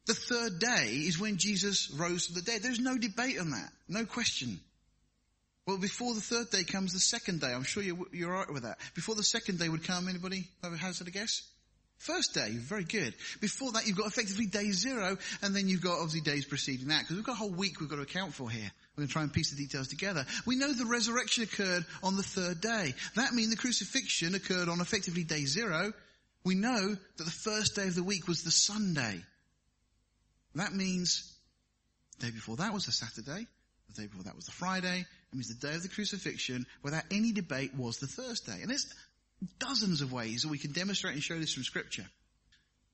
the 0.06 0.14
third 0.14 0.60
day 0.60 0.88
is 0.88 1.20
when 1.20 1.38
Jesus 1.38 1.91
rose 1.91 2.28
from 2.28 2.36
the 2.36 2.41
dead. 2.41 2.62
There's 2.62 2.80
no 2.80 2.97
debate 2.97 3.39
on 3.39 3.51
that. 3.51 3.72
No 3.89 4.06
question. 4.06 4.60
Well, 5.68 5.78
before 5.78 6.13
the 6.13 6.22
third 6.22 6.51
day 6.51 6.63
comes 6.63 6.93
the 6.93 6.99
second 6.99 7.41
day. 7.41 7.51
I'm 7.51 7.63
sure 7.63 7.82
you're, 7.82 7.97
you're 8.11 8.32
alright 8.32 8.53
with 8.53 8.63
that. 8.63 8.78
Before 8.93 9.16
the 9.16 9.24
second 9.24 9.57
day 9.57 9.68
would 9.68 9.84
come, 9.84 10.07
anybody 10.07 10.47
a 10.63 10.76
hazard 10.76 11.07
a 11.07 11.11
guess? 11.11 11.41
First 11.97 12.34
day, 12.34 12.51
very 12.51 12.84
good. 12.84 13.16
Before 13.39 13.72
that, 13.72 13.88
you've 13.88 13.97
got 13.97 14.07
effectively 14.07 14.45
day 14.45 14.70
zero, 14.72 15.18
and 15.41 15.55
then 15.55 15.68
you've 15.68 15.82
got 15.82 15.93
obviously 15.93 16.22
days 16.22 16.45
preceding 16.45 16.89
that, 16.89 16.99
because 16.99 17.16
we've 17.16 17.26
got 17.26 17.34
a 17.34 17.36
whole 17.36 17.49
week 17.49 17.80
we've 17.80 17.89
got 17.89 17.95
to 17.95 18.01
account 18.01 18.34
for 18.34 18.49
here. 18.49 18.70
We're 18.95 19.01
going 19.01 19.07
to 19.07 19.13
try 19.13 19.24
and 19.24 19.34
piece 19.34 19.51
the 19.51 19.57
details 19.57 19.88
together. 19.88 20.26
We 20.45 20.55
know 20.55 20.72
the 20.72 20.86
resurrection 20.86 21.43
occurred 21.43 21.86
on 22.03 22.16
the 22.16 22.24
third 22.24 22.61
day. 22.61 22.93
That 23.16 23.34
means 23.34 23.49
the 23.49 23.55
crucifixion 23.55 24.36
occurred 24.36 24.70
on 24.70 24.82
effectively 24.82 25.24
day 25.24 25.45
zero. 25.45 25.93
We 26.43 26.55
know 26.55 26.95
that 27.18 27.24
the 27.24 27.32
first 27.32 27.76
day 27.76 27.88
of 27.88 27.95
the 27.95 28.03
week 28.03 28.28
was 28.28 28.43
the 28.43 28.51
Sunday. 28.51 29.22
That 30.53 30.74
means 30.74 31.34
the 32.20 32.28
day 32.28 32.32
before 32.32 32.57
that 32.57 32.74
was 32.74 32.86
the 32.86 32.91
Saturday. 32.91 33.47
The 33.93 34.01
day 34.01 34.07
before 34.07 34.24
that 34.24 34.36
was 34.36 34.45
the 34.45 34.51
Friday. 34.51 35.05
It 35.36 35.40
means 35.40 35.60
the 35.60 35.68
day 35.68 35.76
of 35.76 35.84
the 35.84 35.90
crucifixion, 35.90 36.66
without 36.82 37.04
any 37.12 37.34
debate, 37.34 37.76
was 37.76 37.98
the 37.98 38.08
Thursday. 38.08 38.62
And 38.62 38.70
there's 38.70 38.88
dozens 39.60 40.00
of 40.00 40.14
ways 40.14 40.44
that 40.44 40.48
we 40.48 40.58
can 40.58 40.72
demonstrate 40.72 41.14
and 41.14 41.22
show 41.22 41.38
this 41.38 41.54
from 41.54 41.64
scripture. 41.64 42.06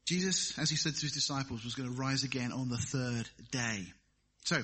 Jesus, 0.07 0.57
as 0.57 0.67
he 0.67 0.75
said 0.75 0.95
to 0.95 1.01
his 1.01 1.11
disciples, 1.11 1.63
was 1.63 1.75
going 1.75 1.93
to 1.93 1.95
rise 1.95 2.23
again 2.23 2.51
on 2.51 2.67
the 2.67 2.79
third 2.79 3.29
day. 3.51 3.85
So, 4.43 4.57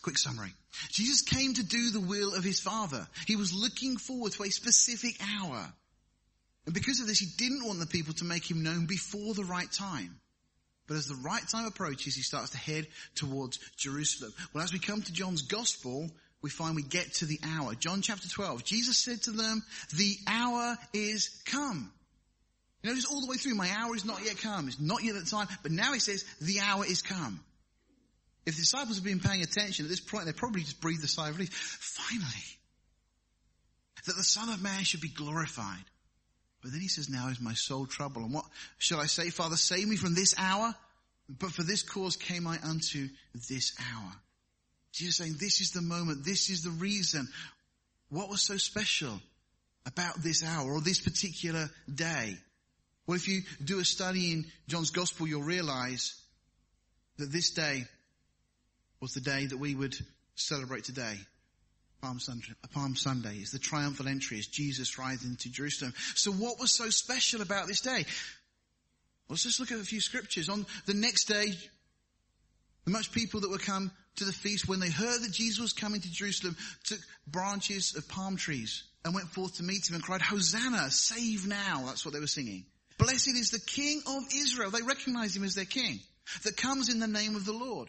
quick 0.00 0.16
summary. 0.16 0.52
Jesus 0.90 1.22
came 1.22 1.54
to 1.54 1.64
do 1.64 1.90
the 1.90 1.98
will 1.98 2.36
of 2.36 2.44
his 2.44 2.60
Father. 2.60 3.08
He 3.26 3.34
was 3.34 3.52
looking 3.52 3.96
forward 3.96 4.30
to 4.34 4.44
a 4.44 4.50
specific 4.50 5.16
hour. 5.40 5.72
And 6.66 6.74
because 6.74 7.00
of 7.00 7.08
this, 7.08 7.18
he 7.18 7.26
didn't 7.36 7.66
want 7.66 7.80
the 7.80 7.86
people 7.86 8.14
to 8.14 8.24
make 8.24 8.48
him 8.48 8.62
known 8.62 8.86
before 8.86 9.34
the 9.34 9.42
right 9.42 9.72
time. 9.72 10.20
But 10.86 10.96
as 10.96 11.06
the 11.06 11.16
right 11.16 11.46
time 11.48 11.66
approaches, 11.66 12.14
he 12.14 12.22
starts 12.22 12.50
to 12.50 12.58
head 12.58 12.86
towards 13.16 13.58
Jerusalem. 13.76 14.32
Well, 14.54 14.62
as 14.62 14.72
we 14.72 14.78
come 14.78 15.02
to 15.02 15.12
John's 15.12 15.42
gospel, 15.42 16.08
we 16.42 16.50
find 16.50 16.76
we 16.76 16.82
get 16.82 17.14
to 17.14 17.26
the 17.26 17.40
hour. 17.42 17.74
John 17.74 18.02
chapter 18.02 18.28
12, 18.28 18.64
Jesus 18.64 18.98
said 18.98 19.22
to 19.22 19.32
them, 19.32 19.62
the 19.96 20.16
hour 20.26 20.76
is 20.92 21.30
come. 21.46 21.90
You 22.82 22.90
notice 22.90 23.06
all 23.06 23.20
the 23.20 23.26
way 23.26 23.36
through, 23.36 23.56
my 23.56 23.70
hour 23.76 23.96
is 23.96 24.04
not 24.04 24.24
yet 24.24 24.38
come. 24.38 24.68
It's 24.68 24.80
not 24.80 25.02
yet 25.02 25.14
the 25.14 25.28
time. 25.28 25.48
But 25.62 25.72
now 25.72 25.92
he 25.92 25.98
says, 25.98 26.24
the 26.40 26.60
hour 26.60 26.84
is 26.86 27.02
come. 27.02 27.40
If 28.46 28.54
the 28.54 28.62
disciples 28.62 28.96
have 28.96 29.04
been 29.04 29.20
paying 29.20 29.42
attention 29.42 29.84
at 29.84 29.90
this 29.90 30.00
point, 30.00 30.26
they 30.26 30.32
probably 30.32 30.62
just 30.62 30.80
breathed 30.80 31.04
a 31.04 31.08
sigh 31.08 31.28
of 31.28 31.34
relief. 31.34 31.52
Finally, 31.52 32.44
that 34.06 34.16
the 34.16 34.22
Son 34.22 34.48
of 34.48 34.62
Man 34.62 34.84
should 34.84 35.00
be 35.00 35.08
glorified. 35.08 35.84
But 36.62 36.72
then 36.72 36.80
he 36.80 36.88
says, 36.88 37.08
now 37.08 37.28
is 37.28 37.40
my 37.40 37.54
soul 37.54 37.86
trouble. 37.86 38.22
And 38.22 38.32
what 38.32 38.46
shall 38.78 39.00
I 39.00 39.06
say? 39.06 39.30
Father, 39.30 39.56
save 39.56 39.86
me 39.86 39.96
from 39.96 40.14
this 40.14 40.34
hour. 40.38 40.74
But 41.28 41.50
for 41.50 41.62
this 41.62 41.82
cause 41.82 42.16
came 42.16 42.46
I 42.46 42.58
unto 42.64 43.08
this 43.48 43.74
hour. 43.78 44.12
Jesus 44.98 45.16
saying, 45.16 45.36
this 45.38 45.60
is 45.60 45.70
the 45.70 45.80
moment. 45.80 46.24
This 46.24 46.50
is 46.50 46.62
the 46.62 46.70
reason. 46.70 47.28
What 48.10 48.28
was 48.28 48.42
so 48.42 48.56
special 48.56 49.20
about 49.86 50.22
this 50.22 50.44
hour 50.44 50.72
or 50.72 50.80
this 50.80 51.00
particular 51.00 51.70
day? 51.92 52.36
Well, 53.06 53.16
if 53.16 53.28
you 53.28 53.42
do 53.64 53.78
a 53.78 53.84
study 53.84 54.32
in 54.32 54.46
John's 54.66 54.90
gospel, 54.90 55.26
you'll 55.26 55.42
realize 55.42 56.14
that 57.16 57.32
this 57.32 57.50
day 57.50 57.84
was 59.00 59.12
the 59.14 59.20
day 59.20 59.46
that 59.46 59.56
we 59.56 59.74
would 59.74 59.96
celebrate 60.34 60.84
today. 60.84 61.16
Palm 62.02 62.20
Sunday, 62.20 62.46
Palm 62.72 62.94
Sunday 62.94 63.36
is 63.36 63.50
the 63.50 63.58
triumphal 63.58 64.08
entry 64.08 64.38
as 64.38 64.46
Jesus 64.46 64.98
rides 64.98 65.24
into 65.24 65.50
Jerusalem. 65.50 65.94
So 66.14 66.30
what 66.30 66.60
was 66.60 66.70
so 66.70 66.90
special 66.90 67.40
about 67.40 67.66
this 67.66 67.80
day? 67.80 68.04
Let's 69.28 69.42
just 69.42 69.60
look 69.60 69.72
at 69.72 69.78
a 69.78 69.84
few 69.84 70.00
scriptures. 70.00 70.48
On 70.48 70.64
the 70.86 70.94
next 70.94 71.24
day, 71.24 71.54
the 72.84 72.90
much 72.90 73.12
people 73.12 73.40
that 73.40 73.50
would 73.50 73.62
come 73.62 73.90
to 74.18 74.24
the 74.24 74.32
feast 74.32 74.68
when 74.68 74.80
they 74.80 74.90
heard 74.90 75.22
that 75.22 75.32
Jesus 75.32 75.60
was 75.60 75.72
coming 75.72 76.00
to 76.00 76.10
Jerusalem 76.10 76.56
took 76.84 77.00
branches 77.26 77.94
of 77.96 78.08
palm 78.08 78.36
trees 78.36 78.84
and 79.04 79.14
went 79.14 79.28
forth 79.28 79.56
to 79.56 79.62
meet 79.62 79.88
him 79.88 79.94
and 79.94 80.04
cried, 80.04 80.20
Hosanna, 80.20 80.90
save 80.90 81.46
now. 81.46 81.84
That's 81.86 82.04
what 82.04 82.14
they 82.14 82.20
were 82.20 82.26
singing. 82.26 82.64
Blessed 82.98 83.28
is 83.28 83.50
the 83.50 83.60
King 83.60 84.02
of 84.06 84.24
Israel. 84.34 84.70
They 84.70 84.82
recognized 84.82 85.36
him 85.36 85.44
as 85.44 85.54
their 85.54 85.64
King 85.64 86.00
that 86.44 86.56
comes 86.56 86.88
in 86.88 86.98
the 86.98 87.06
name 87.06 87.36
of 87.36 87.44
the 87.44 87.52
Lord. 87.52 87.88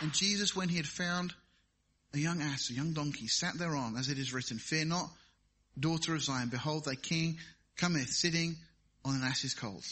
And 0.00 0.12
Jesus, 0.12 0.54
when 0.54 0.68
he 0.68 0.76
had 0.76 0.86
found 0.86 1.32
a 2.14 2.18
young 2.18 2.42
ass, 2.42 2.70
a 2.70 2.74
young 2.74 2.92
donkey, 2.92 3.26
sat 3.26 3.54
thereon, 3.58 3.96
as 3.96 4.08
it 4.08 4.18
is 4.18 4.34
written, 4.34 4.58
Fear 4.58 4.84
not, 4.86 5.10
daughter 5.78 6.14
of 6.14 6.22
Zion, 6.22 6.48
behold 6.48 6.84
thy 6.84 6.94
king 6.94 7.38
cometh 7.76 8.10
sitting 8.10 8.56
on 9.04 9.14
an 9.14 9.22
ass's 9.22 9.54
colt. 9.54 9.86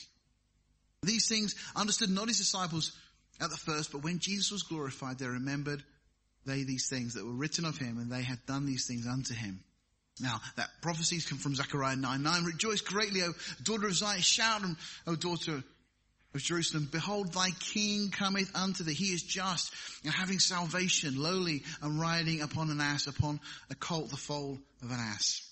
These 1.02 1.28
things 1.28 1.54
understood 1.74 2.10
not 2.10 2.28
his 2.28 2.38
disciples 2.38 2.92
at 3.40 3.50
the 3.50 3.56
first, 3.56 3.92
but 3.92 4.02
when 4.02 4.18
Jesus 4.18 4.50
was 4.50 4.62
glorified, 4.62 5.18
they 5.18 5.26
remembered 5.26 5.82
they 6.46 6.64
these 6.64 6.88
things 6.88 7.14
that 7.14 7.24
were 7.24 7.32
written 7.32 7.64
of 7.64 7.76
him, 7.76 7.98
and 7.98 8.10
they 8.10 8.22
had 8.22 8.44
done 8.46 8.66
these 8.66 8.86
things 8.86 9.06
unto 9.06 9.34
him. 9.34 9.60
Now, 10.20 10.40
that 10.56 10.68
prophecies 10.82 11.26
come 11.26 11.38
from 11.38 11.54
Zechariah 11.54 11.96
9 11.96 12.22
9. 12.22 12.44
Rejoice 12.44 12.80
greatly, 12.80 13.22
O 13.22 13.32
daughter 13.62 13.86
of 13.86 13.94
Zion. 13.94 14.20
Shout, 14.20 14.62
O 15.06 15.16
daughter 15.16 15.62
of 16.34 16.42
Jerusalem, 16.42 16.88
behold 16.90 17.32
thy 17.32 17.50
king 17.50 18.10
cometh 18.10 18.54
unto 18.54 18.84
thee. 18.84 18.94
He 18.94 19.12
is 19.12 19.22
just 19.22 19.72
and 20.04 20.12
having 20.12 20.38
salvation, 20.38 21.20
lowly 21.20 21.62
and 21.82 22.00
riding 22.00 22.42
upon 22.42 22.70
an 22.70 22.80
ass, 22.80 23.06
upon 23.06 23.40
a 23.70 23.74
colt, 23.74 24.10
the 24.10 24.16
foal 24.16 24.58
of 24.82 24.90
an 24.90 24.98
ass. 24.98 25.46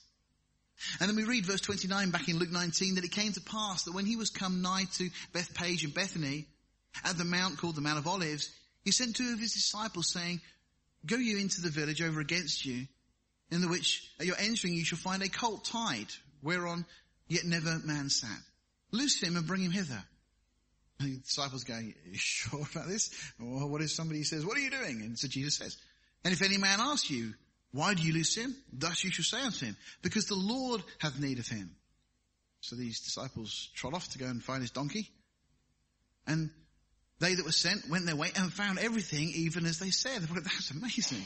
And 1.01 1.09
then 1.09 1.17
we 1.17 1.25
read 1.25 1.45
verse 1.45 1.61
29 1.61 2.11
back 2.11 2.29
in 2.29 2.39
Luke 2.39 2.53
19 2.53 2.97
that 2.97 3.05
it 3.05 3.11
came 3.11 3.33
to 3.33 3.41
pass 3.41 3.85
that 3.85 3.95
when 3.95 4.07
he 4.07 4.17
was 4.17 4.31
come 4.31 4.63
nigh 4.63 4.85
to 4.95 5.11
Bethphage 5.33 5.83
and 5.83 5.93
Bethany, 5.93 6.47
at 7.05 7.19
the 7.19 7.25
mount 7.25 7.59
called 7.59 7.77
the 7.77 7.81
Mount 7.81 7.99
of 7.99 8.07
Olives, 8.07 8.51
he 8.85 8.91
sent 8.91 9.17
two 9.17 9.33
of 9.33 9.41
his 9.41 9.55
disciples 9.55 10.13
saying, 10.13 10.41
Go 11.07 11.17
you 11.17 11.39
into 11.39 11.61
the 11.61 11.71
village 11.71 12.03
over 12.03 12.21
against 12.21 12.65
you, 12.65 12.87
in 13.51 13.61
the 13.61 13.69
which 13.69 14.11
at 14.19 14.27
your 14.27 14.37
entering 14.39 14.75
you 14.75 14.85
shall 14.85 14.99
find 14.99 15.23
a 15.23 15.29
colt 15.29 15.65
tied, 15.65 16.09
whereon 16.43 16.85
yet 17.29 17.45
never 17.45 17.79
man 17.85 18.11
sat. 18.11 18.39
Loose 18.91 19.23
him 19.23 19.37
and 19.37 19.47
bring 19.47 19.63
him 19.63 19.71
hither. 19.71 20.03
And 21.01 21.13
the 21.13 21.21
disciples 21.21 21.65
go, 21.65 21.79
sure 22.15 22.67
about 22.73 22.89
this? 22.89 23.11
Or 23.41 23.69
what 23.69 23.83
if 23.83 23.91
somebody 23.91 24.25
says, 24.25 24.45
what 24.45 24.57
are 24.57 24.61
you 24.61 24.71
doing? 24.71 25.03
And 25.03 25.19
so 25.19 25.29
Jesus 25.29 25.57
says, 25.57 25.77
and 26.25 26.33
if 26.33 26.43
any 26.43 26.59
man 26.59 26.81
asks 26.81 27.11
you, 27.11 27.35
why 27.73 27.95
do 27.95 28.03
you 28.03 28.13
loose 28.13 28.35
him? 28.35 28.57
Thus 28.73 29.05
you 29.05 29.11
shall 29.11 29.25
say 29.25 29.45
unto 29.45 29.67
him, 29.67 29.77
because 30.03 30.27
the 30.27 30.35
Lord 30.35 30.83
hath 30.99 31.21
need 31.21 31.39
of 31.39 31.47
him. 31.47 31.71
So 32.61 32.77
these 32.77 33.01
disciples 33.01 33.71
trot 33.75 33.95
off 33.95 34.09
to 34.11 34.19
go 34.19 34.27
and 34.27 34.43
find 34.43 34.63
his 34.63 34.71
donkey. 34.71 35.11
And 36.27 36.51
they 37.21 37.35
that 37.35 37.45
were 37.45 37.53
sent 37.53 37.89
went 37.89 38.07
their 38.07 38.17
way 38.17 38.31
and 38.37 38.53
found 38.53 38.79
everything 38.79 39.31
even 39.35 39.67
as 39.67 39.79
they 39.79 39.91
said. 39.91 40.23
That's 40.23 40.71
amazing. 40.71 41.25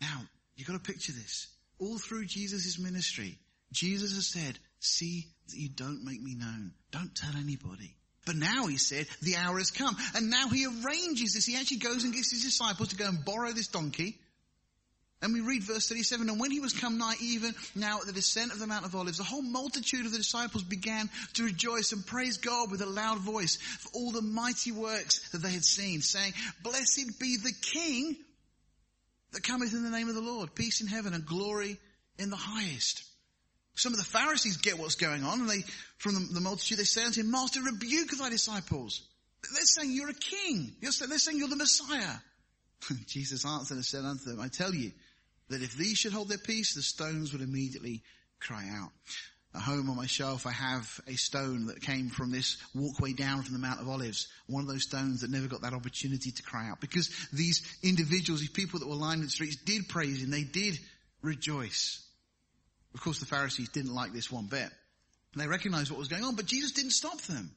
Now, 0.00 0.22
you've 0.56 0.66
got 0.66 0.74
to 0.74 0.92
picture 0.92 1.12
this. 1.12 1.48
All 1.78 1.98
through 1.98 2.26
Jesus' 2.26 2.78
ministry, 2.78 3.38
Jesus 3.72 4.14
has 4.14 4.26
said, 4.26 4.58
see 4.80 5.26
that 5.48 5.56
you 5.56 5.68
don't 5.68 6.04
make 6.04 6.22
me 6.22 6.34
known. 6.34 6.72
Don't 6.90 7.14
tell 7.14 7.36
anybody. 7.36 7.94
But 8.26 8.36
now 8.36 8.66
he 8.66 8.76
said, 8.76 9.06
the 9.22 9.36
hour 9.36 9.58
has 9.58 9.70
come. 9.70 9.96
And 10.14 10.30
now 10.30 10.48
he 10.48 10.66
arranges 10.66 11.34
this. 11.34 11.46
He 11.46 11.56
actually 11.56 11.78
goes 11.78 12.04
and 12.04 12.12
gets 12.14 12.30
his 12.30 12.42
disciples 12.42 12.88
to 12.88 12.96
go 12.96 13.06
and 13.06 13.24
borrow 13.24 13.52
this 13.52 13.68
donkey. 13.68 14.18
And 15.22 15.34
we 15.34 15.40
read 15.40 15.62
verse 15.64 15.86
37, 15.86 16.30
and 16.30 16.40
when 16.40 16.50
he 16.50 16.60
was 16.60 16.72
come 16.72 16.96
nigh 16.96 17.14
even 17.20 17.54
now 17.74 18.00
at 18.00 18.06
the 18.06 18.12
descent 18.12 18.52
of 18.52 18.58
the 18.58 18.66
Mount 18.66 18.86
of 18.86 18.94
Olives, 18.94 19.18
the 19.18 19.24
whole 19.24 19.42
multitude 19.42 20.06
of 20.06 20.12
the 20.12 20.18
disciples 20.18 20.62
began 20.62 21.10
to 21.34 21.44
rejoice 21.44 21.92
and 21.92 22.06
praise 22.06 22.38
God 22.38 22.70
with 22.70 22.80
a 22.80 22.86
loud 22.86 23.18
voice 23.18 23.56
for 23.56 23.90
all 23.92 24.12
the 24.12 24.22
mighty 24.22 24.72
works 24.72 25.28
that 25.30 25.42
they 25.42 25.50
had 25.50 25.64
seen, 25.64 26.00
saying, 26.00 26.32
Blessed 26.62 27.18
be 27.20 27.36
the 27.36 27.52
King 27.60 28.16
that 29.32 29.42
cometh 29.42 29.74
in 29.74 29.84
the 29.84 29.90
name 29.90 30.08
of 30.08 30.14
the 30.14 30.22
Lord, 30.22 30.54
peace 30.54 30.80
in 30.80 30.86
heaven 30.86 31.12
and 31.12 31.26
glory 31.26 31.78
in 32.18 32.30
the 32.30 32.36
highest. 32.36 33.04
Some 33.74 33.92
of 33.92 33.98
the 33.98 34.06
Pharisees 34.06 34.56
get 34.56 34.78
what's 34.78 34.94
going 34.94 35.22
on, 35.22 35.40
and 35.40 35.50
they, 35.50 35.64
from 35.98 36.14
the, 36.14 36.20
the 36.32 36.40
multitude, 36.40 36.78
they 36.78 36.84
say 36.84 37.04
unto 37.04 37.20
him, 37.20 37.30
Master, 37.30 37.60
rebuke 37.60 38.10
thy 38.18 38.30
disciples. 38.30 39.06
They're 39.52 39.62
saying 39.64 39.92
you're 39.92 40.10
a 40.10 40.14
king. 40.14 40.72
You're, 40.80 40.92
they're 41.06 41.18
saying 41.18 41.38
you're 41.38 41.48
the 41.48 41.56
Messiah. 41.56 42.16
Jesus 43.06 43.44
answered 43.44 43.74
and 43.74 43.84
said 43.84 44.04
unto 44.04 44.24
them, 44.24 44.40
I 44.40 44.48
tell 44.48 44.74
you 44.74 44.92
that 45.50 45.62
if 45.62 45.76
these 45.76 45.98
should 45.98 46.12
hold 46.12 46.28
their 46.28 46.38
peace, 46.38 46.74
the 46.74 46.82
stones 46.82 47.32
would 47.32 47.42
immediately 47.42 48.02
cry 48.40 48.68
out. 48.72 48.90
At 49.54 49.62
home 49.62 49.90
on 49.90 49.96
my 49.96 50.06
shelf, 50.06 50.46
I 50.46 50.52
have 50.52 51.00
a 51.08 51.16
stone 51.16 51.66
that 51.66 51.82
came 51.82 52.08
from 52.08 52.30
this 52.30 52.56
walkway 52.72 53.12
down 53.12 53.42
from 53.42 53.52
the 53.52 53.58
Mount 53.58 53.80
of 53.80 53.88
Olives. 53.88 54.28
One 54.46 54.62
of 54.62 54.68
those 54.68 54.84
stones 54.84 55.20
that 55.20 55.30
never 55.30 55.48
got 55.48 55.62
that 55.62 55.74
opportunity 55.74 56.30
to 56.30 56.42
cry 56.42 56.68
out. 56.70 56.80
Because 56.80 57.10
these 57.32 57.60
individuals, 57.82 58.40
these 58.40 58.48
people 58.48 58.78
that 58.78 58.88
were 58.88 58.94
lying 58.94 59.18
in 59.18 59.24
the 59.24 59.30
streets 59.30 59.56
did 59.56 59.88
praise 59.88 60.22
him. 60.22 60.30
They 60.30 60.44
did 60.44 60.78
rejoice. 61.20 62.00
Of 62.94 63.00
course, 63.00 63.18
the 63.18 63.26
Pharisees 63.26 63.70
didn't 63.70 63.94
like 63.94 64.12
this 64.12 64.30
one 64.30 64.46
bit. 64.46 64.70
They 65.34 65.48
recognized 65.48 65.90
what 65.90 65.98
was 65.98 66.08
going 66.08 66.24
on, 66.24 66.36
but 66.36 66.46
Jesus 66.46 66.72
didn't 66.72 66.92
stop 66.92 67.20
them. 67.22 67.50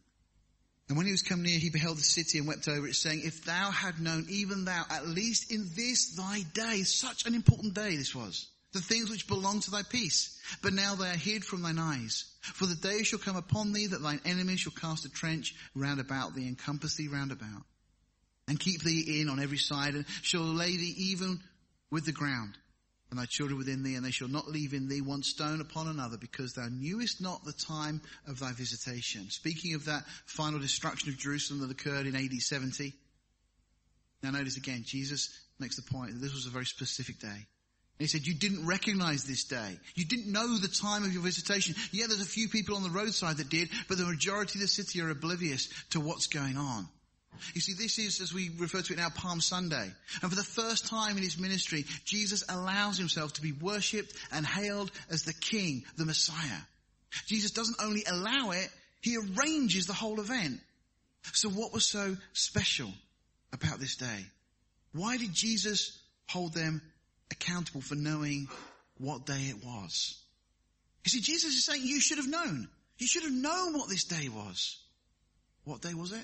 And 0.90 0.98
when 0.98 1.06
he 1.06 1.12
was 1.12 1.22
come 1.22 1.44
near, 1.44 1.58
he 1.58 1.70
beheld 1.70 1.98
the 1.98 2.04
city 2.04 2.38
and 2.38 2.48
wept 2.48 2.68
over 2.68 2.88
it, 2.88 2.96
saying, 2.96 3.22
If 3.24 3.46
thou 3.46 3.72
had 3.72 4.00
known, 4.00 4.26
even 4.30 4.66
thou, 4.66 4.84
at 4.90 5.08
least 5.08 5.52
in 5.52 5.70
this 5.76 6.16
thy 6.16 6.42
day, 6.54 6.84
such 6.84 7.26
an 7.26 7.36
important 7.36 7.74
day 7.74 7.96
this 7.96 8.14
was, 8.14 8.48
the 8.74 8.82
things 8.82 9.10
which 9.10 9.28
belong 9.28 9.62
to 9.62 9.72
thy 9.72 9.84
peace, 9.84 10.38
but 10.62 10.74
now 10.74 10.96
they 10.96 11.10
are 11.10 11.16
hid 11.16 11.46
from 11.46 11.62
thine 11.62 11.80
eyes. 11.80 12.26
For 12.42 12.66
the 12.66 12.76
day 12.76 13.04
shall 13.04 13.20
come 13.20 13.38
upon 13.38 13.72
thee 13.72 13.88
that 13.88 14.02
thine 14.02 14.20
enemies 14.26 14.60
shall 14.60 14.74
cast 14.74 15.06
a 15.06 15.10
trench 15.10 15.56
round 15.74 16.02
about 16.02 16.36
thee 16.36 16.48
and 16.48 16.58
compass 16.58 16.96
thee 16.96 17.08
round 17.08 17.32
about, 17.32 17.64
and 18.48 18.60
keep 18.60 18.82
thee 18.82 19.22
in 19.22 19.30
on 19.30 19.40
every 19.40 19.58
side, 19.58 19.96
and 19.96 20.06
shall 20.22 20.42
lay 20.42 20.76
thee 20.76 20.96
even 20.98 21.40
with 21.92 22.06
the 22.06 22.12
ground 22.12 22.58
and 23.14 23.22
thy 23.22 23.28
children 23.28 23.60
within 23.60 23.84
thee, 23.84 23.94
and 23.94 24.04
they 24.04 24.10
shall 24.10 24.28
not 24.28 24.48
leave 24.48 24.74
in 24.74 24.88
thee 24.88 25.00
one 25.00 25.22
stone 25.22 25.62
upon 25.62 25.88
another, 25.88 26.18
because 26.18 26.54
thou 26.54 26.68
knewest 26.68 27.22
not 27.22 27.46
the 27.46 27.54
time 27.54 28.02
of 28.28 28.40
thy 28.40 28.52
visitation. 28.54 29.30
Speaking 29.30 29.76
of 29.76 29.86
that 29.86 30.04
final 30.26 30.60
destruction 30.60 31.10
of 31.10 31.18
Jerusalem 31.20 31.60
that 31.60 31.70
occurred 31.70 32.08
in 32.08 32.16
AD 32.16 32.34
70. 32.34 32.92
Now 34.24 34.32
notice 34.32 34.58
again, 34.58 34.82
Jesus 34.84 35.30
makes 35.60 35.76
the 35.76 35.84
point 35.84 36.14
that 36.14 36.22
this 36.22 36.34
was 36.34 36.48
a 36.48 36.50
very 36.50 36.66
specific 36.66 37.20
day. 37.20 37.46
He 38.00 38.08
said, 38.08 38.26
you 38.26 38.34
didn't 38.34 38.66
recognize 38.66 39.26
this 39.26 39.44
day. 39.44 39.78
You 39.94 40.06
didn't 40.06 40.32
know 40.32 40.58
the 40.58 40.68
time 40.68 41.04
of 41.04 41.14
your 41.14 41.22
visitation. 41.22 41.76
Yeah, 41.92 42.08
there's 42.08 42.20
a 42.20 42.26
few 42.26 42.50
people 42.50 42.76
on 42.76 42.82
the 42.82 42.90
roadside 42.90 43.38
that 43.38 43.50
did, 43.50 43.70
but 43.88 44.00
the 44.00 44.06
majority 44.06 44.58
of 44.58 44.62
the 44.62 44.68
city 44.68 45.02
are 45.02 45.12
oblivious 45.12 45.70
to 45.92 46.00
what's 46.00 46.26
going 46.26 46.58
on. 46.58 46.90
You 47.54 47.62
see, 47.62 47.74
this 47.74 48.00
is, 48.00 48.22
as 48.22 48.34
we 48.34 48.50
refer 48.58 48.82
to 48.82 48.94
it 48.94 48.98
now, 48.98 49.10
Palm 49.10 49.42
Sunday. 49.42 49.92
And 50.22 50.30
for 50.30 50.36
the 50.36 50.44
first 50.44 50.88
time 50.88 51.18
in 51.18 51.24
his 51.24 51.38
ministry, 51.38 51.86
Jesus 52.06 52.44
allows 52.48 52.98
himself 52.98 53.34
to 53.34 53.42
be 53.42 53.52
worshipped 53.52 54.14
and 54.32 54.46
hailed 54.46 54.92
as 55.10 55.24
the 55.24 55.34
King, 55.34 55.84
the 55.98 56.06
Messiah. 56.06 56.60
Jesus 57.26 57.52
doesn't 57.52 57.82
only 57.82 58.04
allow 58.10 58.52
it, 58.52 58.70
he 59.02 59.18
arranges 59.18 59.86
the 59.86 59.94
whole 59.94 60.20
event. 60.20 60.60
So 61.34 61.50
what 61.50 61.74
was 61.74 61.86
so 61.86 62.16
special 62.34 62.92
about 63.52 63.80
this 63.80 63.96
day? 63.96 64.26
Why 64.94 65.18
did 65.18 65.34
Jesus 65.34 65.98
hold 66.28 66.54
them 66.54 66.82
accountable 67.32 67.82
for 67.82 67.96
knowing 67.96 68.48
what 68.98 69.26
day 69.26 69.50
it 69.50 69.64
was? 69.64 70.20
You 71.06 71.10
see, 71.10 71.22
Jesus 71.22 71.54
is 71.54 71.66
saying 71.66 71.82
you 71.84 72.00
should 72.00 72.18
have 72.18 72.30
known. 72.30 72.68
You 72.98 73.08
should 73.08 73.24
have 73.24 73.34
known 73.34 73.74
what 73.74 73.90
this 73.90 74.06
day 74.06 74.30
was. 74.30 74.78
What 75.66 75.82
day 75.82 75.94
was 75.94 76.12
it? 76.12 76.24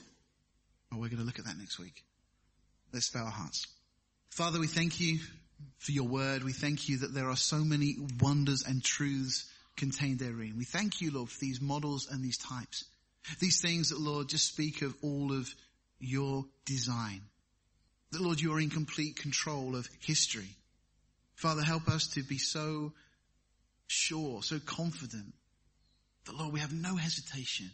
Well, 0.91 1.01
we're 1.01 1.09
going 1.09 1.19
to 1.19 1.25
look 1.25 1.39
at 1.39 1.45
that 1.45 1.57
next 1.57 1.79
week. 1.79 2.03
Let's 2.93 3.09
bow 3.09 3.23
our 3.23 3.31
hearts. 3.31 3.67
Father, 4.31 4.59
we 4.59 4.67
thank 4.67 4.99
you 4.99 5.19
for 5.77 5.91
your 5.91 6.07
word. 6.07 6.43
We 6.43 6.53
thank 6.53 6.89
you 6.89 6.99
that 6.99 7.13
there 7.13 7.29
are 7.29 7.35
so 7.35 7.57
many 7.57 7.97
wonders 8.21 8.63
and 8.67 8.83
truths 8.83 9.49
contained 9.75 10.19
therein. 10.19 10.55
We 10.57 10.65
thank 10.65 11.01
you, 11.01 11.11
Lord, 11.11 11.29
for 11.29 11.39
these 11.39 11.61
models 11.61 12.07
and 12.11 12.23
these 12.23 12.37
types. 12.37 12.85
These 13.39 13.61
things 13.61 13.89
that, 13.89 13.99
Lord, 13.99 14.29
just 14.29 14.47
speak 14.47 14.81
of 14.81 14.95
all 15.01 15.31
of 15.31 15.53
your 15.99 16.45
design. 16.65 17.21
That, 18.11 18.21
Lord, 18.21 18.39
you 18.39 18.53
are 18.53 18.59
in 18.59 18.69
complete 18.69 19.17
control 19.17 19.75
of 19.75 19.87
history. 20.05 20.55
Father, 21.35 21.61
help 21.61 21.87
us 21.87 22.07
to 22.15 22.23
be 22.23 22.37
so 22.37 22.93
sure, 23.87 24.41
so 24.41 24.59
confident 24.59 25.33
that, 26.25 26.35
Lord, 26.35 26.53
we 26.53 26.59
have 26.59 26.73
no 26.73 26.95
hesitation 26.95 27.69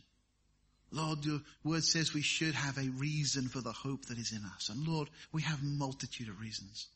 Lord, 0.96 1.26
your 1.26 1.42
word 1.66 1.84
says 1.84 2.14
we 2.14 2.22
should 2.22 2.56
have 2.56 2.78
a 2.78 2.90
reason 2.90 3.50
for 3.50 3.60
the 3.60 3.74
hope 3.74 4.06
that 4.06 4.18
is 4.18 4.32
in 4.32 4.44
us. 4.56 4.70
And 4.70 4.88
Lord, 4.88 5.10
we 5.34 5.42
have 5.42 5.62
multitude 5.62 6.30
of 6.30 6.40
reasons. 6.40 6.88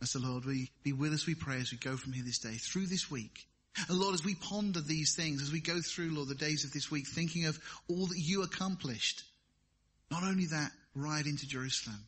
And 0.00 0.08
so 0.08 0.18
Lord, 0.18 0.44
we 0.44 0.70
be 0.82 0.92
with 0.92 1.14
us, 1.14 1.26
we 1.26 1.34
pray, 1.34 1.56
as 1.56 1.72
we 1.72 1.78
go 1.78 1.96
from 1.96 2.12
here 2.12 2.24
this 2.24 2.38
day, 2.38 2.52
through 2.52 2.86
this 2.86 3.10
week. 3.10 3.46
And 3.88 3.98
Lord, 3.98 4.14
as 4.14 4.24
we 4.24 4.34
ponder 4.34 4.80
these 4.80 5.16
things, 5.16 5.42
as 5.42 5.50
we 5.50 5.60
go 5.60 5.80
through, 5.80 6.14
Lord, 6.14 6.28
the 6.28 6.34
days 6.34 6.64
of 6.64 6.72
this 6.72 6.90
week, 6.90 7.06
thinking 7.08 7.46
of 7.46 7.58
all 7.88 8.06
that 8.06 8.18
you 8.18 8.42
accomplished, 8.42 9.22
not 10.10 10.22
only 10.22 10.46
that 10.46 10.70
ride 10.94 11.26
into 11.26 11.48
Jerusalem, 11.48 12.06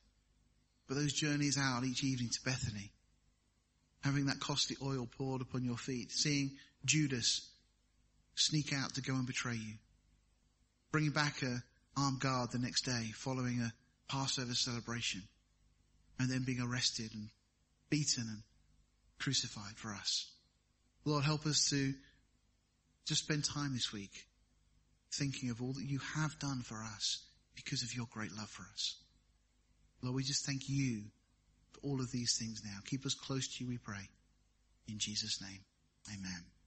but 0.88 0.94
those 0.96 1.12
journeys 1.14 1.58
out 1.58 1.84
each 1.84 2.04
evening 2.04 2.28
to 2.30 2.44
Bethany, 2.44 2.90
having 4.02 4.26
that 4.26 4.40
costly 4.40 4.76
oil 4.82 5.08
poured 5.16 5.40
upon 5.40 5.64
your 5.64 5.78
feet, 5.78 6.12
seeing 6.12 6.50
Judas 6.84 7.48
sneak 8.34 8.74
out 8.74 8.94
to 8.94 9.02
go 9.02 9.14
and 9.14 9.26
betray 9.26 9.54
you 9.54 9.74
bringing 10.90 11.10
back 11.12 11.42
a 11.42 11.62
armed 11.96 12.20
guard 12.20 12.50
the 12.52 12.58
next 12.58 12.82
day 12.82 13.10
following 13.14 13.60
a 13.60 13.72
Passover 14.10 14.54
celebration 14.54 15.22
and 16.18 16.30
then 16.30 16.44
being 16.44 16.60
arrested 16.60 17.10
and 17.14 17.28
beaten 17.90 18.24
and 18.26 18.42
crucified 19.18 19.76
for 19.76 19.92
us. 19.92 20.30
Lord, 21.04 21.24
help 21.24 21.46
us 21.46 21.68
to 21.70 21.92
just 23.06 23.24
spend 23.24 23.44
time 23.44 23.72
this 23.72 23.92
week 23.92 24.26
thinking 25.12 25.50
of 25.50 25.62
all 25.62 25.72
that 25.72 25.84
you 25.84 25.98
have 26.14 26.38
done 26.38 26.62
for 26.62 26.82
us 26.82 27.24
because 27.56 27.82
of 27.82 27.94
your 27.94 28.06
great 28.10 28.32
love 28.36 28.48
for 28.48 28.64
us. 28.72 28.96
Lord, 30.02 30.16
we 30.16 30.22
just 30.22 30.46
thank 30.46 30.68
you 30.68 31.04
for 31.72 31.80
all 31.88 32.00
of 32.00 32.10
these 32.12 32.36
things 32.38 32.62
now. 32.64 32.78
Keep 32.86 33.06
us 33.06 33.14
close 33.14 33.48
to 33.48 33.64
you, 33.64 33.68
we 33.68 33.78
pray. 33.78 34.08
In 34.88 34.98
Jesus' 34.98 35.40
name, 35.42 35.60
amen. 36.08 36.57